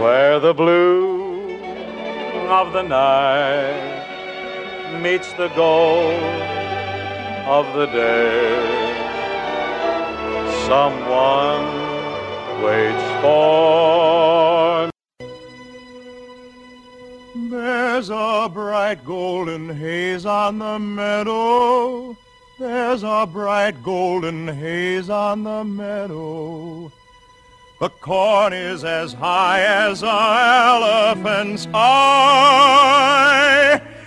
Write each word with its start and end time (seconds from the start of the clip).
where 0.00 0.40
the 0.40 0.54
blue 0.54 1.56
of 2.48 2.72
the 2.72 2.82
night 2.82 4.00
meets 5.02 5.30
the 5.34 5.48
gold 5.48 6.22
of 7.44 7.66
the 7.74 7.84
day. 7.84 8.96
Someone 10.66 11.66
waits 12.64 13.06
for 13.20 14.88
There's 17.50 18.08
a 18.08 18.50
bright 18.50 19.04
golden 19.04 19.68
haze 19.68 20.24
on 20.24 20.60
the 20.60 20.78
meadow. 20.78 22.16
There's 22.58 23.02
a 23.02 23.28
bright 23.30 23.82
golden 23.82 24.48
haze 24.48 25.10
on 25.10 25.42
the 25.42 25.62
meadow. 25.62 26.90
The 27.80 27.88
corn 27.88 28.52
is 28.52 28.84
as 28.84 29.14
high 29.14 29.62
as 29.62 30.02
an 30.02 30.08
elephant's 30.10 31.66
eye, 31.72 33.00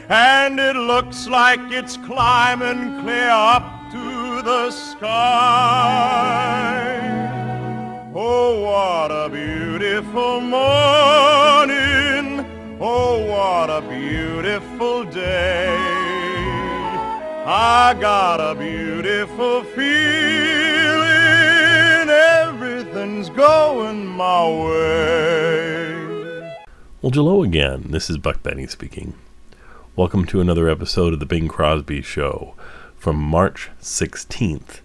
and 0.09 0.59
it 0.59 0.76
looks 0.76 1.26
like 1.27 1.59
it's 1.72 1.98
climbing 1.98 3.02
clear 3.02 3.31
up 3.31 3.64
to 3.91 4.44
the 4.44 4.70
sky. 4.70 5.09
Oh, 8.14 8.62
what 8.62 9.09
a 9.09 9.28
beautiful 9.28 10.40
morning. 10.40 11.26
Oh, 12.80 13.26
what 13.26 13.72
a 13.72 13.81
beautiful 13.90 15.03
day. 15.05 15.76
I 17.48 17.95
got 18.00 18.40
a 18.40 18.53
beautiful 18.53 19.64
feeling. 19.64 20.83
Going 23.43 24.05
my 24.07 24.47
way. 24.47 25.93
Well, 27.02 27.11
hello 27.11 27.43
again. 27.43 27.88
This 27.89 28.09
is 28.09 28.17
Buck 28.17 28.41
Benny 28.41 28.67
speaking. 28.67 29.16
Welcome 29.97 30.23
to 30.27 30.39
another 30.39 30.69
episode 30.69 31.11
of 31.11 31.19
The 31.19 31.25
Bing 31.25 31.50
Crosby 31.50 32.02
Show 32.02 32.55
from 32.95 33.17
March 33.17 33.69
16th, 33.81 34.80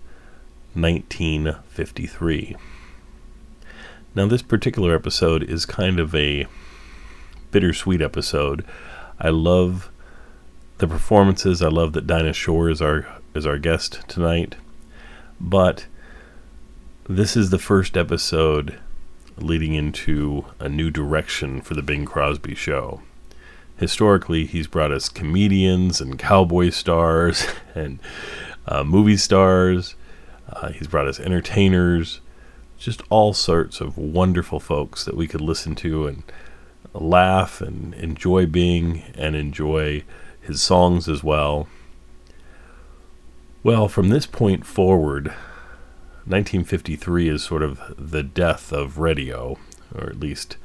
1953. 0.75 2.57
Now, 4.17 4.27
this 4.27 4.43
particular 4.43 4.93
episode 4.93 5.45
is 5.45 5.65
kind 5.65 6.01
of 6.01 6.13
a 6.13 6.49
bittersweet 7.53 8.03
episode. 8.03 8.65
I 9.21 9.29
love 9.29 9.89
the 10.79 10.89
performances. 10.89 11.63
I 11.63 11.69
love 11.69 11.93
that 11.93 12.09
Dinah 12.09 12.33
Shore 12.33 12.69
is 12.69 12.83
our 12.83 13.07
is 13.37 13.47
our 13.47 13.59
guest 13.59 14.01
tonight. 14.09 14.57
But 15.41 15.87
this 17.11 17.39
is 17.39 17.49
the 17.49 17.59
first 17.59 17.97
episode 17.97 18.79
leading 19.39 19.73
into 19.73 20.45
a 20.61 20.69
new 20.69 20.91
direction 20.91 21.63
for 21.63 21.73
the 21.73 21.83
Bing 21.83 22.05
Crosby 22.05 22.55
show. 22.55 23.01
Historically, 23.79 24.45
he's 24.45 24.67
brought 24.67 24.93
us 24.93 25.09
comedians 25.09 26.03
and 26.03 26.19
cowboy 26.19 26.69
stars 26.69 27.47
and 27.75 27.99
uh, 28.67 28.85
movie 28.85 29.17
stars. 29.17 29.95
Uh, 30.51 30.69
he's 30.69 30.87
brought 30.87 31.09
us 31.09 31.19
entertainers, 31.19 32.21
just 32.79 33.01
all 33.09 33.33
sorts 33.33 33.81
of 33.81 33.97
wonderful 33.97 34.61
folks 34.61 35.07
that 35.07 35.17
we 35.17 35.27
could 35.27 35.41
listen 35.41 35.75
to 35.77 36.07
and 36.07 36.23
laugh 36.93 37.63
and 37.63 37.95
enjoy 37.95 38.45
being 38.45 39.03
and 39.15 39.35
enjoy 39.35 40.05
his 40.43 40.61
songs 40.61 41.09
as 41.09 41.25
well. 41.25 41.69
Well, 43.63 43.89
from 43.89 44.11
this 44.11 44.27
point 44.27 44.67
forward, 44.67 45.33
1953 46.29 47.29
is 47.29 47.43
sort 47.43 47.63
of 47.63 47.81
the 47.99 48.23
death 48.23 48.71
of 48.73 48.99
radio, 48.99 49.59
or 49.95 50.09
at 50.11 50.21
least 50.21 50.57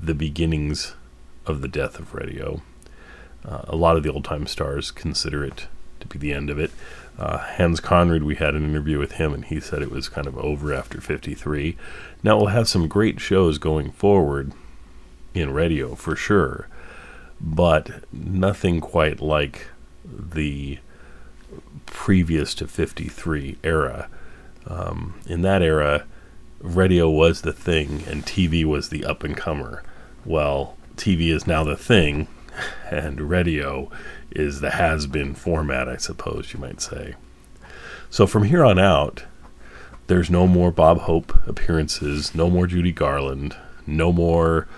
the 0.00 0.14
beginnings 0.14 0.94
of 1.46 1.60
the 1.60 1.68
death 1.68 1.98
of 1.98 2.14
radio. 2.14 2.62
Uh, 3.44 3.62
a 3.64 3.76
lot 3.76 3.96
of 3.96 4.02
the 4.02 4.10
old 4.10 4.24
time 4.24 4.46
stars 4.46 4.90
consider 4.90 5.44
it 5.44 5.66
to 6.00 6.06
be 6.06 6.18
the 6.18 6.32
end 6.32 6.48
of 6.48 6.58
it. 6.58 6.70
Uh, 7.18 7.38
Hans 7.38 7.78
Conried, 7.80 8.22
we 8.22 8.36
had 8.36 8.54
an 8.54 8.64
interview 8.64 8.98
with 8.98 9.12
him, 9.12 9.34
and 9.34 9.44
he 9.44 9.60
said 9.60 9.82
it 9.82 9.90
was 9.90 10.08
kind 10.08 10.26
of 10.26 10.38
over 10.38 10.72
after 10.72 11.00
53. 11.00 11.76
Now, 12.22 12.38
we'll 12.38 12.46
have 12.46 12.66
some 12.66 12.88
great 12.88 13.20
shows 13.20 13.58
going 13.58 13.92
forward 13.92 14.52
in 15.34 15.52
radio 15.52 15.94
for 15.94 16.16
sure, 16.16 16.68
but 17.40 18.04
nothing 18.12 18.80
quite 18.80 19.20
like 19.20 19.66
the 20.04 20.78
previous 21.86 22.54
to 22.54 22.66
53 22.66 23.58
era. 23.62 24.08
Um, 24.66 25.14
in 25.26 25.42
that 25.42 25.62
era, 25.62 26.06
radio 26.60 27.10
was 27.10 27.42
the 27.42 27.52
thing 27.52 28.02
and 28.08 28.24
TV 28.24 28.64
was 28.64 28.88
the 28.88 29.04
up 29.04 29.22
and 29.22 29.36
comer. 29.36 29.82
Well, 30.24 30.76
TV 30.96 31.28
is 31.28 31.46
now 31.46 31.64
the 31.64 31.76
thing, 31.76 32.28
and 32.90 33.20
radio 33.20 33.90
is 34.30 34.60
the 34.60 34.70
has 34.70 35.06
been 35.06 35.34
format, 35.34 35.88
I 35.88 35.96
suppose 35.96 36.52
you 36.52 36.60
might 36.60 36.80
say. 36.80 37.14
So 38.10 38.26
from 38.26 38.44
here 38.44 38.64
on 38.64 38.78
out, 38.78 39.24
there's 40.06 40.30
no 40.30 40.46
more 40.46 40.70
Bob 40.70 41.00
Hope 41.00 41.46
appearances, 41.46 42.34
no 42.34 42.50
more 42.50 42.66
Judy 42.66 42.92
Garland, 42.92 43.56
no 43.86 44.12
more 44.12 44.68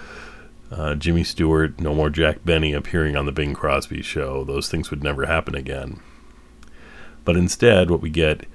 uh, 0.71 0.95
Jimmy 0.95 1.25
Stewart, 1.25 1.81
no 1.81 1.95
more 1.95 2.11
Jack 2.11 2.45
Benny 2.45 2.73
appearing 2.73 3.17
on 3.17 3.27
the 3.27 3.33
Bing 3.33 3.55
Crosby 3.55 4.03
show. 4.03 4.45
Those 4.45 4.69
things 4.69 4.91
would 4.91 5.03
never 5.03 5.27
happen 5.27 5.55
again. 5.55 6.01
But 7.25 7.37
instead, 7.37 7.91
what 7.91 8.01
we 8.01 8.11
get 8.11 8.47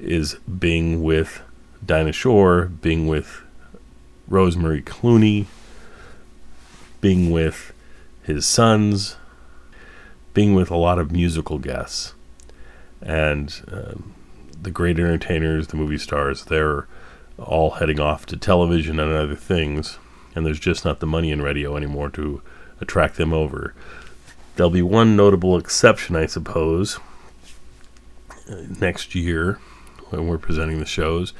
is 0.00 0.34
Bing 0.34 1.02
with 1.02 1.42
Dinah 1.84 2.12
Shore, 2.12 2.66
Bing 2.66 3.06
with 3.06 3.42
Rosemary 4.28 4.82
Clooney, 4.82 5.46
Bing 7.00 7.30
with 7.30 7.72
his 8.22 8.46
sons, 8.46 9.16
Bing 10.34 10.54
with 10.54 10.70
a 10.70 10.76
lot 10.76 10.98
of 10.98 11.10
musical 11.10 11.58
guests. 11.58 12.14
And 13.00 13.62
um, 13.72 14.14
the 14.60 14.70
great 14.70 14.98
entertainers, 14.98 15.68
the 15.68 15.76
movie 15.76 15.98
stars, 15.98 16.44
they're 16.44 16.86
all 17.38 17.70
heading 17.70 17.98
off 17.98 18.26
to 18.26 18.36
television 18.36 19.00
and 19.00 19.12
other 19.12 19.34
things 19.34 19.98
and 20.34 20.46
there's 20.46 20.60
just 20.60 20.84
not 20.84 21.00
the 21.00 21.06
money 21.06 21.30
in 21.30 21.42
radio 21.42 21.76
anymore 21.76 22.10
to 22.10 22.42
attract 22.80 23.16
them 23.16 23.32
over. 23.32 23.74
There'll 24.56 24.70
be 24.70 24.82
one 24.82 25.16
notable 25.16 25.56
exception, 25.56 26.16
I 26.16 26.26
suppose, 26.26 26.98
uh, 28.48 28.62
next 28.80 29.14
year 29.14 29.58
when 30.10 30.28
we're 30.28 30.38
presenting 30.38 30.78
the 30.78 30.86
shows. 30.86 31.32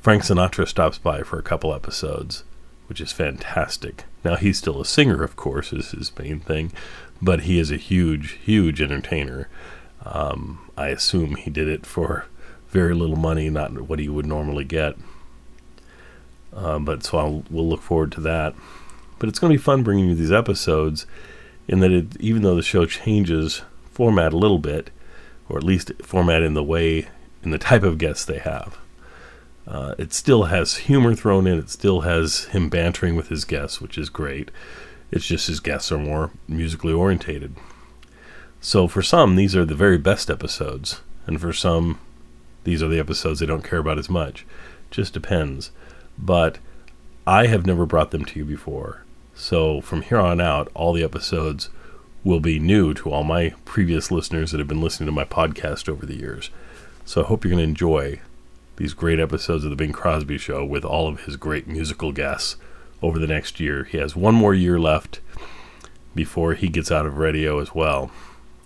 Frank 0.00 0.22
Sinatra 0.22 0.66
stops 0.66 0.98
by 0.98 1.22
for 1.22 1.38
a 1.38 1.42
couple 1.42 1.74
episodes, 1.74 2.44
which 2.86 3.00
is 3.00 3.12
fantastic. 3.12 4.04
Now, 4.24 4.36
he's 4.36 4.58
still 4.58 4.80
a 4.80 4.86
singer, 4.86 5.22
of 5.22 5.36
course, 5.36 5.72
is 5.72 5.90
his 5.90 6.16
main 6.18 6.40
thing, 6.40 6.72
but 7.20 7.40
he 7.40 7.58
is 7.58 7.70
a 7.70 7.76
huge, 7.76 8.32
huge 8.44 8.80
entertainer. 8.80 9.48
Um, 10.04 10.70
I 10.76 10.88
assume 10.88 11.34
he 11.34 11.50
did 11.50 11.68
it 11.68 11.84
for 11.84 12.26
very 12.68 12.94
little 12.94 13.16
money, 13.16 13.50
not 13.50 13.72
what 13.82 13.98
he 13.98 14.08
would 14.08 14.26
normally 14.26 14.64
get. 14.64 14.96
Uh, 16.54 16.78
but 16.78 17.04
so 17.04 17.18
I'll, 17.18 17.44
we'll 17.50 17.68
look 17.68 17.82
forward 17.82 18.12
to 18.12 18.20
that. 18.22 18.54
But 19.18 19.28
it's 19.28 19.38
going 19.38 19.52
to 19.52 19.58
be 19.58 19.62
fun 19.62 19.82
bringing 19.82 20.08
you 20.08 20.14
these 20.14 20.32
episodes, 20.32 21.06
in 21.66 21.80
that 21.80 21.92
it, 21.92 22.16
even 22.20 22.42
though 22.42 22.54
the 22.54 22.62
show 22.62 22.86
changes 22.86 23.62
format 23.90 24.32
a 24.32 24.38
little 24.38 24.58
bit, 24.58 24.90
or 25.48 25.58
at 25.58 25.64
least 25.64 25.92
format 26.02 26.42
in 26.42 26.54
the 26.54 26.62
way, 26.62 27.08
in 27.42 27.50
the 27.50 27.58
type 27.58 27.82
of 27.82 27.98
guests 27.98 28.24
they 28.24 28.38
have, 28.38 28.78
uh, 29.66 29.94
it 29.98 30.12
still 30.12 30.44
has 30.44 30.76
humor 30.76 31.14
thrown 31.14 31.46
in. 31.46 31.58
It 31.58 31.70
still 31.70 32.02
has 32.02 32.44
him 32.46 32.68
bantering 32.68 33.16
with 33.16 33.28
his 33.28 33.44
guests, 33.44 33.80
which 33.80 33.98
is 33.98 34.08
great. 34.08 34.50
It's 35.10 35.26
just 35.26 35.46
his 35.46 35.60
guests 35.60 35.92
are 35.92 35.98
more 35.98 36.30
musically 36.46 36.92
orientated. 36.92 37.54
So 38.60 38.88
for 38.88 39.02
some, 39.02 39.36
these 39.36 39.54
are 39.54 39.64
the 39.64 39.74
very 39.74 39.98
best 39.98 40.30
episodes, 40.30 41.00
and 41.26 41.40
for 41.40 41.52
some, 41.52 42.00
these 42.64 42.82
are 42.82 42.88
the 42.88 42.98
episodes 42.98 43.40
they 43.40 43.46
don't 43.46 43.64
care 43.64 43.78
about 43.78 43.98
as 43.98 44.10
much. 44.10 44.46
Just 44.90 45.14
depends 45.14 45.70
but 46.18 46.58
I 47.26 47.46
have 47.46 47.66
never 47.66 47.86
brought 47.86 48.10
them 48.10 48.24
to 48.24 48.38
you 48.38 48.44
before. 48.44 49.04
So 49.34 49.80
from 49.80 50.02
here 50.02 50.18
on 50.18 50.40
out, 50.40 50.70
all 50.74 50.92
the 50.92 51.04
episodes 51.04 51.70
will 52.24 52.40
be 52.40 52.58
new 52.58 52.92
to 52.94 53.10
all 53.10 53.22
my 53.22 53.54
previous 53.64 54.10
listeners 54.10 54.50
that 54.50 54.58
have 54.58 54.68
been 54.68 54.82
listening 54.82 55.06
to 55.06 55.12
my 55.12 55.24
podcast 55.24 55.88
over 55.88 56.04
the 56.04 56.16
years. 56.16 56.50
So 57.08 57.22
I 57.22 57.26
hope 57.26 57.42
you're 57.42 57.50
going 57.50 57.64
to 57.64 57.70
enjoy 57.70 58.20
these 58.76 58.92
great 58.92 59.18
episodes 59.18 59.64
of 59.64 59.70
The 59.70 59.76
Bing 59.76 59.92
Crosby 59.92 60.36
Show 60.36 60.62
with 60.62 60.84
all 60.84 61.08
of 61.08 61.24
his 61.24 61.36
great 61.36 61.66
musical 61.66 62.12
guests 62.12 62.56
over 63.00 63.18
the 63.18 63.26
next 63.26 63.58
year. 63.58 63.84
He 63.84 63.96
has 63.96 64.14
one 64.14 64.34
more 64.34 64.52
year 64.52 64.78
left 64.78 65.20
before 66.14 66.52
he 66.52 66.68
gets 66.68 66.92
out 66.92 67.06
of 67.06 67.16
radio 67.16 67.60
as 67.60 67.74
well, 67.74 68.10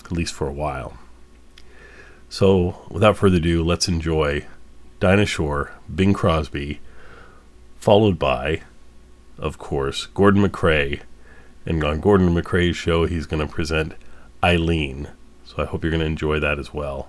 at 0.05 0.11
least 0.11 0.35
for 0.35 0.49
a 0.49 0.53
while. 0.53 0.99
So 2.29 2.85
without 2.91 3.17
further 3.17 3.37
ado, 3.37 3.63
let's 3.63 3.87
enjoy 3.87 4.47
Dinah 4.99 5.27
Shore, 5.27 5.75
Bing 5.95 6.13
Crosby, 6.13 6.81
followed 7.77 8.19
by, 8.19 8.63
of 9.39 9.59
course, 9.59 10.07
Gordon 10.07 10.43
MacRae. 10.43 11.03
And 11.65 11.85
on 11.85 12.01
Gordon 12.01 12.35
MacRae's 12.35 12.77
show, 12.77 13.05
he's 13.05 13.27
going 13.27 13.47
to 13.47 13.55
present 13.55 13.95
Eileen. 14.43 15.11
So 15.45 15.63
I 15.63 15.67
hope 15.67 15.85
you're 15.85 15.93
going 15.93 16.01
to 16.01 16.07
enjoy 16.07 16.41
that 16.41 16.59
as 16.59 16.75
well. 16.75 17.09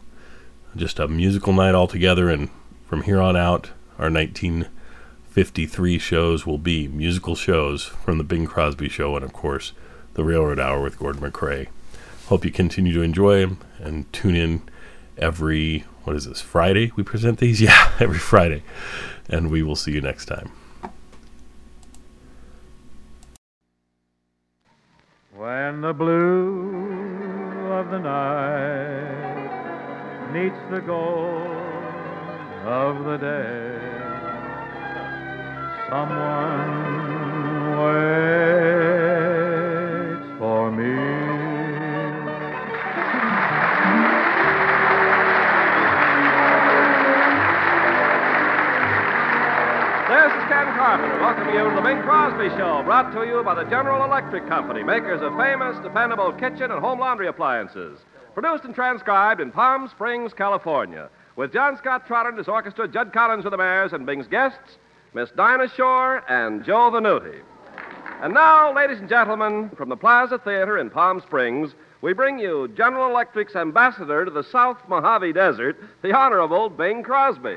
Just 0.76 0.98
a 0.98 1.08
musical 1.08 1.54
night 1.54 1.76
altogether, 1.76 2.30
and 2.30 2.50
from 2.88 3.04
here 3.04 3.22
on 3.22 3.38
out, 3.38 3.68
our 4.00 4.10
1953 4.10 6.00
shows 6.00 6.48
will 6.48 6.58
be 6.58 6.88
musical 6.88 7.36
shows 7.36 7.84
from 7.86 8.18
the 8.18 8.24
Bing 8.24 8.48
Crosby 8.48 8.90
Show 8.90 9.16
and, 9.16 9.24
of 9.24 9.34
course, 9.34 9.74
the 10.16 10.24
Railroad 10.24 10.60
Hour 10.60 10.82
with 10.82 10.98
Gordon 10.98 11.22
MacRae. 11.22 11.68
Hope 12.28 12.44
you 12.44 12.52
continue 12.52 12.92
to 12.94 13.02
enjoy 13.02 13.42
them 13.42 13.60
and 13.80 14.12
tune 14.12 14.36
in 14.36 14.64
every, 15.16 15.86
what 16.06 16.16
is 16.16 16.26
this, 16.26 16.42
Friday? 16.42 16.92
We 16.96 17.04
present 17.04 17.38
these? 17.38 17.62
Yeah, 17.62 17.92
every 18.00 18.18
Friday. 18.18 18.64
And 19.30 19.52
we 19.52 19.62
will 19.62 19.76
see 19.76 19.92
you 19.92 20.02
next 20.02 20.26
time. 20.26 20.52
When 25.36 25.82
the 25.82 25.94
blue 25.94 27.72
of 27.72 27.92
the 27.92 28.00
night 28.00 29.23
meets 30.34 30.58
the 30.72 30.82
gold 30.82 31.46
of 32.66 33.06
the 33.06 33.18
day, 33.18 33.78
someone 35.92 36.98
waits 37.78 38.34
for 40.40 40.72
me. 40.72 40.96
This 50.10 50.32
is 50.34 50.44
Ken 50.50 50.66
Carpenter 50.74 51.20
welcoming 51.22 51.54
you 51.54 51.70
to 51.70 51.76
the 51.76 51.82
Bing 51.82 52.02
Crosby 52.02 52.50
Show, 52.58 52.82
brought 52.84 53.14
to 53.14 53.24
you 53.28 53.44
by 53.44 53.54
the 53.54 53.70
General 53.70 54.04
Electric 54.04 54.48
Company, 54.48 54.82
makers 54.82 55.22
of 55.22 55.38
famous, 55.38 55.78
dependable 55.84 56.34
kitchen 56.34 56.72
and 56.72 56.80
home 56.82 56.98
laundry 56.98 57.28
appliances. 57.28 58.00
Produced 58.34 58.66
and 58.66 58.74
transcribed 58.74 59.40
in 59.42 59.52
Palm 59.52 59.88
Springs, 59.90 60.34
California, 60.34 61.10
with 61.36 61.54
John 61.54 61.78
Scott 61.78 62.08
Trotter 62.08 62.30
and 62.30 62.38
his 62.38 62.48
orchestra, 62.48 62.88
Jud 62.88 63.14
Conlon's 63.14 63.46
Rhythmaires, 63.46 63.94
and 63.94 64.06
Bing's 64.06 64.28
guests, 64.28 64.78
Miss 65.14 65.30
Dinah 65.32 65.70
Shore 65.76 66.24
and 66.30 66.66
Joe 66.66 66.90
Venuti. 66.92 67.42
And 68.22 68.34
now, 68.34 68.74
ladies 68.74 69.00
and 69.00 69.10
gentlemen, 69.10 69.70
from 69.78 69.90
the 69.90 69.98
Plaza 69.98 70.40
Theater 70.40 70.80
in 70.80 70.90
Palm 70.90 71.22
Springs, 71.22 71.76
we 72.02 72.14
bring 72.14 72.40
you 72.40 72.70
General 72.76 73.10
Electric's 73.10 73.56
ambassador 73.56 74.26
to 74.26 74.32
the 74.32 74.44
South 74.44 74.78
Mojave 74.88 75.34
Desert, 75.34 75.78
the 76.02 76.14
Honorable 76.14 76.70
Bing 76.70 77.04
Crosby. 77.04 77.56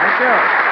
Thank 0.00 0.20
you. 0.20 0.69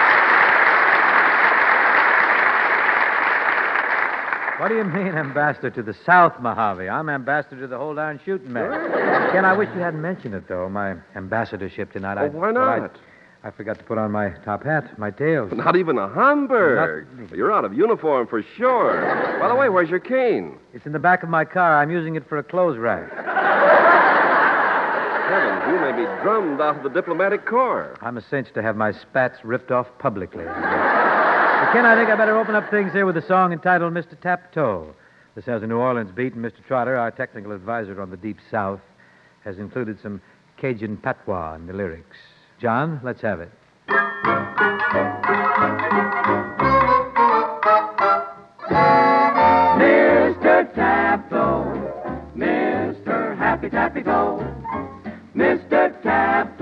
What 4.59 4.69
do 4.69 4.75
you 4.77 4.85
mean, 4.85 5.15
ambassador 5.15 5.71
to 5.71 5.83
the 5.83 5.95
South 6.05 6.41
Mojave? 6.41 6.89
I'm 6.89 7.09
ambassador 7.09 7.61
to 7.61 7.67
the 7.69 7.79
whole 7.79 7.95
darn 7.95 8.19
shooting 8.25 8.53
match. 8.53 9.31
Ken, 9.33 9.45
I 9.45 9.53
wish 9.57 9.69
you 9.75 9.81
hadn't 9.81 10.03
mentioned 10.03 10.35
it, 10.35 10.49
though, 10.49 10.69
my 10.69 10.97
ambassadorship 11.15 11.93
tonight. 11.93 12.19
I, 12.19 12.25
Oh, 12.27 12.31
why 12.31 12.51
well, 12.51 12.59
I- 12.63 12.79
not? 12.81 12.97
I, 13.45 13.51
forgot 13.53 13.79
to 13.79 13.85
put 13.85 13.99
on 13.99 14.11
my 14.11 14.31
top 14.45 14.65
hat, 14.65 14.99
my 14.99 15.13
tails. 15.13 15.53
Not 15.53 15.77
even 15.77 15.97
a 15.97 16.09
Homburg. 16.09 17.07
Not- 17.17 17.31
You're 17.37 17.53
out 17.53 17.65
of 17.65 17.73
uniform 17.73 18.27
for 18.27 18.43
sure. 18.57 19.39
By 19.41 19.47
the 19.49 19.55
way, 19.55 19.69
where's 19.69 19.89
your 19.89 20.01
cane? 20.01 20.59
It's 20.75 20.87
in 20.87 20.93
the 20.93 20.99
back 20.99 21.23
of 21.23 21.29
my 21.29 21.45
car. 21.45 21.81
I'm 21.81 21.91
using 21.93 22.17
it 22.17 22.29
for 22.29 22.37
a 22.39 22.43
clothes 22.43 22.79
rack. 22.79 23.09
Heavens, 25.29 25.63
you 25.73 25.79
may 25.81 25.93
be 25.93 26.05
drummed 26.25 26.61
out 26.61 26.79
of 26.79 26.83
the 26.83 26.89
diplomatic 26.89 27.47
corps. 27.47 27.97
I'm 28.03 28.17
a 28.17 28.23
cinch 28.23 28.53
to 28.55 28.63
have 28.63 28.77
my 28.77 28.91
spats 28.91 29.39
ripped 29.45 29.71
off 29.71 29.87
publicly. 30.01 30.45
Ken, 31.73 31.85
I 31.85 31.95
think 31.97 32.09
I 32.09 32.17
better 32.17 32.39
open 32.39 32.55
up 32.55 32.71
things 32.71 32.93
here 32.93 33.05
with 33.05 33.19
a 33.19 33.27
song 33.27 33.53
entitled 33.53 33.93
Mr. 33.93 34.19
Taptoe. 34.19 34.95
This 35.35 35.45
has 35.45 35.63
a 35.63 35.67
New 35.67 35.77
Orleans 35.77 36.11
beat, 36.11 36.33
and 36.33 36.43
Mr. 36.43 36.65
Trotter, 36.67 36.97
our 36.97 37.11
technical 37.11 37.53
advisor 37.53 38.01
on 38.01 38.09
the 38.11 38.17
Deep 38.17 38.39
South, 38.51 38.81
has 39.45 39.59
included 39.59 40.01
some 40.01 40.23
Cajun 40.57 40.97
patois 40.97 41.57
in 41.57 41.67
the 41.67 41.75
lyrics. 41.75 42.17
John, 42.59 43.01
let's 43.05 43.21
have 43.21 43.41
it. 43.41 43.51
Mr. 49.79 50.75
Taptoe, 50.75 51.67
Mr. 52.35 53.37
Happy 53.37 53.69
Tappy 53.69 54.03
Toe, 54.03 54.43
Mr. 55.37 56.03
Taptoe, 56.03 56.58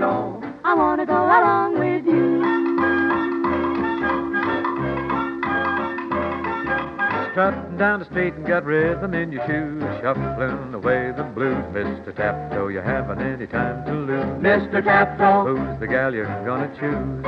Strutting 7.37 7.77
down 7.77 7.99
the 7.99 8.05
street 8.05 8.33
and 8.33 8.47
got 8.47 8.65
rhythm 8.65 9.13
in 9.13 9.31
your 9.31 9.45
shoes, 9.45 9.83
shuffling 10.01 10.73
away 10.73 11.13
the 11.15 11.21
blues. 11.21 11.63
Mr. 11.71 12.11
Taptoe, 12.15 12.69
you 12.69 12.81
haven't 12.81 13.21
any 13.21 13.45
time 13.45 13.85
to 13.85 13.93
lose. 13.93 14.41
Mr. 14.41 14.83
Taptoe, 14.83 15.45
Who's 15.45 15.79
the 15.79 15.85
gal 15.85 16.15
you're 16.15 16.25
gonna 16.43 16.67
choose? 16.79 17.23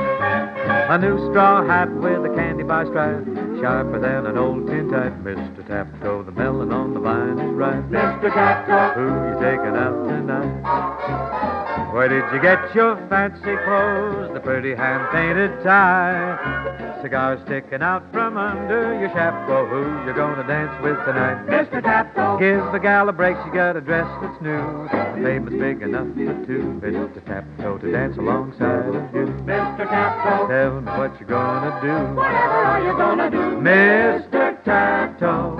A 0.90 0.98
new 0.98 1.16
straw 1.30 1.64
hat 1.64 1.94
with 1.94 2.24
a 2.28 2.34
candy 2.34 2.64
bar 2.64 2.86
stripe, 2.86 3.24
sharper 3.62 4.00
than 4.00 4.26
an 4.26 4.36
old 4.36 4.66
tin 4.66 4.90
type. 4.90 5.14
Mr. 5.22 5.64
Taptoe, 5.68 6.24
the 6.24 6.32
melon 6.32 6.72
on 6.72 6.92
the 6.92 6.98
vine 6.98 7.38
is 7.38 7.54
ripe. 7.54 7.84
Mr. 7.84 8.34
Taptoe, 8.34 8.94
Who 8.94 9.06
you 9.28 9.34
taking 9.38 9.76
out 9.76 10.08
tonight? 10.08 11.59
Where 11.92 12.08
did 12.08 12.22
you 12.32 12.40
get 12.40 12.74
your 12.74 12.96
fancy 13.08 13.40
clothes? 13.64 14.32
The 14.32 14.40
pretty 14.40 14.74
hand 14.74 15.08
painted 15.12 15.50
tie. 15.64 16.98
Cigar 17.02 17.40
sticking 17.46 17.82
out 17.82 18.04
from 18.12 18.36
under 18.36 18.98
your 19.00 19.08
chapeau. 19.10 19.66
Who 19.66 20.06
you 20.06 20.14
gonna 20.14 20.46
dance 20.46 20.70
with 20.82 20.96
tonight? 21.04 21.46
Mr. 21.46 21.82
Taptoe, 21.82 22.38
Give 22.38 22.60
the 22.72 22.78
gal 22.78 23.08
a 23.08 23.12
break, 23.12 23.36
she 23.44 23.50
got 23.50 23.76
a 23.76 23.80
dress 23.80 24.06
that's 24.22 24.40
new. 24.40 24.88
The 25.16 25.20
baby's 25.22 25.58
big 25.58 25.82
enough 25.82 26.06
for 26.14 26.46
two. 26.46 26.80
Mr. 26.84 27.20
Taptoe 27.24 27.78
to 27.80 27.92
dance 27.92 28.16
alongside 28.16 28.94
of 28.94 29.14
you. 29.14 29.26
Mr. 29.44 29.88
Taptoe, 29.88 30.48
Tell 30.48 30.80
me 30.80 30.92
what 30.92 31.18
you're 31.20 31.28
gonna 31.28 31.80
do. 31.82 32.14
whatever 32.14 32.60
are 32.70 32.82
you 32.86 32.92
gonna 32.96 33.30
do? 33.30 33.36
Mr. 33.60 34.62
Taptoe, 34.64 35.56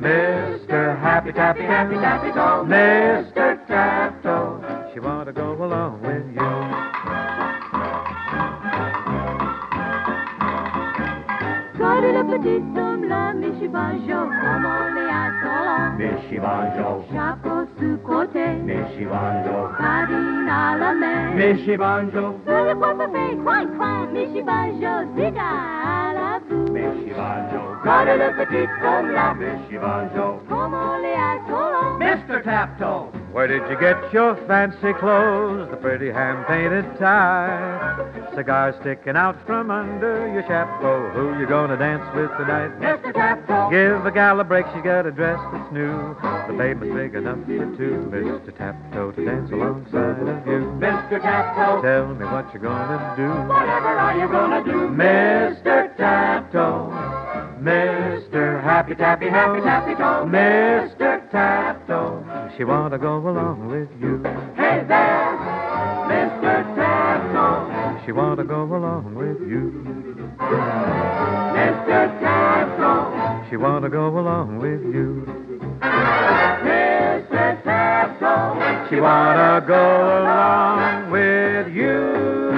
Mr. 0.00 0.98
Happy 1.00 1.32
Tappy 1.32 1.62
Happy 1.62 1.94
Tappy 1.96 2.30
Toe, 2.32 2.64
Mr. 2.66 3.66
Taptoe, 3.66 4.19
she 4.92 4.98
wanna 5.00 5.32
go 5.32 5.52
along 5.62 6.00
with 6.02 6.26
you. 6.34 6.50
Colle 11.78 12.12
le 12.12 12.24
petit 12.24 12.62
homme 12.78 13.04
là, 13.08 13.32
Michi 13.32 13.68
Banjo, 13.68 14.20
comment 14.42 14.88
les 14.94 15.08
assolants? 15.08 15.96
Michi 15.96 16.38
Banjo, 16.38 17.04
Chapeau 17.12 17.66
sous-côté, 17.78 18.46
Michi 18.64 19.04
Banjo, 19.04 19.70
à 19.80 20.76
la 20.78 20.92
main. 20.94 21.30
Michi 21.36 21.76
Banjo, 21.76 22.34
Le 22.46 22.74
coiffeur 22.74 23.08
coin, 23.44 23.66
coin, 23.78 24.06
Michi 24.12 24.42
Banjo, 24.42 24.86
à 25.38 26.12
la 26.14 26.40
boue. 26.48 26.72
Michi 26.72 27.10
Colle 27.82 28.18
le 28.18 28.44
petit 28.44 28.68
homme 28.84 29.10
là, 29.12 29.34
Michi 29.34 29.78
Banjo. 29.78 30.40
comment 30.48 30.98
les 31.00 31.14
assolants? 31.14 31.98
Mr. 31.98 32.42
Taptoe. 32.42 33.19
Where 33.32 33.46
did 33.46 33.62
you 33.70 33.78
get 33.78 34.12
your 34.12 34.34
fancy 34.48 34.92
clothes? 34.98 35.70
The 35.70 35.76
pretty 35.76 36.10
hand 36.10 36.44
painted 36.48 36.84
tie. 36.98 37.96
Cigar 38.34 38.74
sticking 38.80 39.16
out 39.16 39.36
from 39.46 39.70
under 39.70 40.26
your 40.32 40.42
chapeau. 40.42 41.08
Who 41.14 41.38
you 41.38 41.46
gonna 41.46 41.76
dance 41.76 42.02
with 42.14 42.28
tonight? 42.36 42.70
Mr. 42.80 43.12
Taptoe, 43.14 43.70
Give 43.70 44.04
a 44.04 44.10
gal 44.10 44.40
a 44.40 44.44
break, 44.44 44.66
she's 44.74 44.82
got 44.82 45.06
a 45.06 45.12
dress 45.12 45.38
that's 45.52 45.72
new. 45.72 46.16
The 46.48 46.54
baby's 46.58 46.92
big 46.92 47.14
enough 47.14 47.38
for 47.46 47.76
two. 47.78 48.10
Mr. 48.10 48.50
Taptoe 48.56 49.12
to 49.14 49.24
dance 49.24 49.50
alongside 49.52 50.18
of 50.26 50.46
you. 50.46 50.66
Mr. 50.82 51.22
Taptoe, 51.22 51.82
Tell 51.82 52.08
me 52.12 52.24
what 52.26 52.52
you're 52.52 52.62
gonna 52.62 53.14
do. 53.16 53.28
whatever 53.46 53.88
are 53.94 54.18
you 54.18 54.26
gonna 54.28 54.64
do? 54.64 54.88
Mr. 54.90 55.96
Taptoe, 55.96 56.90
Mr. 57.60 58.62
Happy 58.62 58.94
Tappy 58.94 59.28
Happy 59.28 59.60
Tappy 59.60 59.94
Toe, 59.94 60.24
Mr. 60.26 61.20
Taptoe, 61.30 62.56
she 62.56 62.64
wanna 62.64 62.96
go 62.98 63.18
along 63.18 63.68
with 63.68 63.88
you. 64.00 64.22
Hey 64.56 64.82
there, 64.88 65.36
Mr. 66.08 66.64
Taptoe, 66.74 68.04
She 68.06 68.12
wanna 68.12 68.44
go 68.44 68.62
along 68.62 69.14
with 69.14 69.40
you. 69.46 69.84
Mr. 71.54 72.20
Taptoe, 72.20 73.50
She 73.50 73.56
wanna 73.56 73.90
go 73.90 74.08
along 74.18 74.58
with 74.58 74.82
you. 74.94 75.26
Mr. 75.82 77.62
Taptoe. 77.62 78.88
She 78.88 79.00
wanna 79.00 79.64
go 79.66 80.22
along 80.22 81.10
with 81.10 81.68
you. 81.74 82.49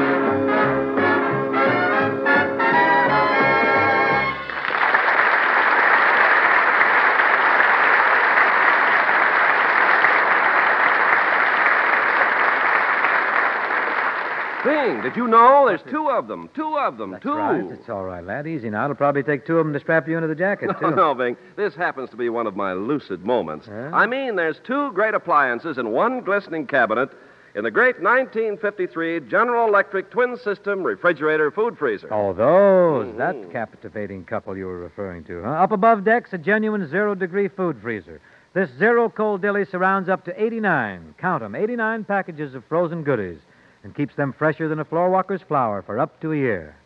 Bing, 14.65 15.03
did 15.03 15.17
you 15.17 15.27
know 15.27 15.65
there's 15.67 15.83
two 15.91 16.09
of 16.09 16.29
them? 16.29 16.49
Two 16.55 16.79
of 16.79 16.97
them. 16.97 17.11
That's 17.13 17.23
two. 17.23 17.35
right. 17.35 17.65
It's 17.73 17.89
all 17.89 18.05
right, 18.05 18.25
lad. 18.25 18.47
Easy 18.47 18.71
now. 18.71 18.85
It'll 18.85 18.95
probably 18.97 19.25
take 19.25 19.45
two 19.45 19.59
of 19.59 19.67
them 19.67 19.73
to 19.73 19.81
strap 19.81 20.07
you 20.07 20.17
into 20.17 20.29
the 20.29 20.37
jacket, 20.37 20.71
No, 20.81 20.91
too. 20.91 20.97
no, 20.97 21.15
Bing. 21.15 21.37
This 21.57 21.75
happens 21.75 22.11
to 22.11 22.17
be 22.17 22.29
one 22.29 22.47
of 22.47 22.55
my 22.55 22.73
lucid 22.73 23.25
moments. 23.25 23.67
Huh? 23.67 23.91
I 23.93 24.07
mean, 24.07 24.37
there's 24.37 24.61
two 24.65 24.93
great 24.93 25.15
appliances 25.15 25.79
in 25.79 25.91
one 25.91 26.21
glistening 26.21 26.67
cabinet, 26.69 27.11
in 27.55 27.65
the 27.65 27.71
great 27.73 28.01
1953 28.01 29.21
General 29.29 29.67
Electric 29.69 30.11
twin 30.11 30.37
system 30.39 30.83
refrigerator 30.85 31.51
food 31.51 31.77
freezer. 31.77 32.09
Oh, 32.13 32.33
those. 32.33 33.09
Mm-hmm. 33.09 33.19
That 33.19 33.53
captivating 33.53 34.25
couple 34.25 34.57
you 34.57 34.67
were 34.67 34.79
referring 34.79 35.25
to, 35.25 35.43
huh? 35.43 35.51
Up 35.51 35.73
above 35.73 36.05
decks, 36.05 36.33
a 36.33 36.39
genuine 36.39 36.89
zero 36.89 37.15
degree 37.15 37.49
food 37.49 37.79
freezer. 37.83 38.21
This 38.55 38.71
zero 38.79 39.09
cold 39.09 39.43
dilly 39.43 39.65
surrounds 39.65 40.09
up 40.09 40.25
to 40.27 40.43
89, 40.43 41.15
count 41.19 41.43
'em, 41.43 41.55
89 41.55 42.05
packages 42.05 42.55
of 42.55 42.65
frozen 42.67 43.03
goodies 43.03 43.39
and 43.85 43.95
keeps 43.95 44.15
them 44.15 44.33
fresher 44.33 44.69
than 44.69 44.79
a 44.79 44.85
floor 44.85 45.11
walker's 45.11 45.43
flour 45.43 45.83
for 45.83 45.99
up 45.99 46.21
to 46.21 46.33
a 46.33 46.37
year. 46.37 46.77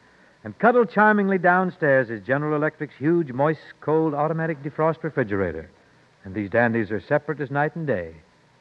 And 0.45 0.59
cuddled 0.59 0.91
charmingly 0.91 1.39
downstairs 1.39 2.09
is 2.09 2.25
General 2.25 2.55
Electric's 2.55 2.95
huge, 2.97 3.33
moist, 3.33 3.61
cold 3.81 4.15
automatic 4.15 4.63
defrost 4.63 5.03
refrigerator. 5.03 5.71
And 6.25 6.35
these 6.35 6.51
dandies 6.51 6.91
are 6.91 7.01
separate 7.01 7.41
as 7.41 7.51
night 7.51 7.75
and 7.77 7.87
day, 7.87 8.15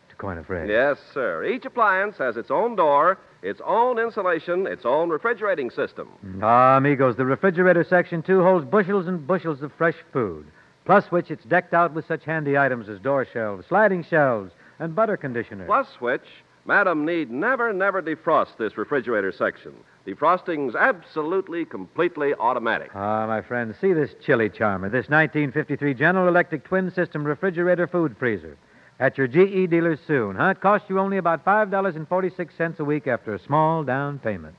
to 0.10 0.16
coin 0.16 0.38
a 0.38 0.44
phrase. 0.44 0.70
Yes, 0.70 0.98
sir. 1.14 1.46
Each 1.46 1.66
appliance 1.66 2.18
has 2.18 2.38
its 2.38 2.50
own 2.50 2.76
door, 2.76 3.20
its 3.42 3.62
own 3.64 4.00
insulation, 4.00 4.66
its 4.66 4.86
own 4.86 5.10
refrigerating 5.10 5.70
system. 5.70 6.10
Ah, 6.42 6.78
amigos, 6.78 7.16
the 7.16 7.26
refrigerator 7.26 7.84
section, 7.84 8.24
too, 8.24 8.42
holds 8.42 8.66
bushels 8.66 9.08
and 9.08 9.26
bushels 9.28 9.62
of 9.62 9.72
fresh 9.74 9.98
food, 10.12 10.48
plus 10.86 11.12
which 11.12 11.30
it's 11.30 11.44
decked 11.46 11.74
out 11.74 11.94
with 11.94 12.08
such 12.08 12.26
handy 12.26 12.58
items 12.58 12.90
as 12.90 13.00
door 13.00 13.28
shelves, 13.32 13.68
sliding 13.68 14.04
shelves, 14.04 14.52
and 14.80 14.96
butter 14.96 15.18
conditioner. 15.18 15.66
Plus 15.66 15.88
which, 16.00 16.26
Madam 16.68 17.06
need 17.06 17.30
never, 17.30 17.72
never 17.72 18.02
defrost 18.02 18.58
this 18.58 18.76
refrigerator 18.76 19.32
section. 19.32 19.72
Defrosting's 20.08 20.76
absolutely, 20.76 21.64
completely 21.64 22.34
automatic. 22.34 22.90
Ah, 22.96 23.28
my 23.28 23.42
friend, 23.42 23.76
see 23.80 23.94
this 23.94 24.16
chili 24.26 24.50
charmer, 24.50 24.90
this 24.90 25.08
1953 25.08 25.94
General 25.94 26.28
Electric 26.28 26.64
twin 26.64 26.92
system 26.92 27.24
refrigerator 27.24 27.86
food 27.86 28.16
freezer. 28.18 28.58
At 29.00 29.18
your 29.18 29.28
GE 29.28 29.70
dealers 29.70 30.00
soon, 30.08 30.38
huh? 30.38 30.50
It 30.50 30.62
costs 30.62 30.90
you 30.90 31.00
only 31.00 31.18
about 31.18 31.46
$5.46 31.46 32.80
a 32.80 32.84
week 32.84 33.06
after 33.08 33.36
a 33.36 33.40
small 33.40 33.84
down 33.84 34.18
payment. 34.18 34.56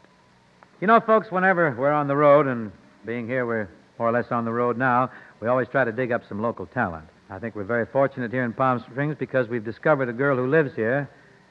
You 0.80 0.86
know, 0.86 1.00
folks, 1.00 1.32
whenever 1.32 1.75
we're 1.76 1.92
on 1.92 2.06
the 2.06 2.16
road, 2.16 2.46
and 2.46 2.70
being 3.04 3.26
here, 3.26 3.46
we're 3.46 3.68
more 3.98 4.10
or 4.10 4.12
less 4.12 4.30
on 4.30 4.44
the 4.44 4.52
road 4.52 4.76
now, 4.76 5.10
we 5.40 5.48
always 5.48 5.68
try 5.68 5.84
to 5.84 5.92
dig 5.92 6.12
up 6.12 6.22
some 6.28 6.40
local 6.40 6.66
talent. 6.66 7.06
I 7.30 7.40
think 7.40 7.56
we're 7.56 7.64
very 7.64 7.86
fortunate 7.86 8.30
here 8.30 8.44
in 8.44 8.52
Palm 8.52 8.78
Springs 8.80 9.16
because 9.18 9.48
we've 9.48 9.64
discovered 9.64 10.08
a 10.08 10.12
girl 10.12 10.36
who 10.36 10.46
lives 10.46 10.75
here 10.76 11.08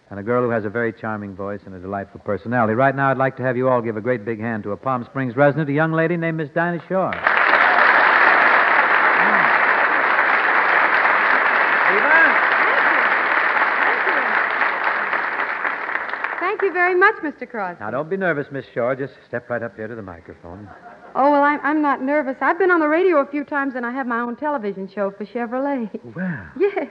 and 0.09 0.19
a 0.19 0.23
girl 0.23 0.43
who 0.43 0.49
has 0.51 0.65
a 0.65 0.69
very 0.69 0.93
charming 0.93 1.35
voice 1.35 1.61
and 1.65 1.73
a 1.75 1.79
delightful 1.79 2.19
personality. 2.21 2.73
Right 2.73 2.95
now, 2.95 3.09
I'd 3.09 3.17
like 3.17 3.37
to 3.37 3.43
have 3.43 3.57
you 3.57 3.69
all 3.69 3.81
give 3.81 3.97
a 3.97 4.01
great 4.01 4.23
big 4.25 4.39
hand 4.39 4.63
to 4.63 4.71
a 4.71 4.77
Palm 4.77 5.03
Springs 5.05 5.35
resident, 5.35 5.69
a 5.69 5.73
young 5.73 5.91
lady 5.93 6.15
named 6.17 6.37
Miss 6.37 6.49
Dinah 6.49 6.83
Shore. 6.87 7.13
Thank 16.39 16.61
you 16.61 16.71
very 16.71 16.95
much, 16.95 17.15
Mr. 17.23 17.49
Crosby. 17.49 17.83
Now, 17.83 17.91
don't 17.91 18.09
be 18.09 18.17
nervous, 18.17 18.47
Miss 18.51 18.65
Shore. 18.73 18.95
Just 18.95 19.13
step 19.27 19.49
right 19.49 19.63
up 19.63 19.75
here 19.75 19.87
to 19.87 19.95
the 19.95 20.01
microphone. 20.01 20.69
Oh, 21.15 21.31
well, 21.31 21.43
I'm, 21.43 21.59
I'm 21.63 21.81
not 21.81 22.01
nervous. 22.01 22.35
I've 22.41 22.59
been 22.59 22.71
on 22.71 22.79
the 22.79 22.87
radio 22.87 23.17
a 23.21 23.25
few 23.25 23.43
times, 23.43 23.73
and 23.75 23.85
I 23.85 23.91
have 23.91 24.05
my 24.05 24.19
own 24.19 24.35
television 24.35 24.89
show 24.93 25.11
for 25.11 25.25
Chevrolet. 25.25 25.89
Well, 26.15 26.45
Yes. 26.59 26.87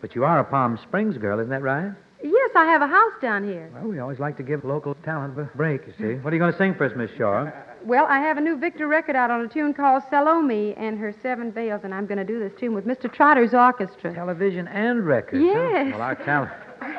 but 0.00 0.14
you 0.14 0.24
are 0.24 0.40
a 0.40 0.44
Palm 0.44 0.78
Springs 0.82 1.16
girl, 1.18 1.38
isn't 1.38 1.50
that 1.50 1.62
right? 1.62 1.92
Yes, 2.22 2.50
I 2.54 2.64
have 2.66 2.82
a 2.82 2.86
house 2.86 3.12
down 3.22 3.44
here. 3.44 3.70
Well, 3.74 3.84
we 3.84 3.98
always 3.98 4.18
like 4.18 4.36
to 4.36 4.42
give 4.42 4.64
local 4.64 4.94
talent 5.04 5.38
a 5.38 5.44
break, 5.56 5.82
you 5.86 5.94
see. 5.98 6.14
What 6.20 6.32
are 6.32 6.36
you 6.36 6.40
going 6.40 6.52
to 6.52 6.58
sing 6.58 6.74
for 6.74 6.84
us, 6.84 6.92
Miss 6.96 7.10
Shore? 7.16 7.52
Well, 7.82 8.04
I 8.06 8.18
have 8.18 8.36
a 8.36 8.40
new 8.42 8.58
Victor 8.58 8.86
record 8.88 9.16
out 9.16 9.30
on 9.30 9.40
a 9.40 9.48
tune 9.48 9.72
called 9.72 10.02
Salome 10.10 10.74
and 10.74 10.98
Her 10.98 11.14
Seven 11.22 11.50
Veils, 11.50 11.80
and 11.82 11.94
I'm 11.94 12.04
going 12.06 12.18
to 12.18 12.24
do 12.24 12.38
this 12.38 12.52
tune 12.60 12.74
with 12.74 12.84
Mr. 12.86 13.10
Trotter's 13.10 13.54
orchestra. 13.54 14.12
Television 14.12 14.68
and 14.68 15.06
records. 15.06 15.42
huh? 15.42 15.48
Yes. 15.50 15.92
Well, 15.92 16.02
our 16.02 16.14
talent, 16.14 16.50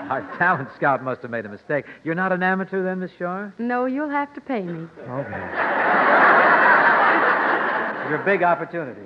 our 0.09 0.21
talent 0.39 0.69
scout 0.75 1.03
must 1.03 1.21
have 1.21 1.29
made 1.29 1.45
a 1.45 1.49
mistake. 1.49 1.85
You're 2.03 2.15
not 2.15 2.31
an 2.31 2.41
amateur 2.41 2.83
then, 2.83 2.99
Miss 2.99 3.11
Shore? 3.19 3.53
No, 3.59 3.85
you'll 3.85 4.09
have 4.09 4.33
to 4.33 4.41
pay 4.41 4.61
me. 4.63 4.87
Okay. 5.07 5.47
Your 8.09 8.17
big 8.25 8.41
opportunity. 8.43 9.01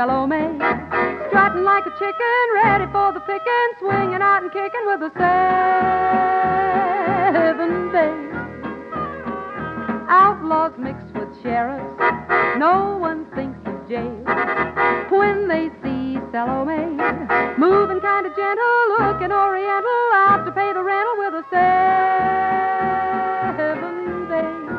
See 0.00 0.06
Salome, 0.06 0.58
strutting 1.28 1.64
like 1.64 1.84
a 1.86 1.90
chicken, 1.98 2.50
ready 2.54 2.86
for 2.92 3.12
the 3.12 3.20
picking, 3.20 3.72
swinging 3.78 4.22
out 4.22 4.42
and 4.42 4.50
kicking 4.52 4.86
with 4.86 5.00
the 5.00 5.10
seven 7.34 7.92
days. 7.92 8.34
Outlaws 10.08 10.72
mixed 10.78 11.14
with 11.14 11.28
sheriffs, 11.42 12.00
no 12.58 12.96
one 12.98 13.26
thinks 13.34 13.58
of 13.66 13.88
jail. 13.88 14.24
When 15.10 15.48
they 15.48 15.70
see 15.82 16.18
Salome, 16.32 16.96
moving 17.58 18.00
kind 18.00 18.26
of 18.26 18.34
gentle, 18.34 18.96
looking 18.98 19.32
oriental, 19.32 20.12
out 20.14 20.44
to 20.46 20.52
pay 20.52 20.72
the 20.72 20.82
rental 20.82 21.18
with 21.18 21.34
a 21.34 21.44
seven 23.50 24.28
days. 24.28 24.70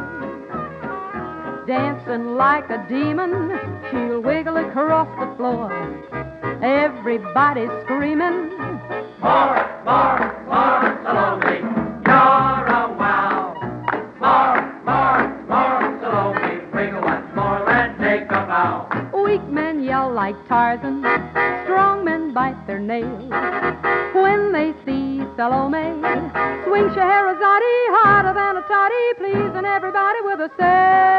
Dancing 1.67 2.35
like 2.35 2.69
a 2.69 2.83
demon, 2.89 3.80
she'll 3.91 4.21
wiggle 4.21 4.57
across 4.57 5.07
the 5.19 5.35
floor. 5.35 5.69
Everybody 6.63 7.67
screaming, 7.83 8.49
More, 9.21 9.61
more, 9.85 10.19
more 10.47 10.99
Salome. 11.03 11.59
You're 12.05 12.65
a 12.67 12.95
wow. 12.97 13.53
More, 14.19 14.59
more, 14.85 15.21
more 15.47 15.99
Salome. 16.01 16.65
Wiggle 16.73 17.01
once 17.01 17.27
more 17.35 17.69
and 17.69 17.97
take 17.99 18.29
a 18.31 18.41
bow. 18.47 19.21
Weak 19.23 19.43
men 19.49 19.83
yell 19.83 20.11
like 20.11 20.35
Tarzan, 20.47 21.01
strong 21.65 22.05
men 22.05 22.33
bite 22.33 22.65
their 22.67 22.79
nails. 22.79 23.29
When 24.13 24.51
they 24.53 24.73
see 24.85 25.23
Salome, 25.35 26.01
swing 26.65 26.89
Scheherazade 26.93 27.73
harder 27.97 28.33
than 28.33 28.57
a 28.57 28.63
toddy, 28.67 29.05
pleasing 29.17 29.65
everybody 29.65 30.19
with 30.23 30.39
a 30.39 30.49
seven 30.57 31.10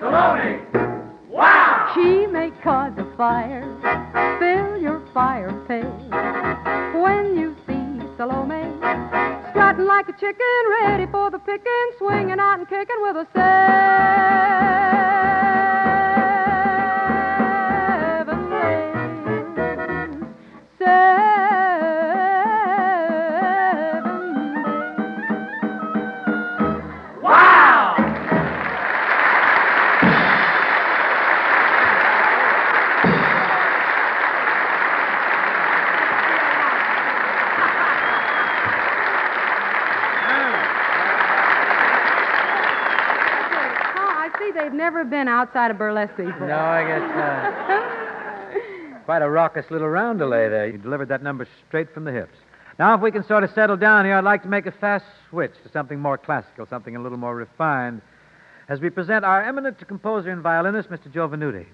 Wow. 0.00 1.92
she 1.94 2.26
may 2.26 2.50
cause 2.62 2.92
a 2.98 3.16
fire, 3.16 3.62
fill 4.38 4.80
your 4.80 5.02
fire 5.12 5.52
pail. 5.66 5.90
When 7.02 7.36
you 7.36 7.56
see 7.66 8.00
Salome, 8.16 8.72
strutting 9.50 9.86
like 9.86 10.08
a 10.08 10.12
chicken, 10.12 10.62
ready 10.82 11.06
for 11.10 11.30
the 11.30 11.38
picking, 11.38 11.90
swinging 11.98 12.38
out 12.38 12.58
and 12.58 12.68
kicking 12.68 13.00
with 13.02 13.16
a 13.16 13.26
seven 13.34 13.98
never 44.78 45.04
been 45.04 45.28
outside 45.28 45.70
of 45.70 45.76
burlesque 45.76 46.16
before. 46.16 46.46
No, 46.46 46.56
I 46.56 46.86
guess 46.86 47.02
uh, 48.94 49.00
quite 49.04 49.20
a 49.20 49.28
raucous 49.28 49.66
little 49.70 49.88
roundelay 49.88 50.48
there. 50.48 50.68
You 50.68 50.78
delivered 50.78 51.08
that 51.08 51.22
number 51.22 51.46
straight 51.66 51.92
from 51.92 52.04
the 52.04 52.12
hips. 52.12 52.38
Now, 52.78 52.94
if 52.94 53.00
we 53.00 53.10
can 53.10 53.26
sort 53.26 53.42
of 53.42 53.50
settle 53.50 53.76
down 53.76 54.04
here, 54.04 54.14
I'd 54.14 54.24
like 54.24 54.42
to 54.44 54.48
make 54.48 54.66
a 54.66 54.72
fast 54.72 55.04
switch 55.28 55.52
to 55.64 55.68
something 55.72 55.98
more 55.98 56.16
classical, 56.16 56.64
something 56.70 56.94
a 56.94 57.02
little 57.02 57.18
more 57.18 57.34
refined, 57.34 58.00
as 58.68 58.80
we 58.80 58.88
present 58.88 59.24
our 59.24 59.42
eminent 59.42 59.86
composer 59.88 60.30
and 60.30 60.42
violinist, 60.42 60.88
Mr. 60.88 61.12
Joe 61.12 61.28
Venuti. 61.28 61.66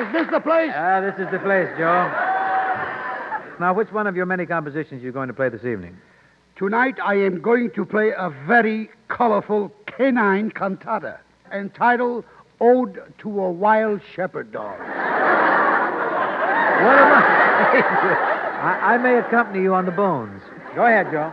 Is 0.00 0.12
this 0.12 0.26
the 0.30 0.40
place? 0.40 0.70
Ah, 0.74 1.00
this 1.02 1.14
is 1.18 1.30
the 1.30 1.40
place, 1.40 1.68
Joe. 1.76 2.08
Now, 3.60 3.74
which 3.74 3.90
one 3.92 4.06
of 4.06 4.16
your 4.16 4.24
many 4.24 4.46
compositions 4.46 5.02
are 5.02 5.04
you 5.04 5.12
going 5.12 5.28
to 5.28 5.34
play 5.34 5.48
this 5.50 5.64
evening? 5.64 5.98
Tonight 6.58 6.98
I 7.00 7.14
am 7.14 7.40
going 7.40 7.70
to 7.76 7.84
play 7.84 8.10
a 8.10 8.30
very 8.48 8.90
colorful 9.06 9.72
canine 9.86 10.50
cantata 10.50 11.20
entitled 11.52 12.24
Ode 12.60 13.00
to 13.18 13.28
a 13.28 13.48
Wild 13.48 14.00
Shepherd 14.12 14.50
Dog. 14.50 14.76
What 14.80 14.88
am 16.98 17.12
I? 17.12 17.20
I, 18.60 18.94
I 18.94 18.98
may 18.98 19.18
accompany 19.20 19.62
you 19.62 19.72
on 19.72 19.86
the 19.86 19.92
bones. 19.92 20.42
Go 20.74 20.84
ahead, 20.84 21.12
Joe. 21.12 21.32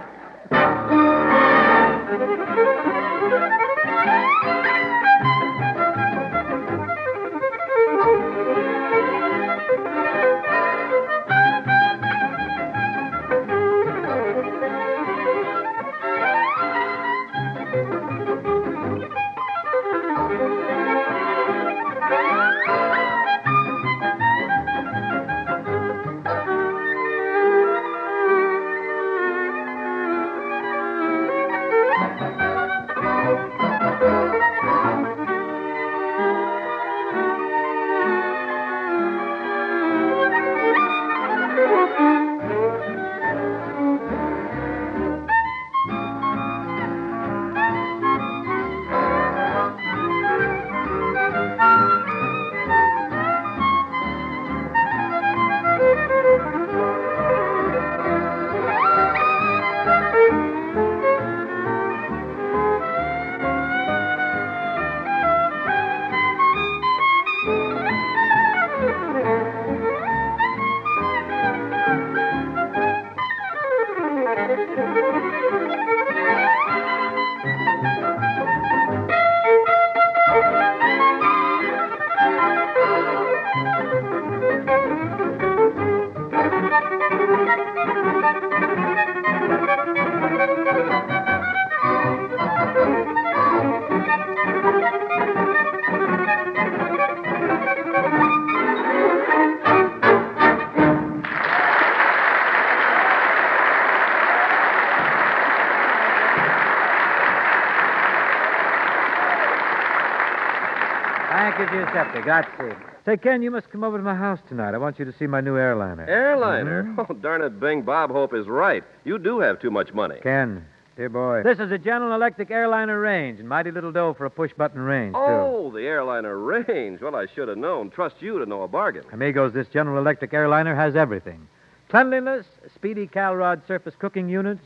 Grazie. 112.22 112.76
Say, 113.06 113.18
Ken, 113.18 113.42
you 113.42 113.52
must 113.52 113.70
come 113.70 113.84
over 113.84 113.98
to 113.98 114.04
my 114.04 114.16
house 114.16 114.40
tonight. 114.48 114.74
I 114.74 114.78
want 114.78 114.98
you 114.98 115.06
to 115.06 115.14
see 115.14 115.28
my 115.28 115.42
new 115.42 115.58
airliner. 115.58 116.06
Airliner? 116.08 116.84
Hmm? 116.84 117.00
Oh, 117.00 117.14
darn 117.14 117.42
it, 117.42 117.60
Bing. 117.60 117.84
Bob 117.84 118.12
Hope 118.12 118.34
is 118.34 118.48
right. 118.48 118.84
You 119.04 119.20
do 119.20 119.40
have 119.40 119.60
too 119.60 119.70
much 119.70 119.94
money. 119.94 120.20
Ken, 120.24 120.66
dear 120.98 121.10
boy. 121.10 121.44
This 121.44 121.60
is 121.60 121.72
a 121.72 121.78
General 121.78 122.16
Electric 122.16 122.50
airliner 122.50 123.00
range, 123.00 123.40
and 123.40 123.48
mighty 123.48 123.70
little 123.70 123.92
dough 123.92 124.16
for 124.18 124.26
a 124.26 124.32
push 124.32 124.52
button 124.58 124.82
range, 124.82 125.14
too. 125.14 125.20
Oh, 125.20 125.72
the 125.72 125.82
airliner 125.82 126.38
range. 126.38 127.02
Well, 127.02 127.16
I 127.16 127.28
should 127.36 127.48
have 127.48 127.58
known. 127.58 127.92
Trust 127.92 128.16
you 128.22 128.40
to 128.40 128.46
know 128.46 128.64
a 128.64 128.68
bargain. 128.68 129.04
Amigos, 129.12 129.54
this 129.54 129.68
General 129.68 130.00
Electric 130.00 130.34
airliner 130.34 130.76
has 130.76 130.96
everything 130.96 131.48
cleanliness, 131.90 132.46
speedy 132.74 133.08
Calrod 133.08 133.66
surface 133.68 133.94
cooking 133.98 134.28
units, 134.28 134.66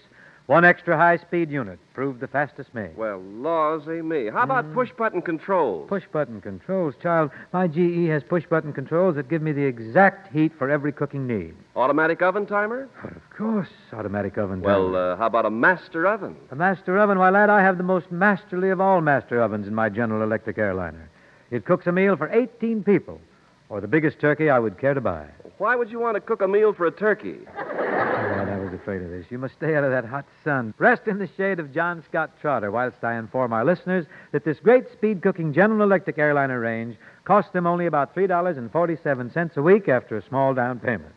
one 0.49 0.65
extra 0.65 0.97
high 0.97 1.15
speed 1.17 1.51
unit, 1.51 1.77
proved 1.93 2.19
the 2.19 2.27
fastest 2.27 2.73
made. 2.73 2.97
Well, 2.97 3.21
laws 3.21 3.85
a 3.85 4.01
me. 4.01 4.29
How 4.33 4.41
about 4.41 4.73
push 4.73 4.89
button 4.97 5.21
controls? 5.21 5.88
Push 5.88 6.05
button 6.12 6.41
controls, 6.41 6.95
child. 7.03 7.29
My 7.53 7.67
GE 7.67 8.07
has 8.09 8.23
push 8.23 8.47
button 8.49 8.73
controls 8.73 9.13
that 9.17 9.29
give 9.29 9.43
me 9.43 9.51
the 9.51 9.62
exact 9.62 10.33
heat 10.33 10.51
for 10.57 10.67
every 10.71 10.91
cooking 10.91 11.27
need. 11.27 11.53
Automatic 11.75 12.23
oven 12.23 12.47
timer? 12.47 12.89
But 13.03 13.15
of 13.15 13.21
course, 13.38 13.67
automatic 13.93 14.39
oven. 14.39 14.62
Well, 14.62 14.85
timer. 14.88 15.12
uh, 15.12 15.17
how 15.17 15.27
about 15.27 15.45
a 15.45 15.51
master 15.51 16.07
oven? 16.07 16.35
a 16.49 16.55
master 16.55 16.97
oven. 16.97 17.19
Why, 17.19 17.29
lad, 17.29 17.51
I 17.51 17.62
have 17.62 17.77
the 17.77 17.83
most 17.83 18.12
masterly 18.12 18.71
of 18.71 18.81
all 18.81 19.01
master 19.01 19.43
ovens 19.43 19.67
in 19.67 19.75
my 19.75 19.88
General 19.88 20.23
Electric 20.23 20.57
airliner. 20.57 21.12
It 21.51 21.65
cooks 21.65 21.85
a 21.85 21.91
meal 21.91 22.17
for 22.17 22.27
18 22.27 22.83
people, 22.83 23.21
or 23.69 23.81
the 23.81 23.88
biggest 23.88 24.19
turkey 24.19 24.49
I 24.49 24.57
would 24.57 24.79
care 24.79 24.95
to 24.95 25.01
buy. 25.01 25.27
Why 25.59 25.75
would 25.75 25.91
you 25.91 25.99
want 25.99 26.15
to 26.15 26.21
cook 26.21 26.41
a 26.41 26.47
meal 26.47 26.73
for 26.73 26.88
a 26.88 26.91
turkey? 26.91 27.38
Afraid 28.73 29.01
of 29.01 29.10
this. 29.10 29.25
You 29.29 29.38
must 29.38 29.55
stay 29.55 29.75
out 29.75 29.84
of 29.84 29.91
that 29.91 30.05
hot 30.05 30.25
sun. 30.43 30.73
Rest 30.77 31.08
in 31.08 31.19
the 31.19 31.29
shade 31.38 31.60
of 31.60 31.73
John 31.73 32.03
Scott 32.08 32.32
Trotter 32.41 32.71
whilst 32.71 33.03
I 33.03 33.17
inform 33.17 33.53
our 33.53 33.65
listeners 33.65 34.05
that 34.32 34.43
this 34.43 34.60
great 34.60 34.91
speed 34.91 35.21
cooking 35.21 35.53
General 35.53 35.84
Electric 35.84 36.17
airliner 36.17 36.60
range 36.60 36.97
costs 37.25 37.51
them 37.51 37.67
only 37.67 37.86
about 37.86 38.15
$3.47 38.15 39.58
a 39.58 39.62
week 39.62 39.88
after 39.88 40.17
a 40.17 40.27
small 40.27 40.53
down 40.53 40.79
payment. 40.79 41.13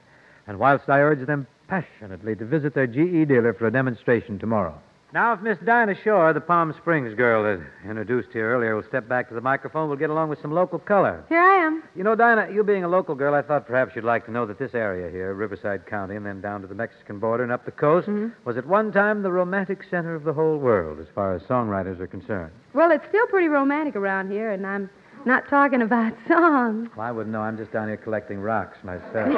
And 0.47 0.59
whilst 0.59 0.89
I 0.89 1.01
urge 1.01 1.27
them 1.27 1.47
passionately 1.69 2.37
to 2.37 2.45
visit 2.45 2.75
their 2.75 2.87
GE 2.87 3.29
dealer 3.29 3.55
for 3.55 3.67
a 3.67 3.73
demonstration 3.73 4.39
tomorrow. 4.39 4.79
Now, 5.13 5.35
if 5.35 5.43
Miss 5.43 5.59
Dinah 5.59 5.95
Shore, 6.03 6.33
the 6.33 6.41
Palm 6.41 6.75
Springs 6.79 7.15
girl 7.15 7.43
that 7.43 7.63
introduced 7.87 8.31
here 8.33 8.51
earlier, 8.51 8.75
will 8.75 8.83
step 8.89 9.07
back 9.07 9.29
to 9.29 9.35
the 9.35 9.43
microphone, 9.43 9.89
we'll 9.89 9.99
get 9.99 10.09
along 10.09 10.31
with 10.31 10.41
some 10.41 10.53
local 10.53 10.79
color. 10.79 11.23
Here 11.29 11.39
I 11.39 11.67
am. 11.67 11.83
You 11.95 12.03
know, 12.03 12.15
Dinah, 12.15 12.51
you 12.51 12.65
being 12.65 12.85
a 12.85 12.89
local 12.89 13.15
girl, 13.15 13.35
I 13.35 13.43
thought 13.43 13.67
perhaps 13.67 13.95
you'd 13.95 14.07
like 14.07 14.25
to 14.25 14.31
know 14.31 14.47
that 14.47 14.59
this 14.59 14.73
area 14.73 15.11
here, 15.11 15.35
Riverside 15.35 15.85
County, 15.85 16.17
and 16.17 16.25
then 16.25 16.41
down 16.41 16.63
to 16.63 16.67
the 16.67 16.75
Mexican 16.75 17.19
border 17.19 17.43
and 17.43 17.53
up 17.53 17.67
the 17.67 17.73
coast, 17.73 18.09
mm-hmm. 18.09 18.29
was 18.49 18.57
at 18.57 18.67
one 18.67 18.91
time 18.91 19.23
the 19.23 19.31
romantic 19.31 19.85
center 19.91 20.15
of 20.15 20.25
the 20.25 20.33
whole 20.33 20.57
world 20.57 20.99
as 20.99 21.07
far 21.15 21.35
as 21.35 21.43
songwriters 21.43 22.01
are 22.01 22.07
concerned. 22.07 22.53
Well, 22.73 22.91
it's 22.91 23.07
still 23.07 23.27
pretty 23.27 23.49
romantic 23.49 23.97
around 23.97 24.31
here, 24.31 24.53
and 24.53 24.67
I'm 24.67 24.89
not 25.27 25.49
talking 25.49 25.83
about 25.83 26.13
songs. 26.29 26.89
Well, 26.97 27.07
I 27.07 27.11
wouldn't 27.13 27.33
know. 27.33 27.41
I'm 27.43 27.57
just 27.57 27.73
down 27.73 27.89
here 27.89 27.97
collecting 27.97 28.39
rocks 28.41 28.77
myself. 28.85 29.29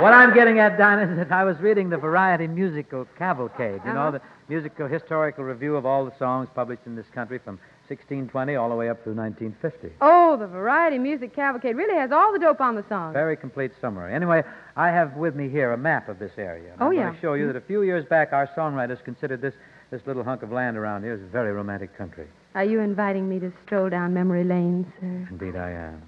what 0.00 0.12
I'm 0.12 0.32
getting 0.34 0.58
at, 0.58 0.78
Dinah, 0.78 1.10
is 1.12 1.16
that 1.18 1.32
I 1.32 1.44
was 1.44 1.58
reading 1.60 1.90
the 1.90 1.98
Variety 1.98 2.46
Musical 2.46 3.06
Cavalcade. 3.18 3.80
You 3.84 3.92
know, 3.92 4.00
Uh-huh. 4.08 4.10
the 4.12 4.20
musical 4.48 4.86
historical 4.88 5.44
review 5.44 5.76
of 5.76 5.84
all 5.86 6.04
the 6.04 6.16
songs 6.18 6.48
published 6.54 6.82
in 6.86 6.96
this 6.96 7.06
country 7.14 7.38
from 7.38 7.58
1620 7.88 8.54
all 8.56 8.68
the 8.68 8.74
way 8.76 8.88
up 8.88 9.02
through 9.02 9.14
1950. 9.14 9.92
Oh, 10.00 10.36
the 10.36 10.46
Variety 10.46 10.98
Music 10.98 11.34
Cavalcade 11.34 11.76
really 11.76 11.94
has 11.96 12.12
all 12.12 12.32
the 12.32 12.38
dope 12.38 12.60
on 12.60 12.76
the 12.76 12.84
songs. 12.88 13.12
Very 13.12 13.36
complete 13.36 13.72
summary. 13.80 14.14
Anyway, 14.14 14.42
I 14.76 14.88
have 14.88 15.16
with 15.16 15.34
me 15.34 15.48
here 15.48 15.72
a 15.72 15.76
map 15.76 16.08
of 16.08 16.18
this 16.18 16.32
area. 16.38 16.72
Oh, 16.80 16.86
I'm 16.86 16.92
yeah. 16.92 17.02
going 17.04 17.14
to 17.16 17.20
show 17.20 17.34
you 17.34 17.46
that 17.48 17.56
a 17.56 17.60
few 17.60 17.82
years 17.82 18.04
back, 18.06 18.32
our 18.32 18.46
songwriters 18.56 19.02
considered 19.04 19.40
this, 19.42 19.54
this 19.90 20.00
little 20.06 20.22
hunk 20.24 20.42
of 20.42 20.52
land 20.52 20.76
around 20.76 21.02
here 21.02 21.12
as 21.14 21.20
a 21.20 21.26
very 21.26 21.52
romantic 21.52 21.96
country. 21.98 22.26
Are 22.54 22.64
you 22.64 22.80
inviting 22.80 23.28
me 23.28 23.38
to 23.38 23.52
stroll 23.64 23.88
down 23.88 24.12
memory 24.12 24.44
lane, 24.44 24.90
sir? 25.00 25.28
Indeed, 25.30 25.56
I 25.56 25.70
am. 25.70 26.02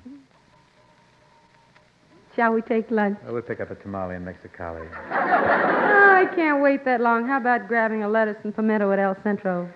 Shall 2.35 2.53
we 2.53 2.63
take 2.63 2.91
lunch? 2.91 3.19
Well, 3.25 3.35
we'll 3.35 3.43
pick 3.43 3.61
up 3.61 3.71
a 3.71 3.75
tamale 3.77 4.17
in 4.17 4.25
Mexicali. 4.25 4.89
Oh, 5.11 6.15
I 6.15 6.35
can't 6.35 6.63
wait 6.63 6.85
that 6.85 7.01
long. 7.01 7.29
How 7.29 7.37
about 7.37 7.69
grabbing 7.69 8.03
a 8.03 8.09
lettuce 8.09 8.39
and 8.43 8.55
pimento 8.55 8.91
at 8.91 8.99
El 8.99 9.17
Centro? 9.23 9.69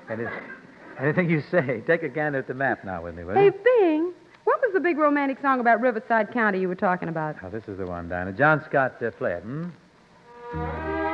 Anything 0.99 1.29
you 1.29 1.43
say. 1.51 1.83
Take 1.87 2.03
a 2.03 2.09
gander 2.09 2.39
at 2.39 2.47
the 2.49 2.55
map 2.55 2.83
now 2.85 3.03
with 3.03 3.15
me, 3.15 3.25
will 3.25 3.35
Hey, 3.35 3.47
you? 3.47 3.53
Bing, 3.53 4.13
what 4.45 4.61
was 4.63 4.73
the 4.73 4.81
big 4.81 4.97
romantic 4.97 5.39
song 5.43 5.61
about 5.61 5.81
Riverside 5.83 6.33
County 6.33 6.59
you 6.59 6.69
were 6.69 6.75
talking 6.75 7.09
about? 7.11 7.37
Oh, 7.45 7.51
this 7.51 7.69
is 7.69 7.77
the 7.77 7.87
one, 7.87 8.09
Dinah. 8.09 8.33
John 8.33 8.65
Scott 8.65 8.95
uh, 9.03 9.07
it, 9.09 9.43
hmm? 9.43 11.06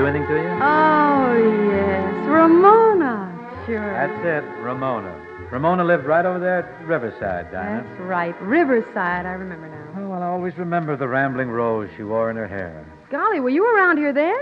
Do 0.00 0.06
anything 0.06 0.26
to 0.28 0.34
you? 0.34 0.48
Oh, 0.62 1.68
yes. 1.68 2.26
Ramona. 2.26 3.28
Sure. 3.66 3.92
That's 3.92 4.24
it, 4.24 4.48
Ramona. 4.62 5.14
Ramona 5.52 5.84
lived 5.84 6.06
right 6.06 6.24
over 6.24 6.38
there 6.38 6.60
at 6.60 6.86
Riverside, 6.86 7.52
Dinah. 7.52 7.84
That's 7.86 8.00
right. 8.00 8.34
Riverside, 8.40 9.26
I 9.26 9.32
remember 9.32 9.68
now. 9.68 10.00
Oh, 10.00 10.08
well, 10.08 10.22
I 10.22 10.26
always 10.28 10.56
remember 10.56 10.96
the 10.96 11.06
rambling 11.06 11.50
rose 11.50 11.90
she 11.98 12.02
wore 12.02 12.30
in 12.30 12.36
her 12.36 12.48
hair. 12.48 12.86
Golly, 13.10 13.40
were 13.40 13.50
you 13.50 13.66
around 13.76 13.98
here 13.98 14.14
then? 14.14 14.40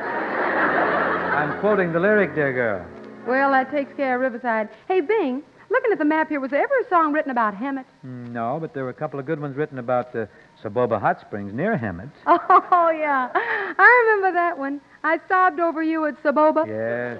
I'm 0.00 1.58
quoting 1.58 1.92
the 1.92 1.98
lyric, 1.98 2.36
dear 2.36 2.52
girl. 2.52 2.86
Well, 3.26 3.50
that 3.50 3.72
takes 3.72 3.92
care 3.96 4.14
of 4.14 4.20
Riverside. 4.20 4.68
Hey, 4.86 5.00
Bing, 5.00 5.42
looking 5.70 5.92
at 5.92 5.98
the 5.98 6.04
map 6.04 6.28
here, 6.28 6.40
was 6.40 6.50
there 6.50 6.62
ever 6.62 6.74
a 6.84 6.88
song 6.88 7.12
written 7.12 7.30
about 7.30 7.54
Hemet? 7.54 7.84
Mm, 8.04 8.30
No, 8.32 8.58
but 8.60 8.74
there 8.74 8.84
were 8.84 8.90
a 8.90 8.94
couple 8.94 9.18
of 9.20 9.26
good 9.26 9.40
ones 9.40 9.56
written 9.56 9.78
about 9.78 10.14
uh, 10.14 10.26
Soboba 10.62 11.00
Hot 11.00 11.20
Springs 11.20 11.52
near 11.54 11.76
Hemet. 11.78 12.10
Oh, 12.26 12.90
yeah. 12.90 13.28
I 13.34 14.04
remember 14.06 14.32
that 14.36 14.58
one. 14.58 14.80
I 15.04 15.18
sobbed 15.28 15.60
over 15.60 15.82
you 15.82 16.04
at 16.06 16.22
Soboba. 16.22 16.66
Yes. 16.66 17.18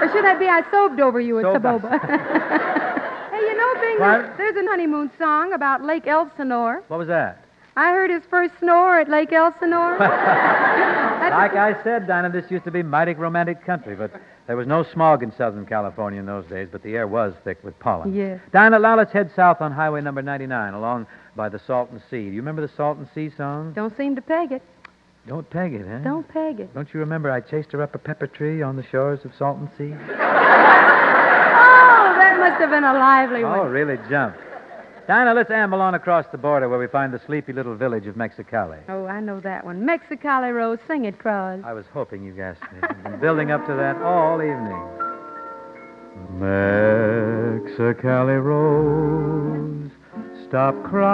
Or 0.00 0.08
should 0.12 0.24
that 0.24 0.38
be 0.38 0.46
I 0.46 0.62
sobbed 0.70 1.00
over 1.00 1.20
you 1.20 1.38
at 1.38 1.44
Soba. 1.44 1.58
Soboba? 1.58 1.90
hey, 3.30 3.40
you 3.40 3.56
know, 3.56 3.80
Bing, 3.80 3.98
What? 4.00 4.36
there's 4.36 4.56
a 4.56 4.62
honeymoon 4.68 5.10
song 5.18 5.52
about 5.52 5.82
Lake 5.84 6.06
Elsinore. 6.06 6.82
What 6.88 6.98
was 6.98 7.08
that? 7.08 7.44
I 7.78 7.92
heard 7.92 8.10
his 8.10 8.22
first 8.28 8.54
snore 8.58 8.98
at 8.98 9.08
Lake 9.08 9.32
Elsinore. 9.32 9.98
Like 11.28 11.54
I 11.56 11.80
said, 11.84 12.06
Dinah, 12.06 12.30
this 12.30 12.50
used 12.50 12.64
to 12.64 12.70
be 12.70 12.82
mighty 12.82 13.12
romantic 13.12 13.64
country, 13.64 13.94
but 13.94 14.10
there 14.46 14.56
was 14.56 14.66
no 14.66 14.82
smog 14.82 15.22
in 15.22 15.30
Southern 15.36 15.66
California 15.66 16.18
in 16.18 16.26
those 16.26 16.46
days, 16.46 16.68
but 16.72 16.82
the 16.82 16.96
air 16.96 17.06
was 17.06 17.34
thick 17.44 17.58
with 17.62 17.78
pollen. 17.80 18.14
Yes. 18.14 18.40
Dinah, 18.50 18.78
now 18.78 18.96
let's 18.96 19.12
head 19.12 19.30
south 19.36 19.60
on 19.60 19.70
Highway 19.70 20.00
number 20.00 20.22
99 20.22 20.72
along 20.74 21.06
by 21.36 21.48
the 21.50 21.58
Salton 21.66 22.00
Sea. 22.10 22.24
Do 22.24 22.30
you 22.30 22.40
remember 22.40 22.62
the 22.66 22.72
Salton 22.74 23.06
Sea 23.14 23.30
song? 23.36 23.74
Don't 23.74 23.94
seem 23.96 24.16
to 24.16 24.22
peg 24.22 24.52
it. 24.52 24.62
Don't 25.26 25.48
peg 25.50 25.74
it, 25.74 25.86
huh? 25.86 25.98
Don't 25.98 26.26
peg 26.28 26.60
it. 26.60 26.72
Don't 26.74 26.88
you 26.94 27.00
remember 27.00 27.30
I 27.30 27.40
chased 27.40 27.72
her 27.72 27.82
up 27.82 27.94
a 27.94 27.98
pepper 27.98 28.26
tree 28.26 28.62
on 28.62 28.76
the 28.76 28.84
shores 28.90 29.20
of 29.24 29.32
Salton 29.38 29.68
Sea? 29.76 29.94
Oh, 31.60 32.14
that 32.18 32.38
must 32.38 32.60
have 32.60 32.70
been 32.70 32.84
a 32.84 32.94
lively 32.94 33.42
Oh, 33.44 33.58
one. 33.64 33.70
really 33.70 33.96
jumped. 34.08 34.38
Dinah, 35.08 35.32
let's 35.32 35.50
amble 35.50 35.80
on 35.80 35.94
across 35.94 36.26
the 36.32 36.36
border 36.36 36.68
where 36.68 36.78
we 36.78 36.86
find 36.86 37.14
the 37.14 37.20
sleepy 37.24 37.54
little 37.54 37.74
village 37.74 38.06
of 38.06 38.14
Mexicali. 38.14 38.78
Oh, 38.90 39.06
I 39.06 39.20
know 39.20 39.40
that 39.40 39.64
one. 39.64 39.86
Mexicali 39.86 40.54
Rose, 40.54 40.78
sing 40.86 41.06
it, 41.06 41.18
Cross. 41.18 41.62
I 41.64 41.72
was 41.72 41.86
hoping 41.94 42.22
you 42.22 42.34
guessed 42.34 42.60
it. 42.76 42.84
I've 42.84 43.02
been 43.02 43.18
building 43.18 43.50
up 43.50 43.66
to 43.68 43.74
that 43.74 43.96
all 44.02 44.42
evening. 44.42 44.86
Mexicali 46.34 48.38
Rose, 48.44 49.90
stop 50.46 50.74
crying. 50.84 51.08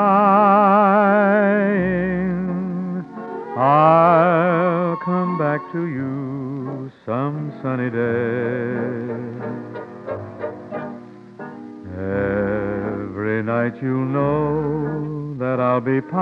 I'll 3.56 4.96
come 5.04 5.38
back 5.38 5.60
to 5.70 5.86
you 5.86 6.90
some 7.06 7.52
sunny 7.62 7.90
day. 7.90 9.04
Night 13.44 13.76
you'll 13.82 14.06
know 14.06 15.36
that 15.38 15.60
I'll 15.60 15.82
be 15.82 16.00
pining. 16.00 16.14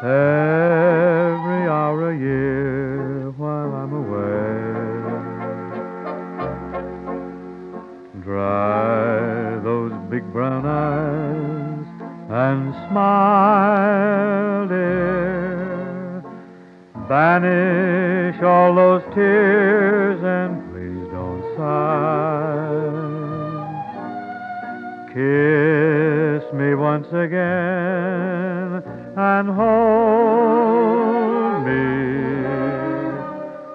Every 0.00 1.66
hour 1.66 2.12
a 2.12 2.16
year 2.16 3.32
while 3.32 3.74
I'm 3.74 3.92
away. 3.92 4.62
Dry 8.22 9.58
those 9.58 9.92
big 10.08 10.22
brown 10.32 10.64
eyes 10.64 11.84
and 12.30 12.72
smile, 12.88 14.68
dear. 14.68 16.22
Banish 17.08 18.40
all 18.40 18.72
those 18.76 19.02
tears 19.12 20.22
and 20.22 20.62
please 20.70 21.10
don't 21.10 21.42
sigh. 21.56 22.45
Kiss 25.16 26.44
me 26.52 26.74
once 26.74 27.08
again 27.08 28.82
and 29.16 29.48
hold 29.48 31.64
me. 31.64 31.72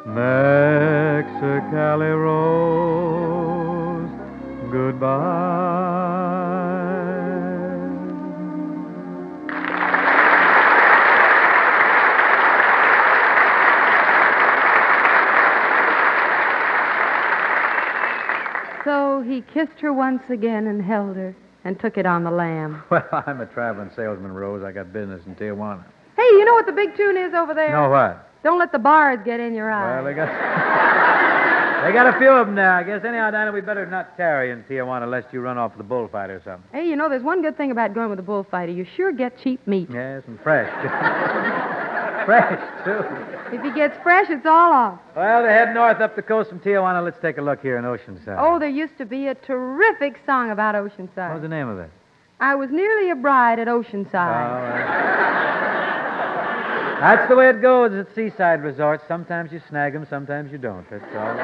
Mexicali 0.06 2.13
Rose, 2.23 4.12
goodbye. 4.71 5.90
He 19.32 19.41
kissed 19.54 19.80
her 19.80 19.94
once 19.94 20.24
again 20.30 20.67
and 20.67 20.82
held 20.82 21.15
her 21.15 21.36
and 21.63 21.80
took 21.80 21.98
it 21.98 22.06
on 22.06 22.24
the 22.24 22.32
lamb. 22.32 22.84
Well, 22.91 23.08
I'm 23.26 23.39
a 23.39 23.46
traveling 23.46 23.89
salesman, 23.96 24.34
Rose. 24.34 24.63
I 24.63 24.72
got 24.72 24.91
business 24.91 25.22
in 25.26 25.36
Tijuana. 25.36 25.84
Hey, 26.17 26.24
you 26.24 26.46
know 26.46 26.54
what 26.54 26.65
the 26.65 26.74
big 26.74 26.96
tune 26.98 27.17
is 27.17 27.34
over 27.34 27.54
there? 27.54 27.72
Know 27.72 27.89
what? 27.89 28.28
Don't 28.44 28.60
let 28.60 28.72
the 28.72 28.80
bars 28.80 29.20
get 29.24 29.39
in 29.39 29.54
your 29.54 29.72
eye. 29.72 29.96
Well, 29.96 30.06
they 30.06 30.13
got 30.13 30.28
they 31.86 31.94
got 31.94 32.13
a 32.13 32.17
few 32.20 32.30
of 32.30 32.48
them 32.48 32.56
there. 32.56 32.72
I 32.72 32.84
guess 32.84 33.06
anyhow, 33.06 33.32
Dinah, 33.32 33.52
we 33.52 33.62
better 33.62 33.86
not 33.86 34.17
tarry 34.17 34.52
in 34.52 34.63
Tijuana 34.63 35.10
lest 35.10 35.32
you 35.32 35.41
run 35.41 35.58
off 35.58 35.72
with 35.74 35.86
a 35.86 35.88
bullfight 35.88 36.30
or 36.30 36.41
something. 36.44 36.67
Hey, 36.74 36.88
you 36.88 36.96
know, 36.96 37.08
there's 37.08 37.24
one 37.24 37.41
good 37.41 37.56
thing 37.56 37.72
about 37.72 37.94
going 37.94 38.10
with 38.10 38.20
a 38.20 38.24
bullfighter. 38.24 38.72
You 38.72 38.86
sure 38.98 39.12
get 39.12 39.38
cheap 39.41 39.65
meat. 39.67 39.89
Yes, 39.91 40.24
and 40.28 40.39
fresh. 40.41 40.70
fresh 42.25 42.60
too. 42.86 43.55
If 43.55 43.62
he 43.63 43.71
gets 43.71 43.95
fresh, 44.03 44.27
it's 44.29 44.45
all 44.45 44.71
off. 44.73 44.99
Well, 45.15 45.43
they 45.43 45.49
head 45.49 45.73
north 45.73 45.99
up 45.99 46.15
the 46.15 46.21
coast 46.21 46.49
from 46.49 46.60
Tijuana. 46.60 47.03
Let's 47.03 47.19
take 47.21 47.38
a 47.38 47.41
look 47.41 47.62
here 47.62 47.77
in 47.77 47.84
Oceanside. 47.86 48.38
Oh, 48.39 48.60
there 48.60 48.69
used 48.69 48.97
to 48.97 49.05
be 49.05 49.27
a 49.27 49.36
terrific 49.36 50.19
song 50.25 50.51
about 50.51 50.75
Oceanside. 50.75 51.27
What 51.29 51.34
was 51.34 51.41
the 51.41 51.47
name 51.49 51.67
of 51.67 51.77
it? 51.79 51.89
I 52.39 52.55
was 52.55 52.69
nearly 52.71 53.12
a 53.12 53.15
bride 53.15 53.60
at 53.60 53.67
Oh, 53.67 53.81
Oceanside. 53.84 54.13
well. 54.13 55.61
That's 57.01 57.27
the 57.27 57.35
way 57.35 57.49
it 57.49 57.61
goes 57.63 57.91
at 57.93 58.13
seaside 58.13 58.61
resorts. 58.61 59.03
Sometimes 59.07 59.51
you 59.51 59.59
snag 59.67 59.95
'em, 59.95 60.05
sometimes 60.07 60.51
you 60.51 60.59
don't. 60.59 60.87
That's 60.89 61.03
all. 61.15 61.35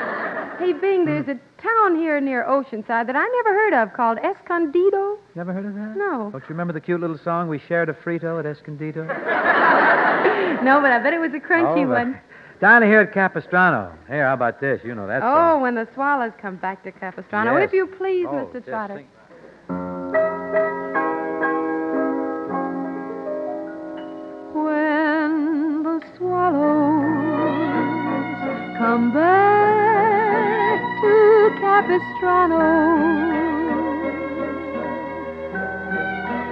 Hey, 0.59 0.73
Bing, 0.73 1.05
there's 1.05 1.27
a 1.27 1.37
town 1.61 1.95
here 1.95 2.19
near 2.21 2.43
Oceanside 2.45 3.07
that 3.07 3.15
I 3.15 3.25
never 3.43 3.53
heard 3.53 3.73
of 3.73 3.93
called 3.93 4.19
Escondido. 4.19 5.17
Never 5.35 5.53
heard 5.53 5.65
of 5.65 5.73
that? 5.75 5.95
No. 5.97 6.29
Don't 6.31 6.41
you 6.43 6.49
remember 6.49 6.73
the 6.73 6.79
cute 6.81 7.01
little 7.01 7.17
song 7.17 7.47
we 7.47 7.57
shared 7.57 7.89
a 7.89 7.93
frito 7.93 8.39
at 8.39 8.45
Escondido? 8.45 9.05
No, 10.63 10.81
but 10.81 10.91
I 10.91 10.97
bet 10.99 11.13
it 11.13 11.19
was 11.19 11.33
a 11.35 11.39
crunchy 11.39 11.85
Oh, 11.85 11.89
one. 11.89 12.19
Down 12.59 12.81
here 12.81 13.01
at 13.01 13.13
Capistrano. 13.13 13.91
Here, 14.07 14.25
how 14.25 14.33
about 14.33 14.59
this? 14.59 14.81
You 14.83 14.95
know 14.95 15.05
that 15.07 15.21
Oh, 15.23 15.33
song. 15.53 15.61
when 15.61 15.75
the 15.75 15.87
swallows 15.93 16.31
come 16.41 16.55
back 16.55 16.83
to 16.83 16.91
Capistrano. 16.91 17.53
Yes. 17.57 17.67
If 17.67 17.73
you 17.73 17.85
please, 17.85 18.25
Oh, 18.27 18.49
Mr. 18.53 18.65
Trotter. 18.65 19.03
When 24.53 24.86
swallows 26.17 27.57
come 28.77 29.11
back 29.13 30.79
to 31.01 31.13
Capistrano, 31.59 32.65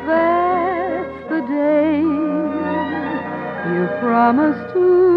that's 0.08 1.30
the 1.30 1.42
day 1.48 2.02
you 3.74 3.88
promised 4.00 4.74
to 4.74 5.15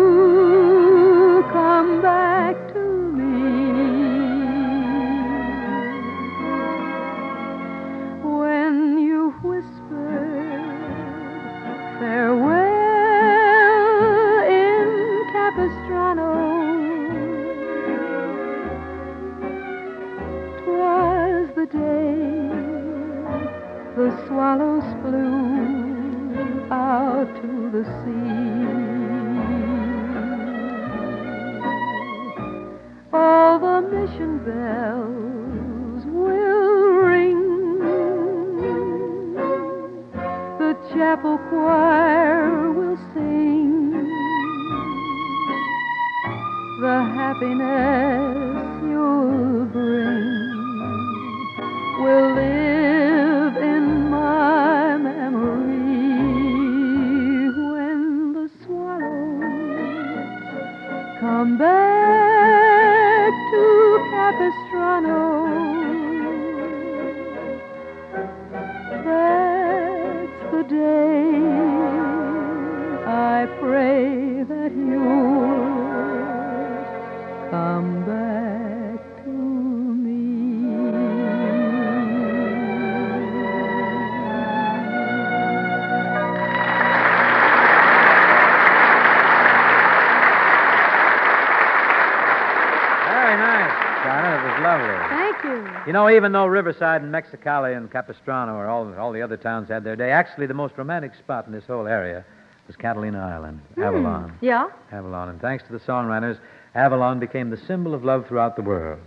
know, 95.98 96.10
even 96.14 96.32
though 96.32 96.46
Riverside 96.46 97.02
and 97.02 97.12
Mexicali 97.12 97.76
and 97.76 97.90
Capistrano 97.90 98.54
or 98.54 98.66
all, 98.66 98.94
all 98.98 99.12
the 99.12 99.22
other 99.22 99.36
towns 99.36 99.68
had 99.68 99.84
their 99.84 99.96
day, 99.96 100.10
actually 100.10 100.46
the 100.46 100.54
most 100.54 100.76
romantic 100.76 101.14
spot 101.14 101.46
in 101.46 101.52
this 101.52 101.64
whole 101.66 101.86
area 101.86 102.24
was 102.66 102.76
Catalina 102.76 103.18
Island, 103.18 103.60
hmm. 103.74 103.82
Avalon. 103.82 104.38
Yeah? 104.40 104.68
Avalon. 104.92 105.30
And 105.30 105.40
thanks 105.40 105.64
to 105.64 105.72
the 105.72 105.80
songwriters, 105.80 106.38
Avalon 106.74 107.18
became 107.18 107.50
the 107.50 107.56
symbol 107.56 107.94
of 107.94 108.04
love 108.04 108.26
throughout 108.28 108.56
the 108.56 108.62
world. 108.62 109.00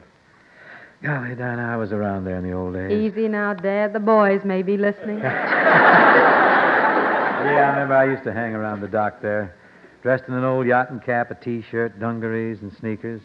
Golly, 1.03 1.33
Dinah, 1.33 1.63
I 1.63 1.77
was 1.77 1.91
around 1.91 2.25
there 2.25 2.37
in 2.37 2.43
the 2.43 2.53
old 2.53 2.73
days. 2.73 2.91
Easy 2.91 3.27
now, 3.27 3.53
Dad. 3.53 3.93
The 3.93 3.99
boys 3.99 4.43
may 4.43 4.61
be 4.61 4.77
listening. 4.77 5.21
Oh, 7.41 7.43
yeah, 7.43 7.69
I 7.69 7.73
remember 7.73 7.95
I 7.95 8.05
used 8.05 8.23
to 8.25 8.33
hang 8.33 8.53
around 8.53 8.81
the 8.81 8.87
dock 8.87 9.19
there, 9.19 9.55
dressed 10.03 10.25
in 10.27 10.35
an 10.35 10.43
old 10.43 10.67
yachting 10.67 10.99
cap, 10.99 11.31
a 11.31 11.35
T-shirt, 11.35 11.99
dungarees, 11.99 12.61
and 12.61 12.71
sneakers. 12.71 13.19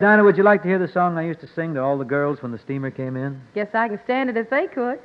Dinah, 0.00 0.24
would 0.24 0.36
you 0.36 0.42
like 0.42 0.62
to 0.62 0.68
hear 0.68 0.78
the 0.78 0.88
song 0.88 1.16
I 1.18 1.22
used 1.26 1.40
to 1.40 1.46
sing 1.54 1.74
to 1.74 1.80
all 1.82 1.96
the 1.98 2.04
girls 2.04 2.42
when 2.42 2.50
the 2.52 2.58
steamer 2.58 2.90
came 2.90 3.16
in? 3.16 3.40
Guess 3.54 3.68
I 3.74 3.88
can 3.88 4.00
stand 4.04 4.28
it 4.30 4.36
if 4.36 4.50
they 4.50 4.66
could. 4.66 4.98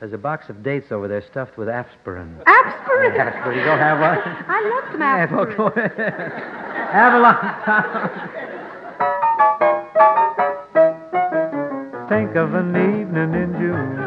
There's 0.00 0.12
a 0.14 0.18
box 0.18 0.48
of 0.48 0.62
dates 0.64 0.90
over 0.90 1.06
there 1.06 1.22
stuffed 1.30 1.56
with 1.58 1.68
aspirin. 1.68 2.36
Aspirin. 2.46 3.12
Aspirin. 3.20 3.58
You 3.58 3.64
don't 3.64 3.78
have 3.78 4.00
one? 4.00 4.18
I 4.48 4.60
love 4.68 4.84
some 4.92 5.00
Yeah, 5.00 5.16
aspirin. 5.24 5.46
well, 5.48 5.56
go 5.56 5.66
ahead. 5.80 6.32
Avalon 6.92 7.36
Town. 7.64 8.20
Think 12.08 12.36
of 12.36 12.54
an 12.54 12.70
evening 12.76 13.34
in 13.34 13.52
June 13.58 13.98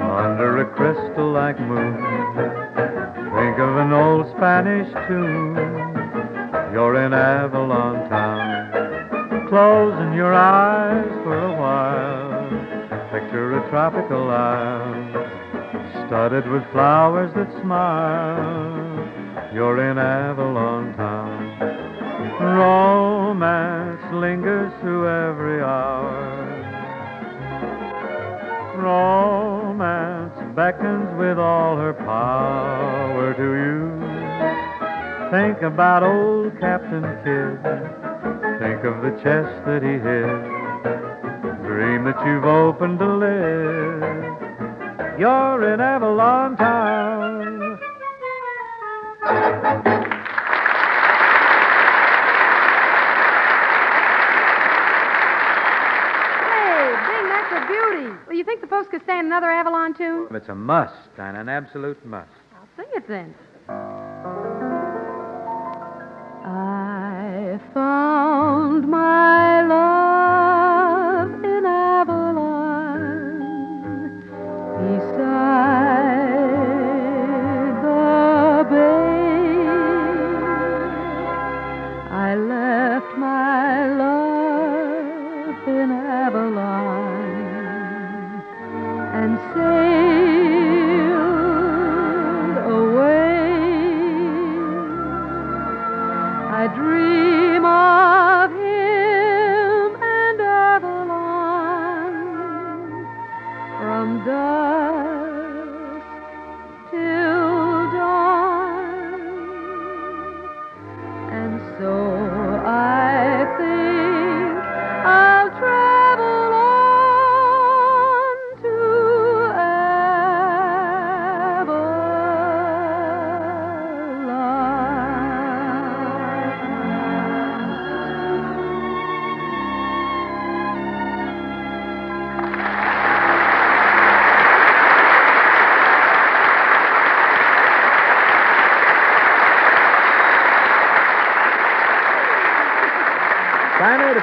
under 0.00 0.58
a 0.58 0.64
crystal 0.74 1.30
like 1.32 1.58
moon. 1.60 1.94
Think 3.36 3.58
of 3.58 3.76
an 3.76 3.92
old 3.92 4.26
Spanish 4.36 4.88
tune. 5.06 5.54
You're 6.72 6.96
in 7.04 7.12
Avalon 7.12 8.08
Town. 8.08 8.37
Closing 9.48 10.12
your 10.12 10.34
eyes 10.34 11.08
for 11.24 11.38
a 11.38 11.56
while. 11.58 12.28
Picture 13.10 13.58
a 13.58 13.70
tropical 13.70 14.28
isle 14.28 15.08
studded 16.06 16.46
with 16.50 16.62
flowers 16.70 17.32
that 17.34 17.50
smile. 17.62 19.50
You're 19.54 19.90
in 19.90 19.96
Avalon 19.96 20.92
Town. 20.96 21.58
Romance 22.42 24.02
lingers 24.12 24.70
through 24.82 25.08
every 25.08 25.62
hour. 25.62 26.44
Romance 28.76 30.54
beckons 30.54 31.08
with 31.18 31.38
all 31.38 31.78
her 31.78 31.94
power 31.94 33.32
to 33.32 33.54
you. 33.64 33.98
Think 35.30 35.62
about 35.62 36.02
old 36.02 36.52
Captain 36.60 37.02
Kidd. 37.24 37.87
Think 38.58 38.82
of 38.82 39.02
the 39.02 39.10
chest 39.22 39.64
that 39.66 39.82
he 39.82 39.98
hid. 40.02 40.58
Dream 41.64 42.04
that 42.04 42.26
you've 42.26 42.44
opened 42.44 43.00
a 43.00 43.06
lid. 43.06 44.02
You're 45.20 45.72
in 45.72 45.80
Avalon 45.80 46.56
Town. 46.56 47.78
Hey, 56.42 56.94
Bing, 57.06 57.28
that's 57.28 57.52
a 57.52 57.60
beauty. 57.66 58.10
Well, 58.26 58.36
you 58.36 58.44
think 58.44 58.60
the 58.60 58.66
folks 58.66 58.88
could 58.90 59.02
stand 59.04 59.28
another 59.28 59.50
Avalon 59.50 59.94
tune? 59.94 60.26
It's 60.32 60.48
a 60.48 60.54
must, 60.54 60.94
Dinah, 61.16 61.40
an 61.40 61.48
absolute 61.48 62.04
must. 62.04 62.28
I'll 62.56 62.68
sing 62.76 62.90
it 62.94 63.06
then. 63.06 63.34
I 66.44 66.77
found 67.72 68.86
my 68.88 69.62
love 69.62 69.87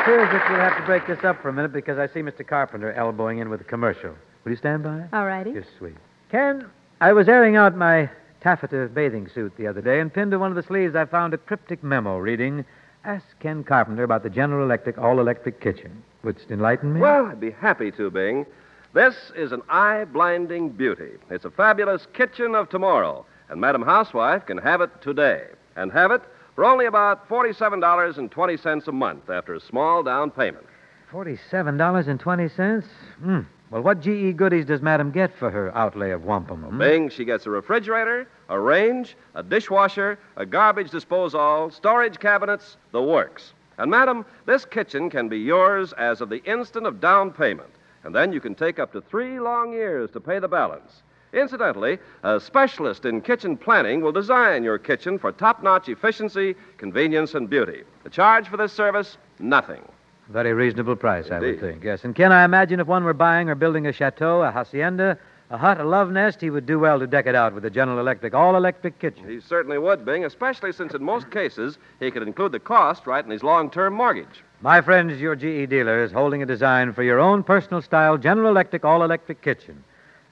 appears 0.06 0.30
that 0.32 0.52
we'll 0.52 0.60
have 0.60 0.78
to 0.78 0.86
break 0.86 1.08
this 1.08 1.24
up 1.24 1.42
for 1.42 1.50
a 1.50 1.54
minute 1.54 1.74
because 1.74 1.98
I 1.98 2.06
see 2.06 2.20
Mr. 2.20 2.46
Carpenter 2.46 2.94
elbowing 2.94 3.40
in 3.40 3.50
with 3.50 3.62
a 3.62 3.64
commercial. 3.64 4.14
Will 4.44 4.52
you 4.52 4.56
stand 4.56 4.84
by? 4.84 5.08
All 5.12 5.26
righty. 5.26 5.50
You're 5.50 5.66
sweet. 5.80 5.96
Ken, 6.30 6.64
I 7.02 7.12
was 7.12 7.28
airing 7.28 7.56
out 7.56 7.76
my 7.76 8.08
taffeta 8.40 8.88
bathing 8.94 9.28
suit 9.34 9.58
the 9.58 9.66
other 9.66 9.82
day, 9.82 10.00
and 10.00 10.14
pinned 10.14 10.30
to 10.30 10.38
one 10.38 10.52
of 10.52 10.56
the 10.56 10.62
sleeves 10.62 10.96
I 10.96 11.06
found 11.06 11.34
a 11.34 11.40
cryptic 11.40 11.84
memo 11.84 12.20
reading, 12.20 12.66
Ask 13.04 13.26
Ken 13.40 13.64
Carpenter 13.64 14.04
about 14.04 14.22
the 14.22 14.30
General 14.30 14.64
Electric 14.64 15.00
all 15.00 15.20
electric 15.20 15.60
kitchen. 15.60 16.04
Wouldst 16.24 16.52
enlighten 16.52 16.94
me? 16.94 17.00
Well, 17.00 17.26
I'd 17.26 17.40
be 17.40 17.50
happy 17.50 17.90
to, 17.94 18.12
Bing. 18.12 18.46
This 18.94 19.16
is 19.36 19.52
an 19.54 19.64
eye 19.70 20.06
blinding 20.06 20.70
beauty. 20.70 21.14
It's 21.32 21.46
a 21.46 21.52
fabulous 21.52 22.06
kitchen 22.14 22.54
of 22.54 22.70
tomorrow, 22.70 23.26
and 23.50 23.60
Madam 23.60 23.82
Housewife 23.82 24.46
can 24.46 24.60
have 24.60 24.82
it 24.82 25.02
today. 25.02 25.48
And 25.76 25.92
have 25.92 26.12
it 26.12 26.22
for 26.56 26.64
only 26.64 26.86
about 26.86 27.28
$47.20 27.28 28.88
a 28.88 28.92
month 28.92 29.30
after 29.30 29.54
a 29.54 29.60
small 29.60 30.02
down 30.02 30.32
payment. 30.32 30.66
$47.20? 31.12 32.84
Hmm. 33.20 33.40
Well, 33.72 33.82
what 33.82 34.00
GE 34.00 34.38
goodies 34.38 34.66
does 34.66 34.82
Madam 34.82 35.12
get 35.12 35.36
for 35.38 35.50
her 35.50 35.76
outlay 35.76 36.12
of 36.12 36.24
wampum? 36.24 36.78
Bing, 36.78 37.10
she 37.10 37.26
gets 37.26 37.46
a 37.46 37.50
refrigerator, 37.50 38.28
a 38.48 38.60
range, 38.60 39.18
a 39.34 39.44
dishwasher, 39.44 40.18
a 40.38 40.46
garbage 40.46 40.92
disposal, 40.92 41.72
storage 41.72 42.20
cabinets, 42.20 42.78
the 42.92 43.02
works. 43.02 43.54
And, 43.78 43.92
Madam, 43.92 44.26
this 44.46 44.66
kitchen 44.66 45.10
can 45.10 45.28
be 45.28 45.40
yours 45.40 45.94
as 45.94 46.22
of 46.22 46.30
the 46.30 46.44
instant 46.44 46.86
of 46.86 47.02
down 47.02 47.32
payment. 47.32 47.70
And 48.04 48.14
then 48.14 48.32
you 48.32 48.40
can 48.40 48.56
take 48.56 48.78
up 48.80 48.94
to 48.94 49.02
three 49.02 49.40
long 49.40 49.74
years 49.74 50.12
to 50.12 50.20
pay 50.20 50.40
the 50.40 50.48
balance. 50.48 51.02
Incidentally, 51.36 52.00
a 52.24 52.40
specialist 52.40 53.04
in 53.04 53.22
kitchen 53.22 53.58
planning 53.58 54.00
will 54.00 54.14
design 54.14 54.64
your 54.64 54.78
kitchen 54.78 55.20
for 55.20 55.34
top 55.34 55.62
notch 55.62 55.90
efficiency, 55.90 56.56
convenience, 56.78 57.34
and 57.34 57.50
beauty. 57.50 57.84
The 58.04 58.10
charge 58.10 58.48
for 58.48 58.56
this 58.56 58.72
service, 58.72 59.18
nothing. 59.40 59.82
Very 60.30 60.54
reasonable 60.54 60.96
price, 60.96 61.30
I 61.30 61.40
would 61.40 61.60
think. 61.60 61.84
Yes. 61.84 62.06
And 62.06 62.16
can 62.16 62.32
I 62.32 62.46
imagine 62.46 62.80
if 62.80 62.88
one 62.88 63.04
were 63.04 63.14
buying 63.14 63.50
or 63.50 63.56
building 63.56 63.86
a 63.86 63.92
chateau, 63.92 64.42
a 64.44 64.50
hacienda, 64.50 65.20
a 65.52 65.58
hut, 65.58 65.80
a 65.80 65.84
love 65.84 66.10
nest, 66.10 66.40
he 66.40 66.50
would 66.50 66.66
do 66.66 66.80
well 66.80 67.00
to 67.00 67.06
deck 67.06 67.28
it 67.28 67.36
out 67.36 67.54
with 67.54 67.66
a 67.66 67.70
General 67.70 68.00
Electric 68.00 68.34
all 68.34 68.56
electric 68.56 68.98
kitchen. 68.98 69.30
He 69.30 69.40
certainly 69.42 69.78
would, 69.78 70.06
Bing, 70.06 70.26
especially 70.26 70.72
since 70.72 70.94
in 70.94 71.04
most 71.04 71.30
cases 71.30 71.78
he 72.00 72.10
could 72.12 72.24
include 72.24 72.54
the 72.54 72.60
cost 72.60 73.06
right 73.06 73.24
in 73.24 73.30
his 73.30 73.44
long 73.44 73.70
term 73.70 73.94
mortgage. 73.94 74.42
My 74.62 74.82
friends, 74.82 75.20
your 75.20 75.36
GE 75.36 75.70
dealer 75.70 76.02
is 76.02 76.14
holding 76.14 76.42
a 76.42 76.46
design 76.46 76.94
for 76.94 77.04
your 77.04 77.20
own 77.20 77.44
personal 77.44 77.82
style 77.82 78.18
General 78.18 78.50
Electric 78.50 78.86
all 78.86 79.04
electric 79.04 79.42
kitchen. 79.42 79.84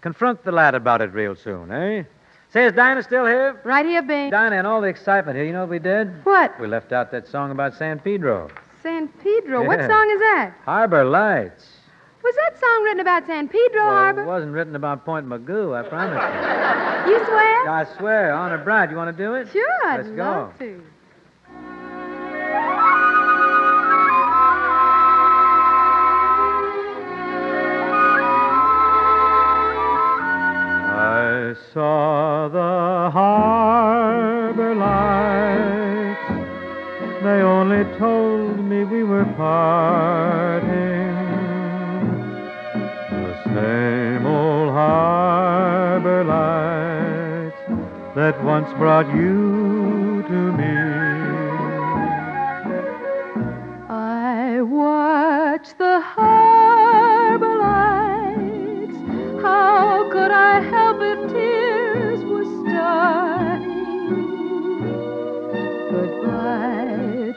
Confront 0.04 0.44
the 0.44 0.52
lad 0.52 0.76
about 0.76 1.02
it 1.02 1.14
real 1.14 1.34
soon, 1.34 1.72
eh? 1.72 2.04
Say, 2.52 2.66
is 2.66 2.74
Dinah 2.74 3.04
still 3.04 3.26
here? 3.26 3.62
Right 3.64 3.86
here, 3.86 4.02
Bing. 4.02 4.32
Dinah, 4.32 4.58
and 4.58 4.68
all 4.68 4.82
the 4.82 4.88
excitement 4.90 5.38
here, 5.38 5.46
you 5.46 5.54
know 5.54 5.62
what 5.62 5.70
we 5.70 5.80
did? 5.80 6.26
What? 6.26 6.60
We 6.60 6.68
left 6.68 6.92
out 6.92 7.10
that 7.12 7.26
song 7.26 7.52
about 7.52 7.74
San 7.76 8.00
Pedro. 8.00 8.50
San 8.84 9.08
Pedro. 9.08 9.66
What 9.66 9.80
song 9.80 10.10
is 10.12 10.20
that? 10.20 10.56
Harbor 10.66 11.06
Lights. 11.06 11.66
Was 12.22 12.36
that 12.36 12.60
song 12.60 12.84
written 12.84 13.00
about 13.00 13.26
San 13.28 13.48
Pedro 13.48 13.82
Well, 13.82 13.92
Harbor? 13.92 14.24
It 14.24 14.28
wasn't 14.28 14.52
written 14.52 14.76
about 14.76 15.06
Point 15.06 15.26
Mugu, 15.26 15.74
I 15.74 15.88
promise 15.88 16.22
you. 16.22 17.14
You 17.14 17.26
swear? 17.26 17.70
I 17.70 17.86
swear, 17.98 18.34
honor 18.34 18.58
bright. 18.58 18.90
You 18.90 18.96
want 18.98 19.16
to 19.16 19.24
do 19.24 19.34
it? 19.36 19.48
Sure, 19.52 19.86
I'd 19.88 20.06
Let's 20.06 20.10
love 20.10 20.58
go. 20.60 20.66
to. 20.66 20.84
Saw 31.74 32.48
the 32.50 33.10
harbor 33.12 34.76
lights. 34.76 36.22
They 37.24 37.42
only 37.42 37.84
told 37.98 38.60
me 38.64 38.84
we 38.84 39.04
were 39.04 39.26
parting. 39.36 40.70
The 43.10 43.36
same 43.56 44.28
old 44.28 44.70
harbor 44.70 46.24
lights 46.24 47.58
that 48.16 48.44
once 48.44 48.72
brought 48.74 49.08
you 49.16 50.24
to 50.28 50.52
me. 50.60 50.78
I 53.90 54.62
watch 54.62 55.70
the 55.80 56.02
harbor 56.02 57.58
lights. 57.58 58.98
How 59.42 60.08
could 60.12 60.30
I 60.30 60.62
help 60.62 61.02
if 61.02 61.34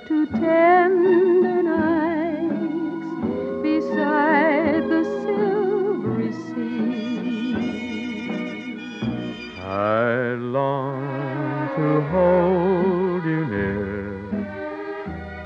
to 0.08 0.26
tender 0.26 1.62
nights 1.64 3.10
beside 3.62 4.82
the 4.88 5.02
silvery 5.22 6.32
sea. 6.32 7.54
I 9.58 10.34
long 10.34 11.68
to 11.76 11.88
hold 12.12 13.24
you 13.24 13.46
near 13.46 14.14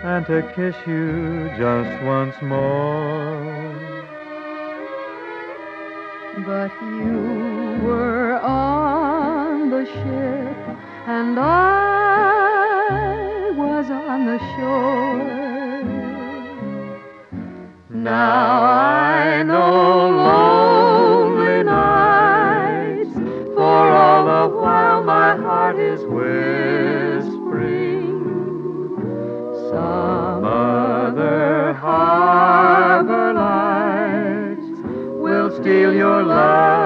and 0.03 0.27
to 0.27 0.43
kiss 0.55 0.77
you 0.87 1.49
just 1.57 2.03
once 2.05 2.37
more. 2.43 3.71
But 6.45 6.73
you 6.83 7.81
were 7.83 8.30
ship, 9.93 10.57
and 11.07 11.39
I 11.39 12.61
was 13.57 13.91
on 13.91 14.27
the 14.27 14.39
shore. 14.55 15.41
Now 17.91 18.63
I 18.63 19.43
know 19.43 20.09
lonely 20.29 21.63
nights, 21.65 23.15
for 23.55 23.91
all 24.03 24.25
the 24.25 24.47
while 24.57 25.03
my 25.03 25.37
heart 25.37 25.79
is 25.79 26.01
whispering. 26.03 26.31
Some 29.71 30.45
other 30.45 31.73
harbor 31.75 33.33
lights 33.35 34.69
will 35.25 35.51
steal 35.61 35.93
your 35.93 36.23
love 36.23 36.80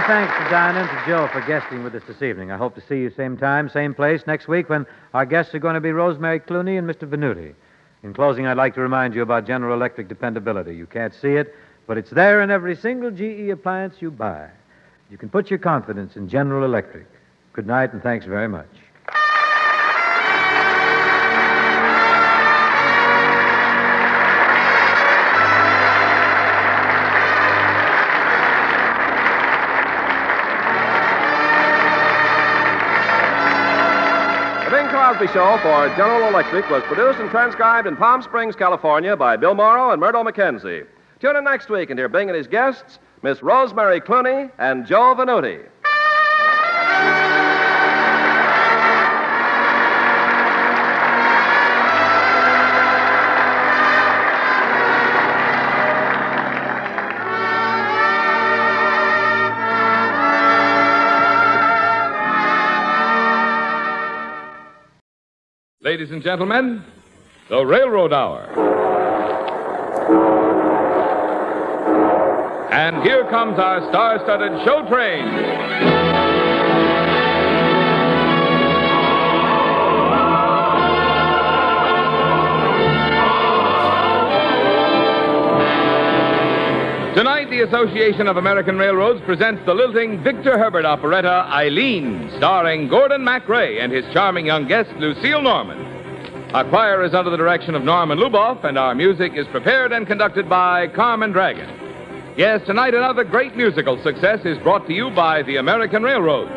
my 0.00 0.06
thanks 0.06 0.34
to 0.36 0.50
Dinah 0.50 0.80
and 0.80 0.90
to 0.90 1.06
Joe 1.06 1.26
for 1.32 1.40
guesting 1.46 1.82
with 1.82 1.94
us 1.94 2.02
this 2.06 2.20
evening. 2.20 2.50
I 2.50 2.58
hope 2.58 2.74
to 2.74 2.82
see 2.82 2.96
you 2.96 3.10
same 3.16 3.34
time, 3.34 3.70
same 3.70 3.94
place 3.94 4.26
next 4.26 4.46
week 4.46 4.68
when 4.68 4.84
our 5.14 5.24
guests 5.24 5.54
are 5.54 5.58
going 5.58 5.72
to 5.72 5.80
be 5.80 5.90
Rosemary 5.90 6.38
Clooney 6.38 6.78
and 6.78 6.86
Mr. 6.86 7.08
Venuti. 7.08 7.54
In 8.02 8.12
closing, 8.12 8.46
I'd 8.46 8.58
like 8.58 8.74
to 8.74 8.82
remind 8.82 9.14
you 9.14 9.22
about 9.22 9.46
General 9.46 9.74
Electric 9.74 10.06
dependability. 10.06 10.76
You 10.76 10.84
can't 10.84 11.14
see 11.14 11.36
it, 11.36 11.54
but 11.86 11.96
it's 11.96 12.10
there 12.10 12.42
in 12.42 12.50
every 12.50 12.76
single 12.76 13.10
GE 13.10 13.48
appliance 13.48 13.94
you 14.00 14.10
buy. 14.10 14.50
You 15.10 15.16
can 15.16 15.30
put 15.30 15.48
your 15.48 15.60
confidence 15.60 16.14
in 16.14 16.28
General 16.28 16.66
Electric. 16.66 17.06
Good 17.54 17.66
night, 17.66 17.94
and 17.94 18.02
thanks 18.02 18.26
very 18.26 18.48
much. 18.48 18.68
Bing 35.26 35.34
Show 35.34 35.58
for 35.58 35.88
General 35.96 36.28
Electric 36.28 36.70
was 36.70 36.84
produced 36.84 37.18
and 37.18 37.28
transcribed 37.30 37.88
in 37.88 37.96
Palm 37.96 38.22
Springs, 38.22 38.54
California 38.54 39.16
by 39.16 39.36
Bill 39.36 39.54
Morrow 39.54 39.90
and 39.90 40.00
Myrtle 40.00 40.22
McKenzie. 40.22 40.86
Tune 41.18 41.34
in 41.34 41.42
next 41.42 41.68
week 41.68 41.90
and 41.90 41.98
hear 41.98 42.08
Bing 42.08 42.28
and 42.28 42.36
his 42.36 42.46
guests, 42.46 43.00
Miss 43.22 43.42
Rosemary 43.42 44.00
Clooney 44.00 44.52
and 44.58 44.86
Joe 44.86 45.16
Venuti. 45.18 45.66
Ladies 65.96 66.12
and 66.12 66.22
gentlemen, 66.22 66.84
the 67.48 67.64
Railroad 67.64 68.12
Hour. 68.12 68.42
And 72.70 73.02
here 73.02 73.24
comes 73.30 73.58
our 73.58 73.80
star 73.88 74.18
studded 74.18 74.62
show 74.66 74.86
train. 74.90 75.65
Tonight, 87.16 87.48
the 87.48 87.62
Association 87.62 88.26
of 88.26 88.36
American 88.36 88.76
Railroads 88.76 89.22
presents 89.24 89.64
the 89.64 89.72
lilting 89.72 90.22
Victor 90.22 90.58
Herbert 90.58 90.84
operetta 90.84 91.46
Eileen, 91.48 92.30
starring 92.36 92.88
Gordon 92.88 93.24
MacRae 93.24 93.82
and 93.82 93.90
his 93.90 94.04
charming 94.12 94.44
young 94.44 94.68
guest, 94.68 94.90
Lucille 94.98 95.40
Norman. 95.40 95.78
Our 96.52 96.68
choir 96.68 97.02
is 97.02 97.14
under 97.14 97.30
the 97.30 97.38
direction 97.38 97.74
of 97.74 97.82
Norman 97.82 98.18
Luboff, 98.18 98.64
and 98.64 98.76
our 98.76 98.94
music 98.94 99.32
is 99.34 99.46
prepared 99.46 99.92
and 99.92 100.06
conducted 100.06 100.46
by 100.46 100.88
Carmen 100.88 101.32
Dragon. 101.32 101.66
Yes, 102.36 102.60
tonight 102.66 102.92
another 102.92 103.24
great 103.24 103.56
musical 103.56 103.96
success 104.02 104.44
is 104.44 104.58
brought 104.58 104.86
to 104.86 104.92
you 104.92 105.08
by 105.08 105.42
the 105.42 105.56
American 105.56 106.02
Railroads. 106.02 106.52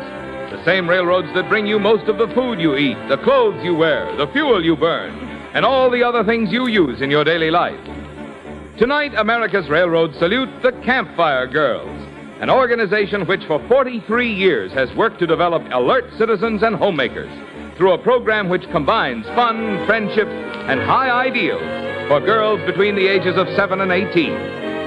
The 0.52 0.62
same 0.66 0.90
railroads 0.90 1.32
that 1.32 1.48
bring 1.48 1.66
you 1.66 1.78
most 1.78 2.06
of 2.06 2.18
the 2.18 2.28
food 2.34 2.60
you 2.60 2.76
eat, 2.76 2.98
the 3.08 3.16
clothes 3.16 3.64
you 3.64 3.74
wear, 3.74 4.14
the 4.16 4.26
fuel 4.26 4.62
you 4.62 4.76
burn, 4.76 5.14
and 5.54 5.64
all 5.64 5.88
the 5.88 6.02
other 6.02 6.22
things 6.22 6.52
you 6.52 6.66
use 6.66 7.00
in 7.00 7.10
your 7.10 7.24
daily 7.24 7.50
life. 7.50 7.80
Tonight, 8.80 9.12
America's 9.18 9.68
railroads 9.68 10.18
salute 10.18 10.48
the 10.62 10.72
Campfire 10.82 11.46
Girls, 11.46 12.00
an 12.40 12.48
organization 12.48 13.26
which 13.26 13.44
for 13.44 13.62
43 13.68 14.32
years 14.32 14.72
has 14.72 14.90
worked 14.96 15.18
to 15.18 15.26
develop 15.26 15.62
alert 15.70 16.04
citizens 16.16 16.62
and 16.62 16.74
homemakers 16.74 17.28
through 17.76 17.92
a 17.92 17.98
program 17.98 18.48
which 18.48 18.66
combines 18.70 19.26
fun, 19.36 19.84
friendship, 19.84 20.26
and 20.26 20.80
high 20.80 21.10
ideals 21.10 21.60
for 22.08 22.20
girls 22.20 22.58
between 22.64 22.94
the 22.96 23.06
ages 23.06 23.36
of 23.36 23.46
7 23.54 23.82
and 23.82 23.92
18. 23.92 24.32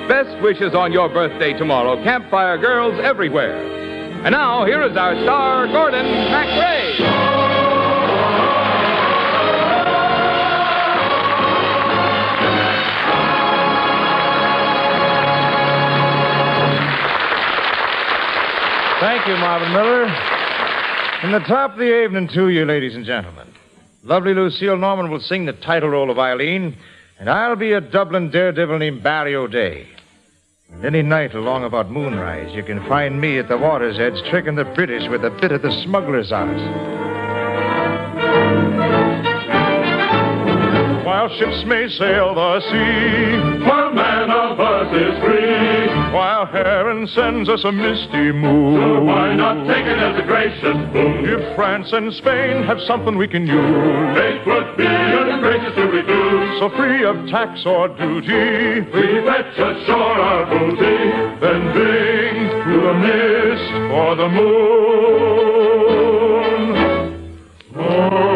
Best 0.08 0.42
wishes 0.42 0.74
on 0.74 0.92
your 0.92 1.08
birthday 1.08 1.54
tomorrow, 1.54 1.96
Campfire 2.04 2.58
Girls 2.58 3.00
everywhere. 3.00 3.56
And 4.26 4.32
now, 4.32 4.66
here 4.66 4.82
is 4.82 4.98
our 4.98 5.14
star, 5.22 5.68
Gordon 5.68 6.08
MacRae. 6.08 7.73
Thank 19.04 19.28
you, 19.28 19.36
Marvin 19.36 19.74
Miller. 19.74 20.06
And 20.06 21.34
the 21.34 21.46
top 21.46 21.74
of 21.74 21.78
the 21.78 22.04
evening 22.04 22.30
to 22.30 22.48
you, 22.48 22.64
ladies 22.64 22.96
and 22.96 23.04
gentlemen. 23.04 23.50
Lovely 24.02 24.34
Lucille 24.34 24.78
Norman 24.78 25.12
will 25.12 25.20
sing 25.20 25.46
the 25.46 25.52
title 25.52 25.90
role 25.90 26.10
of 26.10 26.18
Eileen, 26.18 26.78
and 27.20 27.30
I'll 27.30 27.58
be 27.58 27.74
a 27.74 27.82
Dublin 27.82 28.32
daredevil 28.32 28.80
named 28.80 29.04
Barry 29.04 29.36
O'Day. 29.36 29.90
And 30.72 30.86
any 30.86 31.02
night 31.02 31.34
along 31.34 31.66
about 31.66 31.92
moonrise, 31.92 32.56
you 32.56 32.64
can 32.64 32.80
find 32.88 33.20
me 33.20 33.40
at 33.40 33.50
the 33.50 33.58
water's 33.58 34.00
edge 34.00 34.24
tricking 34.30 34.56
the 34.56 34.64
British 34.64 35.10
with 35.10 35.26
a 35.26 35.32
bit 35.32 35.52
of 35.52 35.64
the 35.64 35.72
smuggler's 35.84 36.32
art. 36.32 36.56
While 41.06 41.28
ships 41.38 41.66
may 41.66 41.90
sail 41.90 42.34
the 42.34 42.62
sea, 42.62 43.68
One 43.68 43.96
man 43.96 44.32
of 44.32 44.58
us 44.62 44.96
is 44.96 45.20
free. 45.22 45.83
While 46.14 46.46
heaven 46.46 47.08
sends 47.08 47.50
us 47.50 47.64
a 47.64 47.72
misty 47.72 48.32
moon. 48.32 48.80
So 48.80 49.04
why 49.04 49.34
not 49.36 49.66
take 49.68 49.86
it 49.86 49.98
as 49.98 50.20
a 50.24 50.26
gracious 50.26 50.78
boon? 50.94 51.26
If 51.26 51.56
France 51.56 51.92
and 51.92 52.14
Spain 52.14 52.64
have 52.64 52.80
something 52.82 53.18
we 53.18 53.28
can 53.28 53.48
use, 53.48 54.18
It 54.18 54.46
would 54.46 54.78
be 54.78 54.86
ungracious 54.86 55.76
to 55.76 55.84
refuse. 55.88 56.60
so 56.60 56.70
free 56.78 57.04
of 57.04 57.16
tax 57.30 57.66
or 57.66 57.88
duty, 57.90 58.82
We 58.94 59.26
fetch 59.26 59.58
ashore 59.58 60.20
our 60.30 60.46
booty, 60.46 60.98
then 61.42 61.62
bring 61.74 62.36
to 62.66 62.74
the 62.88 62.94
mist 63.04 63.72
or 63.92 64.16
the 64.16 64.30
moon. 64.30 65.64
Oh, 67.76 68.33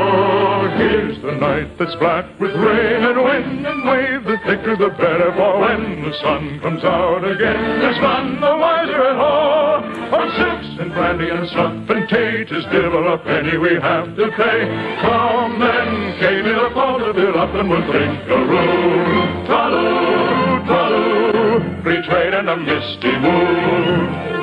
night 1.39 1.77
that's 1.77 1.95
black 1.95 2.25
with 2.39 2.51
rain 2.55 3.03
and 3.03 3.23
wind 3.23 3.65
and 3.65 3.83
wave. 3.87 4.23
The 4.25 4.37
thicker 4.45 4.75
the 4.75 4.89
better, 4.89 5.31
for 5.33 5.59
when 5.59 6.01
the 6.01 6.13
sun 6.19 6.59
comes 6.59 6.83
out 6.83 7.23
again, 7.23 7.79
there's 7.79 7.99
none 8.01 8.41
the 8.41 8.57
wiser 8.57 9.03
at 9.03 9.15
all. 9.15 9.83
Our 10.13 10.29
silks 10.35 10.79
and 10.79 10.91
brandy 10.93 11.29
and 11.29 11.47
snuff 11.49 11.89
and 11.89 12.09
tate 12.09 12.51
is 12.51 12.65
a 12.65 13.17
penny 13.23 13.57
we 13.57 13.75
have 13.81 14.15
to 14.15 14.31
pay. 14.31 14.59
Come 15.01 15.59
then, 15.59 16.19
came 16.19 16.45
me 16.45 16.51
the 16.51 16.71
phone 16.73 16.99
to 17.01 17.13
fill 17.13 17.37
up 17.37 17.53
and 17.53 17.69
we'll 17.69 17.91
drink 17.91 18.23
a 18.27 18.37
room. 18.37 19.45
Talloo, 19.47 20.65
talloo, 20.65 21.83
free 21.83 22.01
trade 22.03 22.33
and 22.33 22.49
a 22.49 22.57
misty 22.57 23.11
moon. 23.19 24.37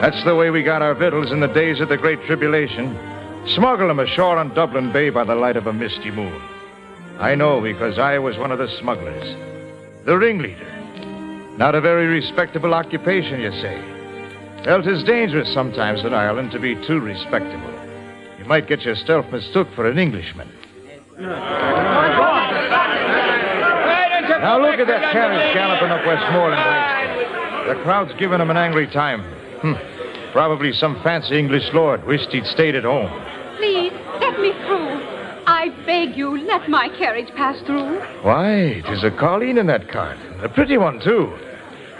That's 0.00 0.22
the 0.24 0.34
way 0.34 0.50
we 0.50 0.62
got 0.62 0.82
our 0.82 0.94
victuals 0.94 1.32
in 1.32 1.40
the 1.40 1.48
days 1.48 1.80
of 1.80 1.88
the 1.88 1.96
Great 1.96 2.22
Tribulation. 2.26 3.15
Smuggle 3.54 3.88
'em 3.90 4.00
ashore 4.00 4.38
on 4.38 4.52
Dublin 4.54 4.92
Bay 4.92 5.10
by 5.10 5.24
the 5.24 5.34
light 5.34 5.56
of 5.56 5.66
a 5.66 5.72
misty 5.72 6.10
moon. 6.10 6.40
I 7.18 7.34
know 7.34 7.60
because 7.60 7.98
I 7.98 8.18
was 8.18 8.36
one 8.36 8.52
of 8.52 8.58
the 8.58 8.68
smugglers. 8.78 9.36
The 10.04 10.18
ringleader. 10.18 10.66
Not 11.56 11.74
a 11.74 11.80
very 11.80 12.06
respectable 12.06 12.74
occupation, 12.74 13.40
you 13.40 13.52
say. 13.52 13.80
Well, 14.66 14.82
'tis 14.82 15.04
dangerous 15.04 15.52
sometimes 15.54 16.04
in 16.04 16.12
Ireland 16.12 16.50
to 16.52 16.58
be 16.58 16.74
too 16.74 17.00
respectable. 17.00 17.72
You 18.38 18.44
might 18.46 18.66
get 18.66 18.84
yourself 18.84 19.30
mistook 19.32 19.72
for 19.74 19.86
an 19.86 19.98
Englishman. 19.98 20.48
Now 24.38 24.58
look 24.60 24.78
at 24.78 24.86
that 24.86 25.12
carriage 25.12 25.54
galloping 25.54 25.90
up 25.90 26.04
Westmoreland. 26.04 27.68
The 27.68 27.74
crowd's 27.82 28.12
giving 28.18 28.40
him 28.40 28.50
an 28.50 28.56
angry 28.56 28.86
time. 28.86 29.22
Hmm. 29.62 29.74
Probably 30.36 30.74
some 30.74 31.02
fancy 31.02 31.38
English 31.38 31.72
lord 31.72 32.06
wished 32.06 32.30
he'd 32.30 32.44
stayed 32.44 32.74
at 32.74 32.84
home. 32.84 33.08
Please, 33.56 33.90
let 34.20 34.38
me 34.38 34.52
through. 34.66 35.00
I 35.46 35.70
beg 35.86 36.14
you, 36.14 36.36
let 36.46 36.68
my 36.68 36.90
carriage 36.90 37.34
pass 37.34 37.58
through. 37.62 38.00
Why, 38.20 38.82
Why, 38.82 38.82
'tis 38.84 39.02
a 39.02 39.10
Colleen 39.12 39.56
in 39.56 39.66
that 39.68 39.88
cart. 39.88 40.18
A 40.42 40.48
pretty 40.50 40.76
one, 40.76 41.00
too. 41.00 41.32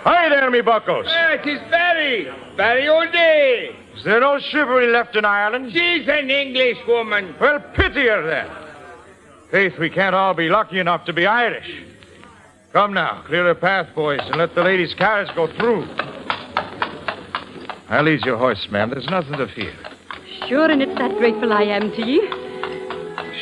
Hi 0.04 0.28
there, 0.28 0.50
me 0.50 0.60
buckles. 0.60 1.06
it 1.08 1.46
is 1.46 1.58
Barry. 1.70 2.28
Barry 2.58 2.86
O'Day. 2.86 3.74
Is 3.96 4.04
there 4.04 4.20
no 4.20 4.38
chivalry 4.38 4.88
left 4.92 5.16
in 5.16 5.24
Ireland? 5.24 5.72
She's 5.72 6.06
an 6.06 6.28
English 6.28 6.76
woman. 6.86 7.34
Well, 7.40 7.58
pity 7.72 8.06
her 8.06 8.22
then. 8.22 8.50
Faith, 9.50 9.78
we 9.78 9.88
can't 9.88 10.14
all 10.14 10.34
be 10.34 10.50
lucky 10.50 10.78
enough 10.78 11.06
to 11.06 11.14
be 11.14 11.24
Irish. 11.26 11.72
Come 12.74 12.92
now, 12.92 13.22
clear 13.26 13.48
a 13.48 13.54
path, 13.54 13.94
boys, 13.94 14.20
and 14.24 14.36
let 14.36 14.54
the 14.54 14.62
ladies' 14.62 14.92
carriage 14.92 15.34
go 15.34 15.46
through. 15.46 15.88
I'll 17.88 18.08
ease 18.08 18.24
your 18.24 18.36
horse, 18.36 18.68
ma'am. 18.70 18.90
There's 18.90 19.08
nothing 19.08 19.34
to 19.34 19.46
fear. 19.46 19.72
Sure, 20.48 20.70
and 20.70 20.82
it's 20.82 20.98
that 20.98 21.16
grateful 21.18 21.52
I 21.52 21.62
am 21.62 21.92
to 21.92 22.02
ye. 22.02 22.20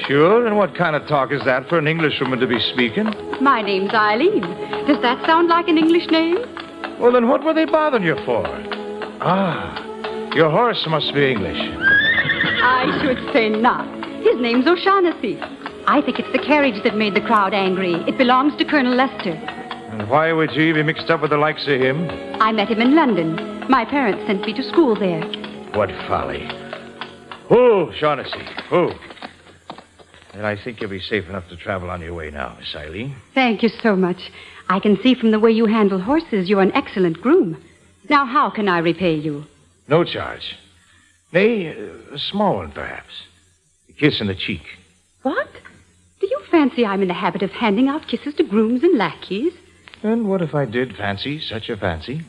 Sure, 0.07 0.47
and 0.47 0.57
what 0.57 0.75
kind 0.75 0.95
of 0.95 1.07
talk 1.09 1.33
is 1.33 1.43
that 1.45 1.69
for 1.69 1.79
an 1.79 1.89
Englishwoman 1.89 2.39
to 2.41 2.47
be 2.47 2.61
speaking? 2.61 3.07
My 3.41 3.63
name's 3.63 3.93
Eileen. 3.95 4.43
Does 4.87 5.01
that 5.01 5.25
sound 5.27 5.49
like 5.49 5.69
an 5.69 5.79
English 5.79 6.09
name? 6.11 6.37
Well, 7.01 7.13
then 7.13 7.29
what 7.29 7.43
were 7.43 7.55
they 7.55 7.65
bothering 7.65 8.05
you 8.05 8.17
for? 8.25 8.45
Ah, 9.21 10.33
your 10.35 10.51
horse 10.51 10.87
must 10.89 11.15
be 11.15 11.31
English. 11.31 11.59
I 11.59 12.99
should 13.03 13.33
say 13.33 13.49
not. 13.49 13.87
His 14.23 14.39
name's 14.41 14.67
O'Shaughnessy. 14.67 15.41
I 15.87 16.01
think 16.03 16.19
it's 16.19 16.33
the 16.33 16.39
carriage 16.39 16.83
that 16.83 16.97
made 16.97 17.15
the 17.15 17.21
crowd 17.21 17.55
angry. 17.55 17.95
It 18.07 18.19
belongs 18.19 18.57
to 18.57 18.65
Colonel 18.65 18.95
Lester. 18.95 19.35
And 19.95 20.11
why 20.11 20.33
would 20.33 20.51
you 20.57 20.75
be 20.75 20.83
mixed 20.83 21.09
up 21.09 21.21
with 21.23 21.31
the 21.31 21.37
likes 21.37 21.69
of 21.69 21.81
him? 21.81 22.11
I 22.41 22.51
met 22.51 22.69
him 22.69 22.81
in 22.81 22.97
London. 22.97 23.65
My 23.71 23.85
parents 23.85 24.27
sent 24.27 24.45
me 24.45 24.53
to 24.55 24.63
school 24.65 24.97
there. 24.97 25.23
What 25.73 25.89
folly. 26.09 26.51
Who, 27.49 27.93
Shaughnessy? 27.97 28.45
Who? 28.71 28.91
Then 30.33 30.45
I 30.45 30.57
think 30.57 30.81
you'll 30.81 30.91
be 30.91 30.99
safe 30.99 31.29
enough 31.29 31.49
to 31.49 31.57
travel 31.57 31.91
on 31.91 32.01
your 32.01 32.13
way 32.13 32.33
now, 32.33 32.57
Miss 32.59 32.75
Eileen. 32.75 33.15
Thank 33.35 33.63
you 33.63 33.69
so 33.69 33.95
much. 33.95 34.33
I 34.69 34.81
can 34.81 35.01
see 35.01 35.15
from 35.15 35.31
the 35.31 35.39
way 35.39 35.53
you 35.53 35.67
handle 35.67 36.01
horses 36.01 36.51
you're 36.51 36.61
an 36.61 36.75
excellent 36.75 37.21
groom. 37.21 37.63
Now, 38.11 38.27
how 38.27 38.51
can 38.51 38.69
I 38.69 38.79
repay 38.79 39.15
you? 39.15 39.47
No 39.87 40.03
charge. 40.03 40.57
Nay, 41.33 41.67
a 41.67 42.19
small 42.19 42.57
one, 42.57 42.73
perhaps. 42.73 43.13
A 43.89 43.93
kiss 43.93 44.21
on 44.21 44.27
the 44.27 44.35
cheek. 44.35 44.65
What? 45.23 45.53
Do 46.19 46.27
you 46.27 46.41
fancy 46.51 46.85
I'm 46.85 47.01
in 47.03 47.07
the 47.07 47.15
habit 47.15 47.45
of 47.45 47.53
handing 47.53 47.87
out 47.87 48.09
kisses 48.09 48.35
to 48.35 48.43
grooms 48.43 48.83
and 48.83 48.99
lackeys? 48.99 49.53
And 50.05 50.29
what 50.29 50.43
if 50.43 50.55
I 50.55 50.67
did 50.67 50.95
fancy 50.97 51.41
such 51.41 51.71
a 51.71 51.79
fancy? 51.79 52.21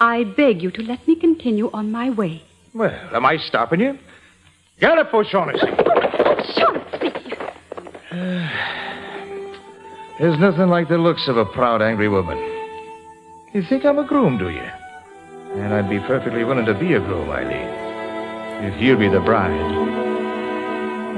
I 0.00 0.24
beg 0.24 0.62
you 0.62 0.70
to 0.70 0.82
let 0.82 1.06
me 1.06 1.14
continue 1.14 1.70
on 1.72 1.92
my 1.92 2.08
way. 2.08 2.42
Well, 2.72 2.98
am 3.12 3.26
I 3.26 3.36
stopping 3.36 3.80
you? 3.80 3.98
Gallop, 4.80 5.12
O'Shaughnessy. 5.12 5.66
Shaughnessy! 6.54 7.12
There's 10.18 10.38
nothing 10.38 10.68
like 10.68 10.88
the 10.88 10.96
looks 10.96 11.28
of 11.28 11.36
a 11.36 11.44
proud, 11.44 11.82
angry 11.82 12.08
woman. 12.08 12.38
You 13.52 13.62
think 13.62 13.84
I'm 13.84 13.98
a 13.98 14.06
groom, 14.06 14.38
do 14.38 14.48
you? 14.48 14.66
And 15.52 15.74
I'd 15.74 15.90
be 15.90 16.00
perfectly 16.00 16.44
willing 16.44 16.64
to 16.64 16.72
be 16.72 16.94
a 16.94 16.98
groom, 16.98 17.28
Eileen. 17.28 17.68
If 18.72 18.80
you'll 18.80 18.98
be 18.98 19.08
the 19.08 19.20
bride. 19.20 19.52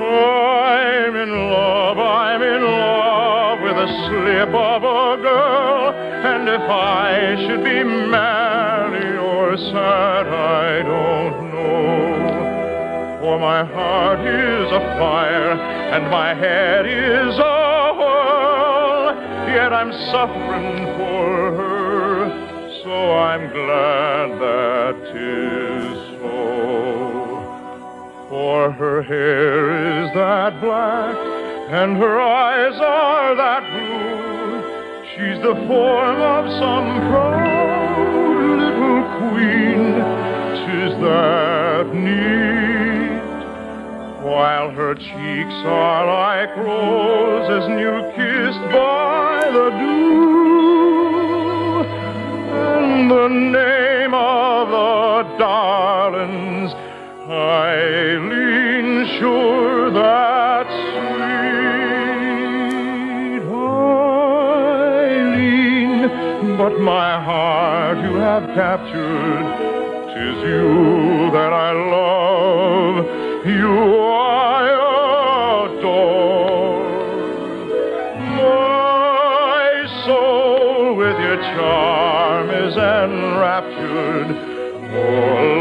Oh, 0.00 0.62
I'm 0.64 1.14
in 1.14 1.30
love, 1.30 1.98
I'm 1.98 2.42
in 2.42 2.64
love 2.64 3.39
a 3.80 3.86
slip 4.06 4.52
of 4.54 4.82
a 4.82 5.22
girl. 5.22 5.94
And 6.30 6.48
if 6.48 6.60
I 6.60 7.36
should 7.40 7.64
be 7.64 7.82
merry 7.82 9.16
or 9.16 9.56
sad, 9.56 10.26
I 10.26 10.82
don't 10.82 11.36
know. 11.54 13.18
For 13.20 13.38
my 13.38 13.64
heart 13.64 14.20
is 14.20 14.66
afire 14.70 15.52
and 15.94 16.10
my 16.10 16.34
head 16.34 16.84
is 16.86 17.38
a 17.38 17.94
whirl. 17.98 19.16
Yet 19.48 19.72
I'm 19.72 19.92
suffering 20.12 20.84
for 20.98 21.28
her, 21.60 22.28
so 22.82 22.94
I'm 23.30 23.48
glad 23.50 24.28
that 24.44 24.94
'tis 25.06 25.96
so. 26.20 26.38
For 28.28 28.72
her 28.72 29.02
hair 29.02 30.02
is 30.02 30.12
that 30.14 30.60
black, 30.60 31.16
and 31.70 31.96
her 31.98 32.20
eyes 32.20 32.74
are 32.80 33.36
that 33.36 33.62
blue. 33.70 34.60
She's 35.14 35.40
the 35.40 35.54
form 35.68 36.20
of 36.20 36.50
some 36.58 36.98
proud 37.08 38.08
little 38.58 39.04
queen. 39.20 39.94
Tis 40.66 40.98
that 40.98 41.94
neat. 41.94 43.20
While 44.24 44.70
her 44.70 44.96
cheeks 44.96 45.54
are 45.64 46.06
like 46.06 46.56
roses 46.56 47.68
new 47.68 48.02
kissed 48.16 48.64
by 48.72 49.48
the 49.52 49.70
dew. 49.78 50.24
And 52.50 53.08
the 53.08 53.28
name 53.28 54.12
of 54.12 54.68
the 54.70 55.38
darlings, 55.38 56.72
Eileen, 57.30 59.06
sure 59.20 59.90
that's 59.92 60.39
but 66.60 66.78
my 66.78 67.24
heart 67.24 67.96
you 68.04 68.16
have 68.16 68.44
captured. 68.54 69.44
Tis 70.12 70.36
you 70.44 71.30
that 71.32 71.54
I 71.54 71.72
love, 71.72 73.06
you 73.46 73.72
I 74.04 74.68
adore. 75.64 76.84
My 78.36 79.70
soul 80.04 80.96
with 80.96 81.18
your 81.18 81.38
charm 81.54 82.50
is 82.50 82.76
enraptured. 82.76 84.28
Oh, 84.92 85.59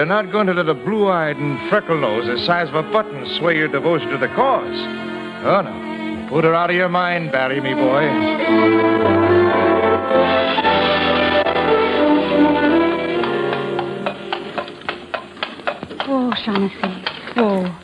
You're 0.00 0.06
not 0.06 0.32
going 0.32 0.46
to 0.46 0.54
let 0.54 0.66
a 0.66 0.72
blue-eyed 0.72 1.36
and 1.36 1.68
freckle-nosed 1.68 2.26
the 2.26 2.38
size 2.46 2.70
of 2.70 2.74
a 2.74 2.82
button 2.90 3.26
sway 3.38 3.58
your 3.58 3.68
devotion 3.68 4.08
to 4.08 4.16
the 4.16 4.28
cause. 4.28 4.74
Oh, 5.44 5.60
no. 5.60 6.26
Put 6.30 6.44
her 6.44 6.54
out 6.54 6.70
of 6.70 6.76
your 6.76 6.88
mind, 6.88 7.30
Barry, 7.30 7.60
me 7.60 7.74
boy. 7.74 8.08
Oh, 16.08 16.32
Shaughnessy. 16.46 17.04
Oh. 17.36 17.78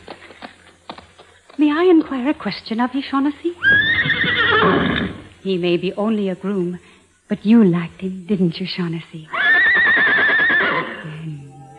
May 1.59 1.71
I 1.71 1.83
inquire 1.83 2.29
a 2.29 2.33
question 2.33 2.79
of 2.79 2.95
you, 2.95 3.03
Shaughnessy? 3.03 3.53
he 5.43 5.59
may 5.59 5.77
be 5.77 5.93
only 5.93 6.29
a 6.29 6.35
groom, 6.35 6.79
but 7.27 7.45
you 7.45 7.63
liked 7.63 8.01
him, 8.01 8.25
didn't 8.25 8.59
you, 8.59 8.65
Shaughnessy? 8.65 9.29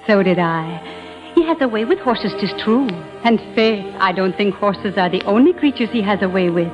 So 0.09 0.23
did 0.23 0.39
I. 0.39 0.81
He 1.35 1.45
has 1.45 1.59
a 1.61 1.69
way 1.69 1.85
with 1.85 1.99
horses, 1.99 2.33
'tis 2.41 2.55
true. 2.63 2.89
And 3.25 3.39
faith, 3.55 3.85
I 4.01 4.13
don't 4.13 4.35
think 4.35 4.55
horses 4.55 4.97
are 4.97 5.11
the 5.11 5.23
only 5.25 5.53
creatures 5.53 5.91
he 5.91 6.01
has 6.01 6.23
a 6.23 6.29
way 6.31 6.49
with. 6.49 6.73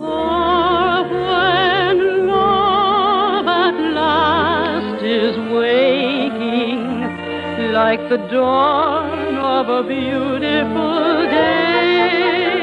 Ah, 0.00 1.02
when 1.02 2.26
love 2.26 3.46
at 3.46 3.76
last 4.00 5.04
is 5.04 5.36
waking 5.54 6.82
like 7.72 8.02
the 8.08 8.18
dawn 8.34 9.36
of 9.36 9.68
a 9.68 9.82
beautiful 9.84 11.26
day 11.30 12.56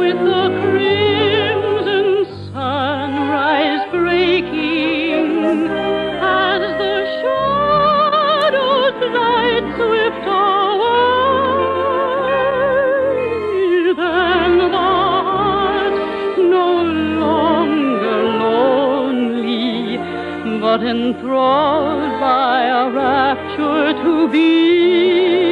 with 0.00 0.18
the 0.30 0.44
crimson 0.62 2.06
sunrise 2.52 3.84
breaking 3.90 5.26
but 20.76 20.82
enthralled 20.82 22.18
by 22.20 22.64
a 22.64 22.90
rapture 22.90 23.92
to 24.02 24.28
be. 24.28 25.43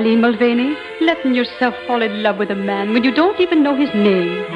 Eileen 0.00 0.22
Mulvaney, 0.22 0.78
letting 1.02 1.34
yourself 1.34 1.74
fall 1.86 2.00
in 2.00 2.22
love 2.22 2.38
with 2.38 2.50
a 2.50 2.54
man 2.54 2.94
when 2.94 3.04
you 3.04 3.12
don't 3.14 3.38
even 3.38 3.62
know 3.62 3.76
his 3.76 3.90
name. 3.92 4.46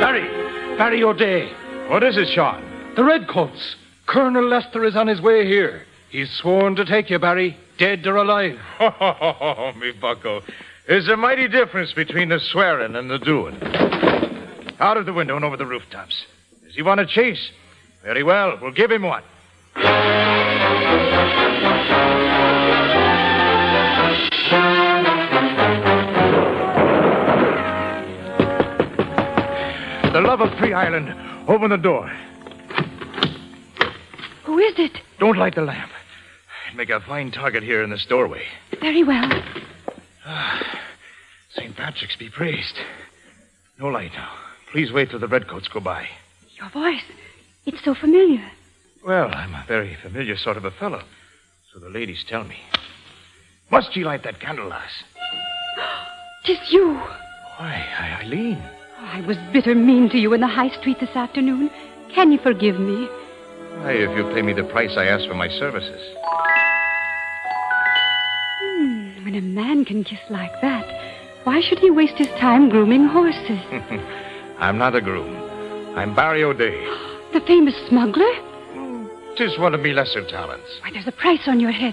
Barry! 0.00 0.76
Barry 0.76 1.02
O'Day! 1.02 1.50
Oh, 1.50 1.92
what 1.92 2.02
is 2.02 2.18
it, 2.18 2.28
Sean? 2.28 2.62
The 2.94 3.02
Redcoats. 3.02 3.76
Colonel 4.04 4.46
Lester 4.46 4.84
is 4.84 4.96
on 4.96 5.06
his 5.06 5.22
way 5.22 5.46
here. 5.46 5.86
He's 6.10 6.30
sworn 6.30 6.76
to 6.76 6.84
take 6.84 7.08
you, 7.08 7.18
Barry, 7.18 7.56
dead 7.78 8.06
or 8.06 8.16
alive. 8.16 8.58
Oh, 8.80 9.72
me 9.80 9.92
bucko. 9.92 10.42
There's 10.86 11.08
a 11.08 11.16
mighty 11.16 11.48
difference 11.48 11.94
between 11.94 12.28
the 12.28 12.38
swearing 12.38 12.96
and 12.96 13.10
the 13.10 13.18
doing. 13.18 13.56
Out 14.78 14.98
of 14.98 15.06
the 15.06 15.14
window 15.14 15.36
and 15.36 15.44
over 15.46 15.56
the 15.56 15.64
rooftops. 15.64 16.26
Does 16.66 16.74
he 16.74 16.82
want 16.82 17.00
to 17.00 17.06
chase? 17.06 17.50
Very 18.04 18.22
well, 18.22 18.58
we'll 18.60 18.70
give 18.70 18.90
him 18.90 19.02
one. 19.02 19.22
The 30.12 30.20
love 30.20 30.42
of 30.42 30.56
Free 30.58 30.74
Island. 30.74 31.14
Open 31.48 31.70
the 31.70 31.78
door. 31.78 32.06
Who 34.44 34.58
is 34.58 34.74
it? 34.78 34.92
Don't 35.18 35.38
light 35.38 35.54
the 35.54 35.62
lamp. 35.62 35.90
I'd 36.68 36.76
make 36.76 36.90
a 36.90 37.00
fine 37.00 37.30
target 37.32 37.62
here 37.62 37.82
in 37.82 37.88
this 37.88 38.04
doorway. 38.06 38.44
Very 38.80 39.02
well. 39.02 39.30
Ah, 40.26 40.80
St. 41.54 41.76
Patrick's 41.76 42.16
be 42.16 42.30
praised. 42.30 42.78
No 43.78 43.88
light 43.88 44.12
now. 44.14 44.32
Please 44.72 44.90
wait 44.90 45.10
till 45.10 45.18
the 45.18 45.28
redcoats 45.28 45.68
go 45.68 45.80
by. 45.80 46.08
Your 46.58 46.70
voice. 46.70 47.02
It's 47.66 47.82
so 47.84 47.94
familiar. 47.94 48.42
Well, 49.04 49.28
I'm 49.34 49.54
a 49.54 49.64
very 49.66 49.96
familiar 50.02 50.36
sort 50.36 50.56
of 50.56 50.64
a 50.64 50.70
fellow, 50.70 51.02
so 51.72 51.78
the 51.78 51.88
ladies 51.90 52.24
tell 52.28 52.44
me. 52.44 52.56
Must 53.70 53.94
ye 53.96 54.04
light 54.04 54.22
that 54.24 54.40
candle, 54.40 54.68
lass? 54.68 54.90
Tis 56.44 56.58
you. 56.70 56.94
Why, 57.56 57.84
I- 57.98 58.22
Eileen. 58.22 58.62
I 59.00 59.20
was 59.22 59.36
bitter 59.52 59.74
mean 59.74 60.08
to 60.10 60.18
you 60.18 60.32
in 60.32 60.40
the 60.40 60.46
high 60.46 60.70
street 60.80 60.98
this 61.00 61.14
afternoon. 61.14 61.70
Can 62.14 62.32
you 62.32 62.38
forgive 62.38 62.78
me? 62.78 63.06
Why, 63.78 63.92
if 63.92 64.16
you 64.16 64.24
pay 64.34 64.42
me 64.42 64.52
the 64.52 64.64
price 64.64 64.96
I 64.96 65.06
ask 65.06 65.26
for 65.26 65.34
my 65.34 65.48
services. 65.48 66.00
Hmm, 68.62 69.24
when 69.24 69.34
a 69.34 69.40
man 69.40 69.84
can 69.84 70.04
kiss 70.04 70.20
like 70.30 70.58
that, 70.62 70.86
why 71.44 71.60
should 71.60 71.78
he 71.80 71.90
waste 71.90 72.14
his 72.16 72.28
time 72.40 72.68
grooming 72.70 73.06
horses? 73.06 73.60
I'm 74.58 74.78
not 74.78 74.94
a 74.94 75.00
groom. 75.00 75.34
I'm 75.96 76.14
Barry 76.14 76.44
O'Day. 76.44 76.86
The 77.34 77.40
famous 77.40 77.74
smuggler? 77.88 78.32
Tis 79.36 79.58
one 79.58 79.74
of 79.74 79.80
me 79.80 79.92
lesser 79.92 80.24
talents. 80.24 80.78
Why, 80.82 80.92
there's 80.92 81.08
a 81.08 81.12
price 81.12 81.48
on 81.48 81.58
your 81.58 81.72
head. 81.72 81.92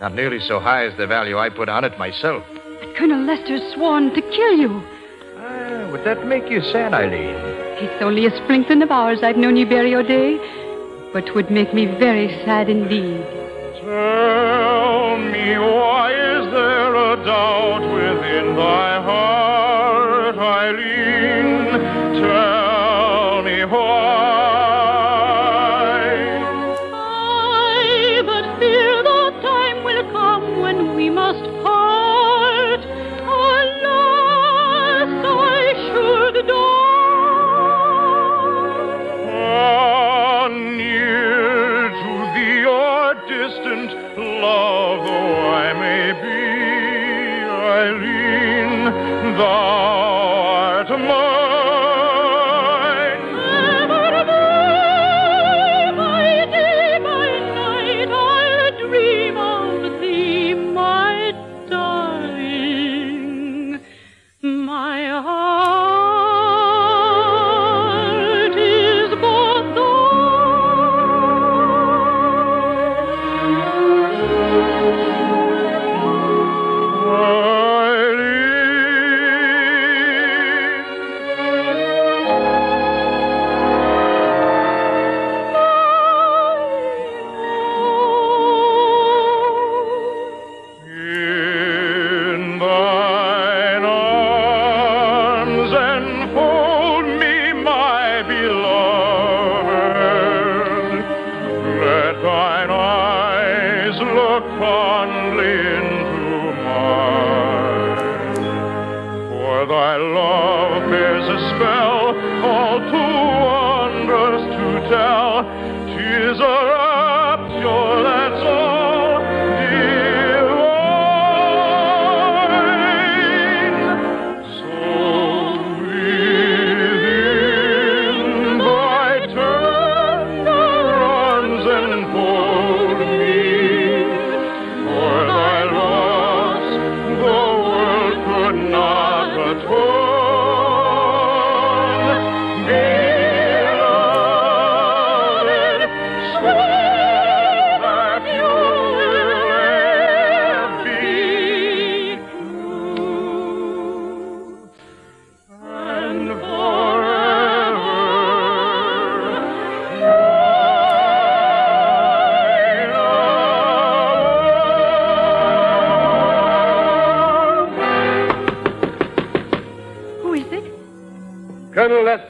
Not 0.00 0.14
nearly 0.14 0.40
so 0.40 0.58
high 0.58 0.86
as 0.86 0.96
the 0.96 1.06
value 1.06 1.36
I 1.36 1.50
put 1.50 1.68
on 1.68 1.84
it 1.84 1.98
myself. 1.98 2.42
But 2.80 2.96
Colonel 2.96 3.22
Lester's 3.22 3.74
sworn 3.74 4.14
to 4.14 4.22
kill 4.22 4.56
you. 4.56 4.82
Ah, 5.36 5.90
would 5.92 6.04
that 6.04 6.26
make 6.26 6.48
you 6.48 6.62
sad, 6.62 6.94
Eileen? 6.94 7.36
It's 7.84 8.02
only 8.02 8.24
a 8.24 8.34
sprinkling 8.44 8.80
of 8.80 8.90
hours 8.90 9.22
I've 9.22 9.36
known 9.36 9.56
you, 9.58 9.66
Barry 9.66 9.94
O'Day, 9.94 10.38
but 11.12 11.34
would 11.34 11.50
make 11.50 11.74
me 11.74 11.84
very 11.84 12.28
sad 12.46 12.70
indeed. 12.70 13.22
Tell 13.82 15.18
me, 15.18 15.58
why 15.58 16.12
is 16.12 16.50
there 16.50 16.94
a 16.94 17.16
doubt 17.26 17.82
within 17.92 18.56
thy 18.56 19.02
heart, 19.02 19.31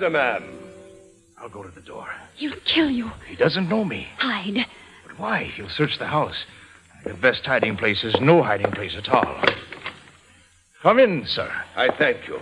Colonel 0.02 0.20
Lester, 0.20 0.40
ma'am. 0.40 0.58
I'll 1.38 1.48
go 1.48 1.62
to 1.62 1.70
the 1.70 1.80
door. 1.80 2.08
He'll 2.34 2.58
kill 2.64 2.90
you. 2.90 3.12
He 3.28 3.36
doesn't 3.36 3.68
know 3.68 3.84
me. 3.84 4.08
Hide. 4.18 4.66
But 5.06 5.16
why? 5.18 5.44
He'll 5.44 5.68
search 5.68 5.98
the 5.98 6.08
house. 6.08 6.44
The 7.04 7.14
best 7.14 7.46
hiding 7.46 7.76
place 7.76 8.02
is 8.02 8.16
no 8.20 8.42
hiding 8.42 8.72
place 8.72 8.96
at 8.96 9.08
all. 9.08 9.44
Come 10.82 10.98
in, 10.98 11.24
sir. 11.26 11.48
I 11.76 11.88
thank 11.96 12.26
you. 12.26 12.40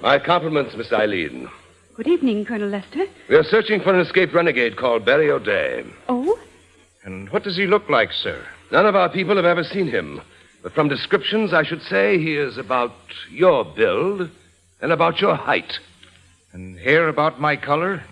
My 0.00 0.18
compliments, 0.18 0.74
Miss 0.74 0.90
Eileen. 0.90 1.50
Good 1.96 2.08
evening, 2.08 2.46
Colonel 2.46 2.70
Lester. 2.70 3.04
We 3.28 3.36
are 3.36 3.44
searching 3.44 3.82
for 3.82 3.92
an 3.92 4.00
escaped 4.00 4.32
renegade 4.32 4.78
called 4.78 5.04
Barry 5.04 5.30
O'Day. 5.30 5.84
Oh? 6.08 6.38
And 7.04 7.28
what 7.28 7.42
does 7.42 7.58
he 7.58 7.66
look 7.66 7.90
like, 7.90 8.12
sir? 8.12 8.42
None 8.72 8.86
of 8.86 8.96
our 8.96 9.10
people 9.10 9.36
have 9.36 9.44
ever 9.44 9.64
seen 9.64 9.88
him. 9.88 10.22
But 10.62 10.72
from 10.72 10.88
descriptions, 10.88 11.52
I 11.52 11.62
should 11.62 11.82
say 11.82 12.18
he 12.18 12.36
is 12.36 12.56
about 12.56 12.94
your 13.30 13.66
build 13.66 14.30
and 14.84 14.92
about 14.92 15.18
your 15.18 15.34
height. 15.34 15.78
and 16.52 16.78
hair 16.78 17.08
about 17.08 17.40
my 17.40 17.56
color, 17.56 18.02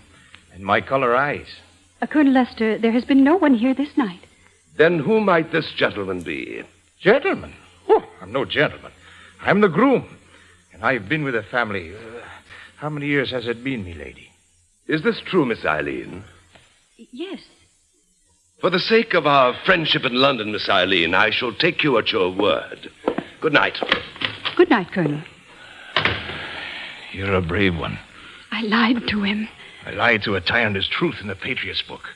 and 0.53 0.65
my 0.65 0.81
color 0.81 1.15
eyes. 1.15 1.47
Uh, 2.01 2.07
Colonel 2.07 2.33
Lester, 2.33 2.77
there 2.79 2.91
has 2.91 3.05
been 3.05 3.23
no 3.23 3.37
one 3.37 3.53
here 3.53 3.75
this 3.75 3.95
night. 3.95 4.19
Then 4.75 4.97
who 4.99 5.21
might 5.21 5.51
this 5.51 5.71
gentleman 5.71 6.23
be? 6.23 6.63
Gentleman? 6.99 7.53
Oh, 7.87 8.03
I'm 8.21 8.33
no 8.33 8.43
gentleman. 8.43 8.91
I'm 9.41 9.61
the 9.61 9.69
groom. 9.69 10.17
And 10.73 10.83
I've 10.83 11.07
been 11.07 11.23
with 11.23 11.35
the 11.35 11.43
family. 11.43 11.95
Uh, 11.95 11.99
how 12.77 12.89
many 12.89 13.05
years 13.05 13.29
has 13.29 13.47
it 13.47 13.63
been, 13.63 13.85
me 13.85 13.93
lady? 13.93 14.31
Is 14.87 15.03
this 15.03 15.21
true, 15.21 15.45
Miss 15.45 15.63
Eileen? 15.63 16.23
Yes. 16.97 17.39
For 18.59 18.71
the 18.71 18.79
sake 18.79 19.13
of 19.13 19.25
our 19.27 19.53
friendship 19.63 20.03
in 20.05 20.15
London, 20.15 20.51
Miss 20.51 20.67
Eileen, 20.67 21.13
I 21.13 21.29
shall 21.29 21.53
take 21.53 21.83
you 21.83 21.97
at 21.99 22.11
your 22.11 22.29
word. 22.35 22.91
Good 23.39 23.53
night. 23.53 23.77
Good 24.57 24.71
night, 24.71 24.91
Colonel. 24.91 25.21
You're 27.13 27.35
a 27.35 27.41
brave 27.41 27.77
one. 27.77 27.99
I 28.51 28.63
lied 28.63 29.07
to 29.09 29.21
him. 29.21 29.47
I 29.85 29.91
lied 29.91 30.23
to 30.23 30.35
a 30.35 30.41
tyrant 30.41 30.83
truth 30.85 31.21
in 31.21 31.27
the 31.27 31.35
Patriots 31.35 31.83
book. 31.83 32.09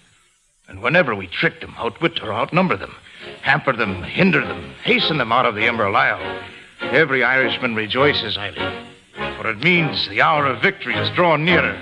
And 0.67 0.81
whenever 0.81 1.13
we 1.13 1.27
trick 1.27 1.61
them, 1.61 1.75
outwit 1.77 2.21
or 2.23 2.33
outnumber 2.33 2.75
them, 2.75 2.95
hamper 3.41 3.73
them, 3.73 4.01
hinder 4.01 4.41
them, 4.41 4.73
hasten 4.83 5.19
them 5.19 5.31
out 5.31 5.45
of 5.45 5.53
the 5.53 5.65
Emerald 5.65 5.95
Isle, 5.95 6.41
every 6.81 7.23
Irishman 7.23 7.75
rejoices, 7.75 8.37
Eileen. 8.37 8.87
For 9.37 9.49
it 9.49 9.63
means 9.63 10.09
the 10.09 10.21
hour 10.21 10.47
of 10.47 10.61
victory 10.61 10.95
is 10.95 11.09
drawing 11.11 11.45
nearer. 11.45 11.79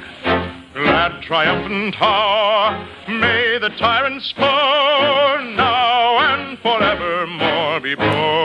Glad 0.74 1.22
triumphant 1.22 2.02
hour, 2.02 2.86
may 3.08 3.58
the 3.60 3.70
tyrant's 3.70 4.34
power 4.34 5.42
now 5.42 6.20
and 6.20 6.60
forevermore 6.60 7.80
be 7.80 7.96
broken. 7.96 8.45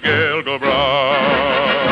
Land 0.00 0.44
go 0.44 0.58
broad. 0.58 1.88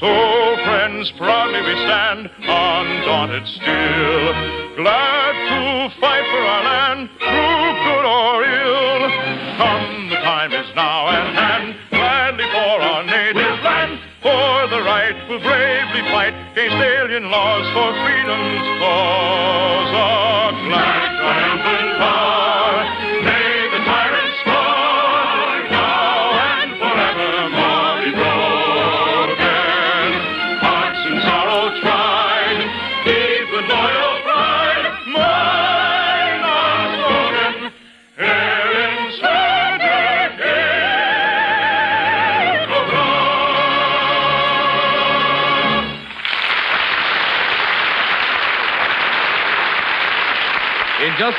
So, 0.00 0.56
friends, 0.64 1.10
proudly 1.12 1.60
we 1.62 1.74
stand, 1.84 2.30
undaunted 2.40 3.46
still, 3.46 4.32
glad 4.76 5.34
to 5.50 5.90
fight 6.00 6.26
for 6.30 6.42
our 6.42 6.64
land, 6.64 7.08
through 7.18 7.74
good 7.84 8.04
or 8.04 8.44
ill. 8.44 9.10
Come, 9.56 10.08
the 10.10 10.16
time 10.16 10.52
is 10.52 10.74
now 10.74 11.08
at 11.08 11.34
hand, 11.34 11.76
gladly 11.90 12.44
for 12.44 12.82
our 12.82 13.02
native 13.04 13.62
land, 13.62 13.98
for 14.22 14.68
the 14.68 14.82
right 14.82 15.16
we'll 15.28 15.40
bravely 15.40 16.02
fight 16.10 16.34
against 16.52 16.76
alien 16.76 17.30
laws 17.30 17.66
for 17.72 17.92
freedom's 18.04 18.80
cause. 18.80 19.90
A 19.94 20.68
glad 20.68 21.13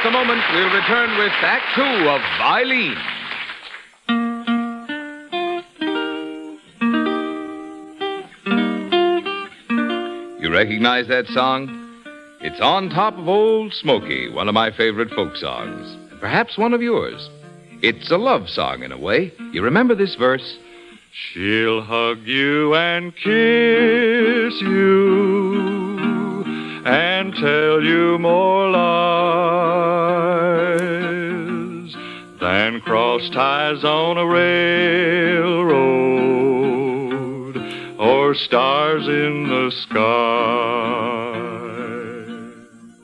a 0.05 0.11
moment, 0.11 0.41
we'll 0.53 0.75
return 0.75 1.17
with 1.17 1.31
Act 1.41 1.65
Two 1.73 2.09
of 2.09 2.21
Eileen. 2.39 2.95
You 10.39 10.53
recognize 10.53 11.07
that 11.07 11.25
song? 11.27 11.69
It's 12.41 12.61
on 12.61 12.89
top 12.89 13.17
of 13.17 13.27
Old 13.27 13.73
Smoky, 13.73 14.29
one 14.29 14.47
of 14.47 14.53
my 14.53 14.69
favorite 14.69 15.09
folk 15.09 15.35
songs, 15.37 15.97
perhaps 16.19 16.55
one 16.55 16.75
of 16.75 16.83
yours. 16.83 17.27
It's 17.81 18.11
a 18.11 18.17
love 18.17 18.47
song 18.47 18.83
in 18.83 18.91
a 18.91 18.99
way. 18.99 19.31
You 19.53 19.63
remember 19.63 19.95
this 19.95 20.13
verse? 20.13 20.59
She'll 21.11 21.81
hug 21.81 22.19
you 22.27 22.75
and 22.75 23.15
kiss 23.15 24.61
you 24.61 25.44
tell 27.35 27.81
you 27.83 28.17
more 28.19 28.69
lies 28.69 28.85
than 32.39 32.79
cross 32.81 33.29
ties 33.31 33.83
on 33.83 34.17
a 34.17 34.25
railroad 34.25 35.65
or 37.99 38.33
stars 38.35 39.07
in 39.07 39.49
the 39.49 39.71
sky. 39.81 41.35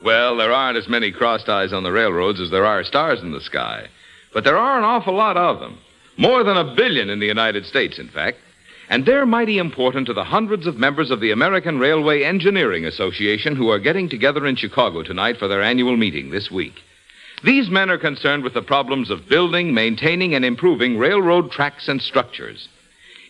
Well, 0.02 0.36
there 0.36 0.52
aren't 0.52 0.78
as 0.78 0.88
many 0.88 1.12
cross 1.12 1.44
ties 1.44 1.72
on 1.72 1.82
the 1.82 1.92
railroads 1.92 2.40
as 2.40 2.50
there 2.50 2.64
are 2.66 2.82
stars 2.84 3.20
in 3.20 3.32
the 3.32 3.40
sky. 3.40 3.88
But 4.32 4.44
there 4.44 4.56
are 4.56 4.78
an 4.78 4.84
awful 4.84 5.14
lot 5.14 5.36
of 5.36 5.60
them. 5.60 5.78
More 6.16 6.42
than 6.42 6.56
a 6.56 6.74
billion 6.74 7.10
in 7.10 7.20
the 7.20 7.26
United 7.26 7.66
States, 7.66 7.98
in 7.98 8.08
fact. 8.08 8.38
And 8.92 9.06
they're 9.06 9.24
mighty 9.24 9.56
important 9.56 10.06
to 10.08 10.12
the 10.12 10.22
hundreds 10.22 10.66
of 10.66 10.76
members 10.76 11.10
of 11.10 11.18
the 11.18 11.30
American 11.30 11.78
Railway 11.78 12.24
Engineering 12.24 12.84
Association 12.84 13.56
who 13.56 13.70
are 13.70 13.78
getting 13.78 14.06
together 14.06 14.46
in 14.46 14.54
Chicago 14.54 15.02
tonight 15.02 15.38
for 15.38 15.48
their 15.48 15.62
annual 15.62 15.96
meeting 15.96 16.28
this 16.28 16.50
week. 16.50 16.74
These 17.42 17.70
men 17.70 17.88
are 17.88 17.96
concerned 17.96 18.44
with 18.44 18.52
the 18.52 18.60
problems 18.60 19.08
of 19.08 19.30
building, 19.30 19.72
maintaining, 19.72 20.34
and 20.34 20.44
improving 20.44 20.98
railroad 20.98 21.50
tracks 21.50 21.88
and 21.88 22.02
structures. 22.02 22.68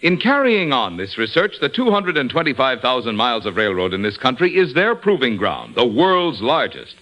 In 0.03 0.19
carrying 0.19 0.73
on 0.73 0.97
this 0.97 1.17
research, 1.17 1.53
the 1.61 1.69
225,000 1.69 3.15
miles 3.15 3.47
of 3.47 3.55
railroad 3.55 3.95
in 3.95 4.03
this 4.03 4.17
country 4.17 4.57
is 4.57 4.75
their 4.75 4.97
proving 4.97 5.37
ground, 5.37 5.77
the 5.77 5.87
world's 5.87 6.43
largest. 6.43 6.97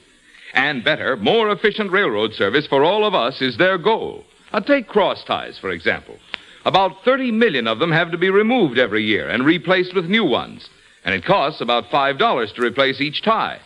And 0.52 0.84
better, 0.84 1.16
more 1.16 1.48
efficient 1.48 1.92
railroad 1.92 2.34
service 2.34 2.66
for 2.66 2.84
all 2.84 3.06
of 3.06 3.14
us 3.14 3.40
is 3.40 3.56
their 3.56 3.78
goal. 3.78 4.26
Uh, 4.52 4.60
take 4.60 4.86
cross 4.86 5.24
ties, 5.24 5.56
for 5.58 5.70
example. 5.70 6.18
About 6.64 7.04
30 7.04 7.32
million 7.32 7.66
of 7.66 7.78
them 7.78 7.92
have 7.92 8.10
to 8.10 8.18
be 8.18 8.30
removed 8.30 8.78
every 8.78 9.02
year 9.02 9.28
and 9.28 9.44
replaced 9.44 9.94
with 9.94 10.04
new 10.04 10.24
ones. 10.24 10.68
And 11.04 11.14
it 11.14 11.24
costs 11.24 11.60
about 11.60 11.90
$5 11.90 12.54
to 12.54 12.62
replace 12.62 13.00
each 13.00 13.22
tie. 13.22 13.60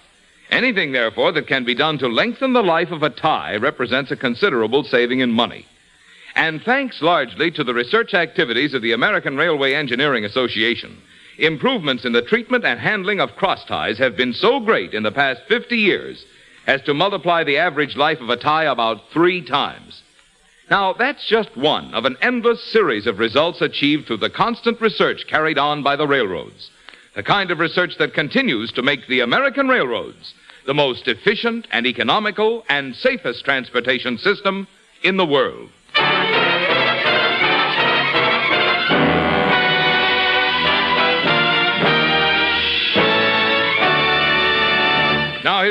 Anything, 0.50 0.92
therefore, 0.92 1.32
that 1.32 1.48
can 1.48 1.64
be 1.64 1.74
done 1.74 1.98
to 1.98 2.06
lengthen 2.06 2.52
the 2.52 2.62
life 2.62 2.92
of 2.92 3.02
a 3.02 3.10
tie 3.10 3.56
represents 3.56 4.12
a 4.12 4.16
considerable 4.16 4.84
saving 4.84 5.20
in 5.20 5.32
money. 5.32 5.66
And 6.36 6.62
thanks 6.62 7.02
largely 7.02 7.50
to 7.52 7.64
the 7.64 7.74
research 7.74 8.14
activities 8.14 8.74
of 8.74 8.82
the 8.82 8.92
American 8.92 9.36
Railway 9.36 9.74
Engineering 9.74 10.24
Association, 10.24 10.96
improvements 11.38 12.04
in 12.04 12.12
the 12.12 12.22
treatment 12.22 12.64
and 12.64 12.78
handling 12.78 13.20
of 13.20 13.34
cross 13.36 13.64
ties 13.64 13.98
have 13.98 14.16
been 14.16 14.32
so 14.32 14.60
great 14.60 14.94
in 14.94 15.02
the 15.02 15.12
past 15.12 15.42
50 15.48 15.76
years 15.76 16.24
as 16.66 16.82
to 16.82 16.94
multiply 16.94 17.42
the 17.42 17.58
average 17.58 17.96
life 17.96 18.20
of 18.20 18.30
a 18.30 18.36
tie 18.36 18.64
about 18.64 19.10
three 19.12 19.44
times. 19.44 20.03
Now, 20.70 20.94
that's 20.94 21.26
just 21.28 21.56
one 21.56 21.92
of 21.92 22.06
an 22.06 22.16
endless 22.22 22.62
series 22.72 23.06
of 23.06 23.18
results 23.18 23.60
achieved 23.60 24.06
through 24.06 24.18
the 24.18 24.30
constant 24.30 24.80
research 24.80 25.26
carried 25.26 25.58
on 25.58 25.82
by 25.82 25.96
the 25.96 26.06
railroads. 26.06 26.70
The 27.14 27.22
kind 27.22 27.50
of 27.50 27.58
research 27.58 27.96
that 27.98 28.14
continues 28.14 28.72
to 28.72 28.82
make 28.82 29.06
the 29.06 29.20
American 29.20 29.68
railroads 29.68 30.34
the 30.66 30.74
most 30.74 31.06
efficient 31.06 31.68
and 31.70 31.86
economical 31.86 32.64
and 32.68 32.96
safest 32.96 33.44
transportation 33.44 34.16
system 34.18 34.66
in 35.02 35.18
the 35.18 35.26
world. 35.26 35.68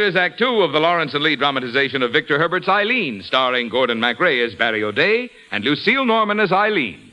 Is 0.03 0.15
Act 0.17 0.37
Two 0.37 0.61
of 0.61 0.73
the 0.73 0.79
Lawrence 0.81 1.13
and 1.13 1.23
Lee 1.23 1.37
dramatization 1.37 2.03
of 2.03 2.11
Victor 2.11 2.37
Herbert's 2.37 2.67
Eileen, 2.67 3.23
starring 3.23 3.69
Gordon 3.69 4.01
MacRae 4.01 4.45
as 4.45 4.53
Barry 4.53 4.83
O'Day 4.83 5.29
and 5.49 5.63
Lucille 5.63 6.05
Norman 6.05 6.41
as 6.41 6.51
Eileen. 6.51 7.11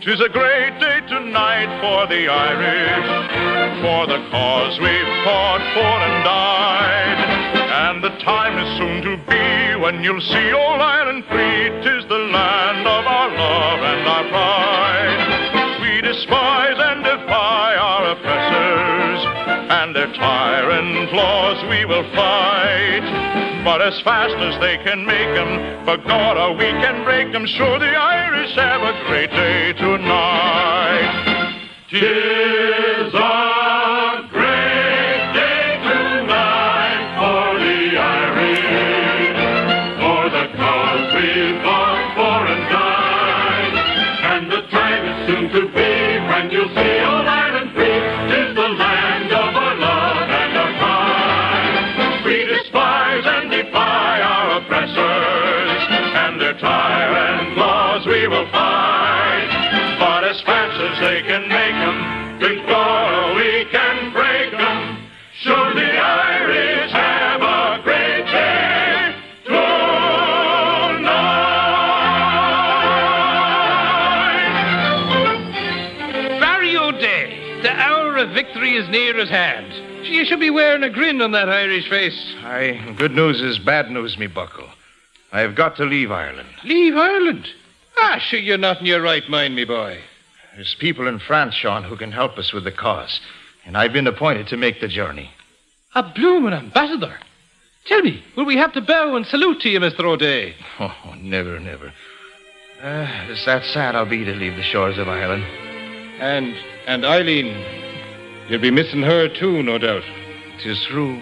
Tis 0.00 0.20
a 0.20 0.28
great 0.28 0.74
day 0.80 1.00
tonight 1.06 1.70
for 1.80 2.08
the 2.08 2.26
Irish, 2.26 3.06
for 3.82 4.06
the 4.08 4.18
cause 4.30 4.80
we've 4.80 5.14
fought 5.22 5.62
for 5.74 5.96
and 6.02 6.24
died. 6.24 7.20
And 7.86 8.02
the 8.02 8.10
time 8.24 8.58
is 8.58 8.78
soon 8.78 9.02
to 9.02 9.16
be 9.30 9.80
when 9.80 10.02
you'll 10.02 10.20
see 10.20 10.52
old 10.52 10.80
Ireland 10.80 11.24
free. 11.26 11.70
Tis 11.86 12.04
the 12.08 12.18
land 12.18 12.86
of 12.86 13.06
our 13.06 13.28
love 13.30 13.78
and 13.78 14.08
our 14.08 14.24
pride. 14.28 15.82
We 15.82 16.00
despise 16.00 16.78
laws 21.12 21.62
we 21.68 21.84
will 21.84 22.04
fight. 22.14 23.04
But 23.64 23.80
as 23.80 24.00
fast 24.00 24.36
as 24.36 24.58
they 24.60 24.76
can 24.78 25.06
make 25.06 25.32
'em, 25.38 25.84
for 25.84 25.96
God 25.96 26.36
or 26.36 26.52
we 26.52 26.70
can 26.82 27.04
break 27.04 27.34
'em. 27.34 27.46
Sure, 27.46 27.78
the 27.78 27.94
Irish 27.96 28.54
have 28.54 28.82
a 28.82 28.94
great 29.06 29.30
day 29.30 29.72
tonight. 29.72 31.12
Tis 31.90 33.01
near 78.92 79.18
at 79.18 79.28
hand. 79.28 80.06
You 80.06 80.24
should 80.24 80.38
be 80.38 80.50
wearing 80.50 80.82
a 80.82 80.90
grin 80.90 81.20
on 81.22 81.32
that 81.32 81.48
Irish 81.48 81.88
face. 81.88 82.34
Aye, 82.44 82.94
good 82.98 83.12
news 83.12 83.40
is 83.40 83.58
bad 83.58 83.90
news, 83.90 84.18
me 84.18 84.26
buckle. 84.26 84.68
I 85.32 85.40
have 85.40 85.54
got 85.54 85.76
to 85.76 85.84
leave 85.84 86.12
Ireland. 86.12 86.48
Leave 86.62 86.94
Ireland? 86.94 87.48
Ah, 87.96 88.18
sure, 88.18 88.38
you're 88.38 88.58
not 88.58 88.80
in 88.80 88.86
your 88.86 89.00
right 89.00 89.26
mind, 89.28 89.56
me 89.56 89.64
boy. 89.64 89.98
There's 90.54 90.76
people 90.78 91.06
in 91.08 91.18
France, 91.18 91.54
Sean, 91.54 91.82
who 91.84 91.96
can 91.96 92.12
help 92.12 92.36
us 92.36 92.52
with 92.52 92.64
the 92.64 92.72
cause. 92.72 93.20
And 93.64 93.76
I've 93.76 93.92
been 93.94 94.06
appointed 94.06 94.48
to 94.48 94.56
make 94.58 94.80
the 94.80 94.88
journey. 94.88 95.30
A 95.94 96.02
bloomin' 96.02 96.52
ambassador. 96.52 97.18
Tell 97.86 98.02
me, 98.02 98.22
will 98.36 98.44
we 98.44 98.56
have 98.56 98.74
to 98.74 98.80
bow 98.82 99.16
and 99.16 99.26
salute 99.26 99.60
to 99.62 99.70
you, 99.70 99.80
Mr. 99.80 100.04
O'Day? 100.04 100.54
Oh, 100.80 101.14
never, 101.18 101.58
never. 101.60 101.92
Uh, 102.82 103.06
it's 103.28 103.44
that 103.46 103.64
sad 103.64 103.94
I'll 103.94 104.04
be 104.08 104.24
to 104.24 104.32
leave 104.34 104.56
the 104.56 104.62
shores 104.62 104.98
of 104.98 105.08
Ireland. 105.08 105.44
And 106.20 106.54
and 106.86 107.04
Eileen, 107.04 107.54
you'll 108.48 108.60
be 108.60 108.70
missing 108.70 109.02
her 109.02 109.28
too, 109.28 109.62
no 109.62 109.78
doubt. 109.78 110.04
Tis 110.62 110.82
true. 110.84 111.20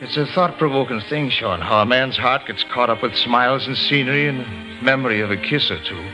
It's 0.00 0.16
a 0.16 0.26
thought-provoking 0.26 1.02
thing, 1.02 1.30
Sean, 1.30 1.60
how 1.60 1.82
a 1.82 1.86
man's 1.86 2.16
heart 2.16 2.46
gets 2.46 2.64
caught 2.64 2.90
up 2.90 3.02
with 3.02 3.14
smiles 3.16 3.66
and 3.68 3.76
scenery 3.76 4.26
and 4.26 4.44
memory 4.82 5.20
of 5.20 5.30
a 5.30 5.36
kiss 5.36 5.70
or 5.70 5.78
two. 5.84 6.04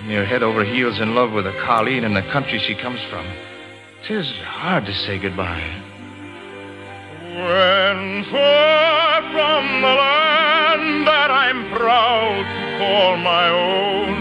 And 0.00 0.10
you're 0.10 0.24
head 0.24 0.42
over 0.42 0.64
heels 0.64 1.00
in 1.00 1.14
love 1.14 1.32
with 1.32 1.46
a 1.46 1.52
Colleen 1.60 2.04
and 2.04 2.14
the 2.14 2.22
country 2.22 2.58
she 2.58 2.74
comes 2.74 3.00
from. 3.10 3.26
Tis 4.06 4.30
hard 4.42 4.86
to 4.86 4.94
say 4.94 5.18
goodbye. 5.18 5.82
When 7.34 8.24
far 8.30 9.22
from 9.32 9.80
the 9.82 9.88
land 9.88 11.06
that 11.08 11.30
I'm 11.32 11.68
proud 11.70 12.44
to 12.44 12.78
call 12.78 13.16
my 13.16 13.48
own, 13.48 14.14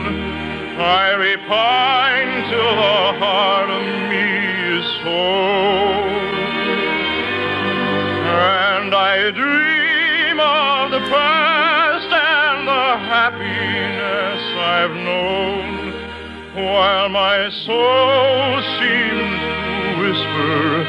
I 0.79 1.11
repine 1.11 2.49
till 2.49 2.75
the 2.75 3.19
heart 3.19 3.69
of 3.69 3.81
me 3.83 3.87
is 3.87 3.93
sold. 3.93 4.02
And 8.25 8.93
I 8.93 9.31
dream 9.31 10.39
of 10.39 10.91
the 10.91 10.99
past 11.09 12.09
and 12.11 12.67
the 12.67 12.97
happiness 13.09 14.41
I've 14.57 14.95
known, 14.95 15.93
while 16.55 17.09
my 17.09 17.49
soul 17.65 18.61
seems 18.79 19.39
to 19.39 19.97
whisper 20.01 20.87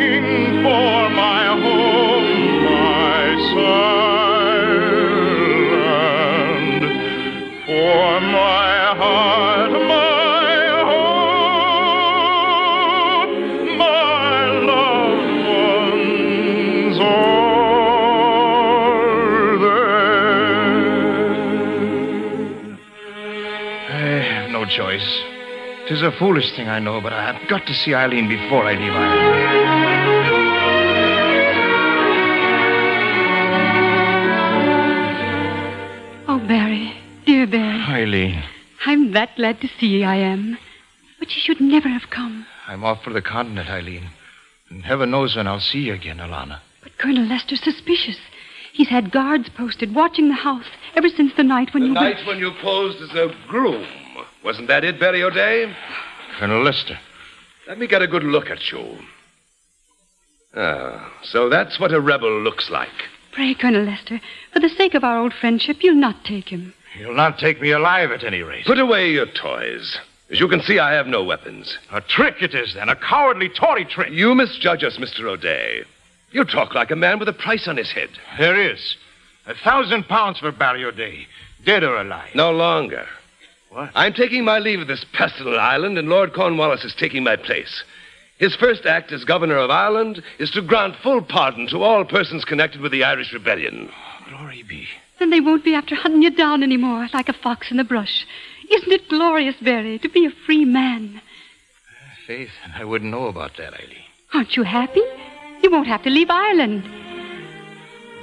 longing 0.00 0.62
for 0.62 0.99
Tis 25.90 26.02
a 26.02 26.12
foolish 26.12 26.54
thing, 26.54 26.68
I 26.68 26.78
know, 26.78 27.00
but 27.00 27.12
I've 27.12 27.48
got 27.48 27.66
to 27.66 27.74
see 27.74 27.94
Eileen 27.94 28.28
before 28.28 28.62
I 28.64 28.74
leave 28.74 28.92
Ireland. 28.92 30.50
Oh, 36.28 36.38
Barry, 36.46 36.92
dear 37.26 37.46
Barry, 37.46 37.82
Eileen, 38.02 38.44
I'm 38.86 39.10
that 39.12 39.34
glad 39.34 39.60
to 39.62 39.68
see 39.78 39.86
you, 39.88 40.04
I 40.04 40.14
am. 40.16 40.58
But 41.18 41.34
you 41.34 41.40
should 41.42 41.60
never 41.60 41.88
have 41.88 42.08
come. 42.10 42.46
I'm 42.68 42.84
off 42.84 43.02
for 43.02 43.12
the 43.12 43.20
continent, 43.20 43.68
Eileen. 43.68 44.10
And 44.68 44.84
heaven 44.84 45.10
knows 45.10 45.34
when 45.34 45.48
I'll 45.48 45.58
see 45.60 45.80
you 45.80 45.94
again, 45.94 46.18
Alana. 46.18 46.60
But 46.84 46.96
Colonel 46.98 47.24
Lester's 47.26 47.62
suspicious. 47.62 48.18
He's 48.72 48.88
had 48.88 49.10
guards 49.10 49.48
posted 49.48 49.92
watching 49.94 50.28
the 50.28 50.34
house 50.34 50.66
ever 50.94 51.08
since 51.08 51.34
the 51.34 51.42
night 51.42 51.74
when 51.74 51.82
The 51.82 51.88
you 51.88 51.94
The 51.94 52.00
night 52.00 52.16
went. 52.18 52.26
when 52.28 52.38
you 52.38 52.52
posed 52.62 53.02
as 53.02 53.10
a 53.10 53.34
groom. 53.48 53.84
Wasn't 54.44 54.68
that 54.68 54.84
it, 54.84 54.98
Barry 54.98 55.22
O'Day? 55.22 55.74
Colonel 56.38 56.62
Lester. 56.62 56.98
Let 57.68 57.78
me 57.78 57.86
get 57.86 58.02
a 58.02 58.06
good 58.06 58.24
look 58.24 58.50
at 58.50 58.72
you. 58.72 58.98
Ah, 60.56 61.12
so 61.22 61.48
that's 61.48 61.78
what 61.78 61.92
a 61.92 62.00
rebel 62.00 62.40
looks 62.40 62.70
like. 62.70 62.88
Pray, 63.32 63.54
Colonel 63.54 63.84
Lester, 63.84 64.20
for 64.52 64.58
the 64.58 64.68
sake 64.68 64.94
of 64.94 65.04
our 65.04 65.18
old 65.18 65.32
friendship, 65.32 65.82
you'll 65.82 65.94
not 65.94 66.24
take 66.24 66.48
him. 66.48 66.74
You'll 66.98 67.14
not 67.14 67.38
take 67.38 67.60
me 67.60 67.70
alive 67.70 68.10
at 68.10 68.24
any 68.24 68.42
rate. 68.42 68.66
Put 68.66 68.80
away 68.80 69.12
your 69.12 69.26
toys. 69.26 69.98
As 70.30 70.40
you 70.40 70.48
can 70.48 70.60
see, 70.60 70.78
I 70.78 70.92
have 70.92 71.06
no 71.06 71.22
weapons. 71.22 71.78
A 71.92 72.00
trick 72.00 72.36
it 72.40 72.54
is, 72.54 72.74
then. 72.74 72.88
A 72.88 72.96
cowardly 72.96 73.48
Tory 73.48 73.84
trick. 73.84 74.10
You 74.10 74.34
misjudge 74.34 74.82
us, 74.82 74.96
Mr. 74.96 75.24
O'Day. 75.24 75.84
You 76.32 76.44
talk 76.44 76.74
like 76.74 76.90
a 76.90 76.96
man 76.96 77.18
with 77.18 77.28
a 77.28 77.32
price 77.32 77.68
on 77.68 77.76
his 77.76 77.90
head. 77.92 78.10
There 78.38 78.60
is. 78.60 78.96
A 79.46 79.54
thousand 79.54 80.08
pounds 80.08 80.38
for 80.38 80.52
Barry 80.52 80.84
O'Day, 80.84 81.26
dead 81.64 81.82
or 81.82 81.96
alive. 81.96 82.34
No 82.34 82.52
longer. 82.52 83.06
What? 83.70 83.90
I'm 83.94 84.12
taking 84.14 84.44
my 84.44 84.58
leave 84.58 84.80
of 84.80 84.88
this 84.88 85.04
pestilent 85.12 85.58
island, 85.58 85.96
and 85.96 86.08
Lord 86.08 86.32
Cornwallis 86.32 86.84
is 86.84 86.94
taking 86.94 87.22
my 87.22 87.36
place. 87.36 87.84
His 88.38 88.56
first 88.56 88.84
act 88.84 89.12
as 89.12 89.24
governor 89.24 89.58
of 89.58 89.70
Ireland 89.70 90.22
is 90.38 90.50
to 90.52 90.62
grant 90.62 90.96
full 90.96 91.22
pardon 91.22 91.68
to 91.68 91.82
all 91.82 92.04
persons 92.04 92.44
connected 92.44 92.80
with 92.80 92.90
the 92.90 93.04
Irish 93.04 93.32
rebellion. 93.32 93.90
Glory 94.28 94.64
be. 94.64 94.88
Then 95.20 95.30
they 95.30 95.40
won't 95.40 95.64
be 95.64 95.74
after 95.74 95.94
hunting 95.94 96.22
you 96.22 96.30
down 96.30 96.62
anymore 96.62 97.08
like 97.12 97.28
a 97.28 97.34
fox 97.34 97.70
in 97.70 97.76
the 97.76 97.84
brush. 97.84 98.26
Isn't 98.70 98.90
it 98.90 99.08
glorious, 99.08 99.56
Barry, 99.60 99.98
to 99.98 100.08
be 100.08 100.26
a 100.26 100.30
free 100.30 100.64
man? 100.64 101.20
Faith, 102.26 102.50
I 102.74 102.84
wouldn't 102.84 103.10
know 103.10 103.26
about 103.26 103.56
that, 103.58 103.74
Eileen. 103.74 104.04
Aren't 104.32 104.56
you 104.56 104.62
happy? 104.62 105.02
You 105.62 105.70
won't 105.70 105.88
have 105.88 106.02
to 106.04 106.10
leave 106.10 106.30
Ireland. 106.30 106.84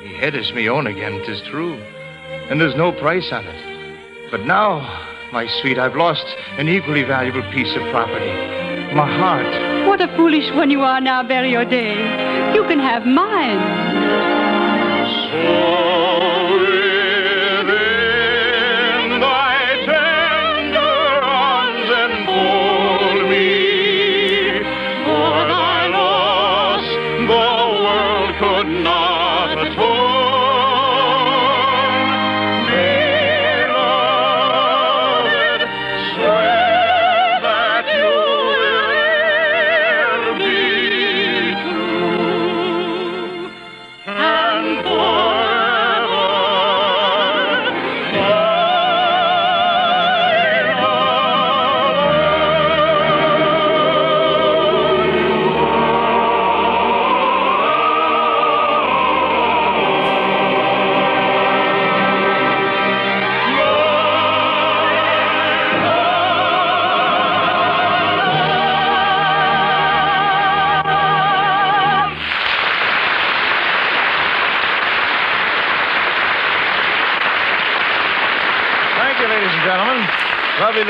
Me 0.01 0.13
head 0.17 0.35
is 0.35 0.51
me 0.51 0.67
own 0.67 0.87
again, 0.87 1.21
'tis 1.25 1.41
true. 1.41 1.75
And 2.49 2.59
there's 2.59 2.75
no 2.75 2.91
price 2.91 3.31
on 3.31 3.45
it. 3.45 4.31
But 4.31 4.45
now, 4.45 5.07
my 5.32 5.47
sweet, 5.61 5.78
I've 5.78 5.95
lost 5.95 6.25
an 6.57 6.69
equally 6.69 7.03
valuable 7.03 7.43
piece 7.51 7.75
of 7.75 7.82
property. 7.91 8.32
My 8.93 9.05
heart. 9.17 9.88
What 9.88 10.01
a 10.01 10.07
foolish 10.15 10.49
one 10.55 10.71
you 10.71 10.82
are 10.82 11.01
now, 11.01 11.21
Barry 11.23 11.55
O'Day. 11.55 12.53
You 12.53 12.63
can 12.63 12.80
have 12.80 13.05
mine. 13.05 13.97
Within 15.28 16.36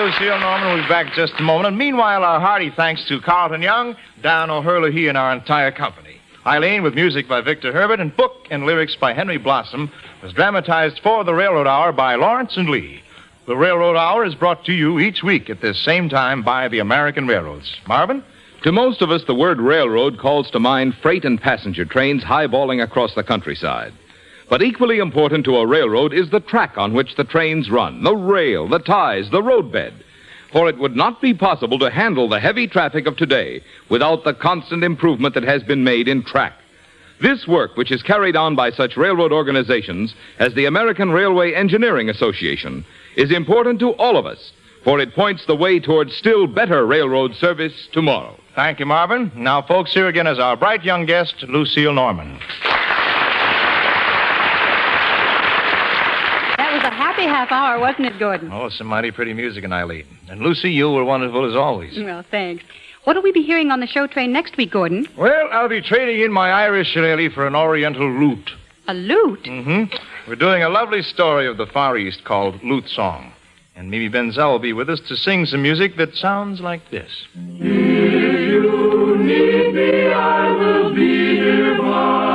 Lucille 0.07 0.39
Norman. 0.39 0.69
We'll 0.69 0.83
be 0.83 0.87
back 0.87 1.11
just 1.15 1.33
a 1.37 1.41
moment. 1.41 1.67
And 1.67 1.77
meanwhile, 1.77 2.23
our 2.23 2.39
hearty 2.39 2.71
thanks 2.73 3.05
to 3.09 3.19
Carlton 3.19 3.61
Young, 3.61 3.93
Dan 4.23 4.49
O'Herlihy, 4.49 5.09
and 5.09 5.17
our 5.17 5.33
entire 5.33 5.69
company. 5.69 6.15
Eileen, 6.45 6.81
with 6.81 6.95
music 6.95 7.27
by 7.27 7.41
Victor 7.41 7.73
Herbert 7.73 7.99
and 7.99 8.15
book 8.15 8.47
and 8.49 8.65
lyrics 8.65 8.95
by 8.95 9.11
Henry 9.11 9.35
Blossom, 9.35 9.91
was 10.23 10.31
dramatized 10.31 11.01
for 11.03 11.25
the 11.25 11.33
Railroad 11.33 11.67
Hour 11.67 11.91
by 11.91 12.15
Lawrence 12.15 12.55
and 12.55 12.69
Lee. 12.69 13.01
The 13.47 13.57
Railroad 13.57 13.97
Hour 13.97 14.23
is 14.23 14.33
brought 14.33 14.63
to 14.63 14.71
you 14.71 14.97
each 14.97 15.23
week 15.23 15.49
at 15.49 15.59
this 15.59 15.83
same 15.83 16.07
time 16.07 16.41
by 16.41 16.69
the 16.69 16.79
American 16.79 17.27
Railroads. 17.27 17.75
Marvin? 17.85 18.23
To 18.63 18.71
most 18.71 19.01
of 19.01 19.11
us, 19.11 19.25
the 19.27 19.35
word 19.35 19.59
railroad 19.59 20.19
calls 20.19 20.49
to 20.51 20.59
mind 20.59 20.95
freight 21.01 21.25
and 21.25 21.41
passenger 21.41 21.83
trains 21.83 22.23
highballing 22.23 22.81
across 22.81 23.13
the 23.13 23.23
countryside. 23.23 23.91
But 24.49 24.61
equally 24.61 24.99
important 24.99 25.45
to 25.45 25.57
a 25.57 25.67
railroad 25.67 26.13
is 26.13 26.29
the 26.29 26.39
track 26.39 26.77
on 26.77 26.93
which 26.93 27.15
the 27.15 27.23
trains 27.23 27.69
run, 27.69 28.03
the 28.03 28.15
rail, 28.15 28.67
the 28.67 28.79
ties, 28.79 29.29
the 29.29 29.43
roadbed. 29.43 29.93
For 30.51 30.69
it 30.69 30.77
would 30.77 30.95
not 30.95 31.21
be 31.21 31.33
possible 31.33 31.77
to 31.79 31.89
handle 31.89 32.29
the 32.29 32.39
heavy 32.39 32.67
traffic 32.67 33.07
of 33.07 33.17
today 33.17 33.61
without 33.89 34.23
the 34.23 34.33
constant 34.33 34.83
improvement 34.83 35.35
that 35.35 35.43
has 35.43 35.63
been 35.63 35.83
made 35.83 36.07
in 36.07 36.23
track. 36.23 36.53
This 37.19 37.47
work, 37.47 37.75
which 37.75 37.91
is 37.91 38.03
carried 38.03 38.35
on 38.35 38.55
by 38.55 38.71
such 38.71 38.95
railroad 38.95 39.31
organizations 39.33 40.13
as 40.39 40.53
the 40.53 40.65
American 40.65 41.11
Railway 41.11 41.53
Engineering 41.53 42.09
Association, 42.09 42.85
is 43.15 43.31
important 43.31 43.79
to 43.79 43.91
all 43.93 44.17
of 44.17 44.25
us, 44.25 44.51
for 44.83 44.99
it 44.99 45.15
points 45.15 45.45
the 45.45 45.55
way 45.55 45.79
towards 45.79 46.15
still 46.15 46.47
better 46.47 46.85
railroad 46.85 47.35
service 47.35 47.87
tomorrow. 47.91 48.39
Thank 48.55 48.79
you, 48.79 48.85
Marvin. 48.85 49.31
Now, 49.35 49.61
folks, 49.63 49.93
here 49.93 50.07
again 50.07 50.27
is 50.27 50.39
our 50.39 50.55
bright 50.55 50.83
young 50.83 51.05
guest, 51.05 51.43
Lucille 51.43 51.93
Norman. 51.93 52.39
That 56.57 56.73
was 56.73 56.76
a 56.87 56.91
happy 56.91 57.23
half 57.23 57.51
hour, 57.51 57.79
wasn't 57.79 58.07
it, 58.07 58.17
Gordon? 58.17 58.49
Oh, 58.51 58.69
some 58.69 58.87
mighty 58.87 59.11
pretty 59.11 59.33
music 59.33 59.63
in 59.63 59.73
Eileen. 59.73 60.05
And 60.29 60.41
Lucy, 60.41 60.71
you 60.71 60.89
were 60.89 61.03
wonderful 61.03 61.47
as 61.49 61.55
always. 61.55 61.97
Well, 61.97 62.23
thanks. 62.31 62.63
What'll 63.03 63.21
we 63.21 63.31
be 63.31 63.43
hearing 63.43 63.71
on 63.71 63.79
the 63.79 63.87
show 63.87 64.07
train 64.07 64.31
next 64.33 64.57
week, 64.57 64.71
Gordon? 64.71 65.07
Well, 65.17 65.47
I'll 65.51 65.69
be 65.69 65.81
trading 65.81 66.21
in 66.23 66.31
my 66.31 66.49
Irish 66.51 66.89
shillelagh 66.89 67.31
for 67.33 67.45
an 67.47 67.55
Oriental 67.55 68.09
lute. 68.09 68.51
A 68.87 68.93
lute? 68.93 69.43
Mm-hmm. 69.43 70.29
We're 70.29 70.35
doing 70.35 70.63
a 70.63 70.69
lovely 70.69 71.01
story 71.01 71.47
of 71.47 71.57
the 71.57 71.65
Far 71.67 71.97
East 71.97 72.23
called 72.23 72.61
Lute 72.63 72.87
Song. 72.87 73.33
And 73.75 73.91
Mimi 73.91 74.09
Benzell 74.09 74.53
will 74.53 74.59
be 74.59 74.73
with 74.73 74.89
us 74.89 74.99
to 75.07 75.15
sing 75.15 75.45
some 75.45 75.61
music 75.61 75.97
that 75.97 76.15
sounds 76.15 76.61
like 76.61 76.89
this. 76.89 77.11
If 77.35 77.61
you 77.61 79.17
need 79.19 79.73
me, 79.73 80.11
I 80.11 80.51
will 80.51 80.93
be 80.95 81.39
nearby, 81.39 82.26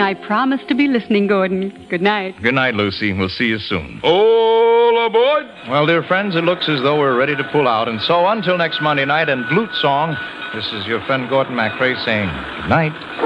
I 0.00 0.14
promise 0.14 0.60
to 0.68 0.74
be 0.74 0.88
listening, 0.88 1.26
Gordon. 1.26 1.86
Good 1.88 2.02
night. 2.02 2.40
Good 2.42 2.54
night, 2.54 2.74
Lucy. 2.74 3.12
We'll 3.12 3.28
see 3.28 3.46
you 3.46 3.58
soon. 3.58 4.00
All 4.02 5.06
aboard! 5.06 5.46
Well, 5.68 5.86
dear 5.86 6.02
friends, 6.02 6.36
it 6.36 6.44
looks 6.44 6.68
as 6.68 6.80
though 6.82 6.98
we're 6.98 7.16
ready 7.16 7.36
to 7.36 7.44
pull 7.44 7.68
out. 7.68 7.88
And 7.88 8.00
so 8.00 8.26
until 8.26 8.56
next 8.56 8.80
Monday 8.80 9.04
night 9.04 9.28
and 9.28 9.46
Lute 9.50 9.74
Song, 9.74 10.16
this 10.54 10.66
is 10.72 10.86
your 10.86 11.00
friend 11.06 11.28
Gordon 11.28 11.54
MacRae 11.54 11.96
saying 12.04 12.28
good 12.28 12.68
night. 12.68 13.25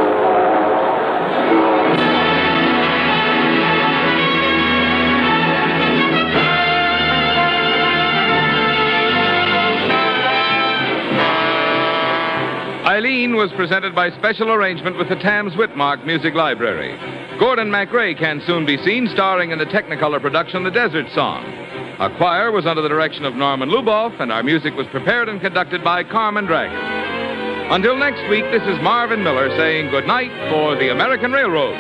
Was 13.21 13.53
presented 13.53 13.95
by 13.95 14.11
special 14.13 14.51
arrangement 14.51 14.97
with 14.97 15.11
the 15.11 15.15
Tams 15.15 15.53
Witmark 15.53 16.07
Music 16.07 16.33
Library. 16.33 16.97
Gordon 17.39 17.71
MacRae 17.71 18.19
can 18.19 18.41
soon 18.47 18.65
be 18.65 18.79
seen 18.79 19.11
starring 19.13 19.51
in 19.51 19.59
the 19.59 19.67
Technicolor 19.67 20.23
production 20.23 20.65
The 20.65 20.71
Desert 20.71 21.05
Song. 21.15 21.45
Our 21.99 22.09
choir 22.17 22.51
was 22.51 22.65
under 22.65 22.81
the 22.81 22.89
direction 22.89 23.27
of 23.27 23.35
Norman 23.35 23.69
Luboff, 23.69 24.19
and 24.21 24.33
our 24.33 24.43
music 24.43 24.75
was 24.75 24.87
prepared 24.87 25.29
and 25.29 25.39
conducted 25.39 25.85
by 25.85 26.03
Carmen 26.03 26.47
Dragon. 26.47 26.79
Until 27.71 27.95
next 27.95 28.27
week, 28.31 28.45
this 28.45 28.63
is 28.63 28.83
Marvin 28.83 29.23
Miller 29.23 29.51
saying 29.51 29.91
good 29.91 30.07
night 30.07 30.33
for 30.51 30.75
the 30.77 30.91
American 30.91 31.31
Railroads. 31.31 31.77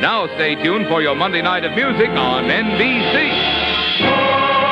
Now 0.00 0.26
stay 0.36 0.54
tuned 0.54 0.88
for 0.88 1.02
your 1.02 1.14
Monday 1.14 1.42
night 1.42 1.64
of 1.64 1.76
music 1.76 2.08
on 2.08 2.44
NBC. 2.44 4.67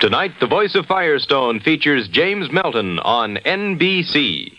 Tonight, 0.00 0.40
The 0.40 0.46
Voice 0.46 0.74
of 0.76 0.86
Firestone 0.86 1.60
features 1.60 2.08
James 2.08 2.50
Melton 2.50 2.98
on 3.00 3.36
NBC. 3.36 4.50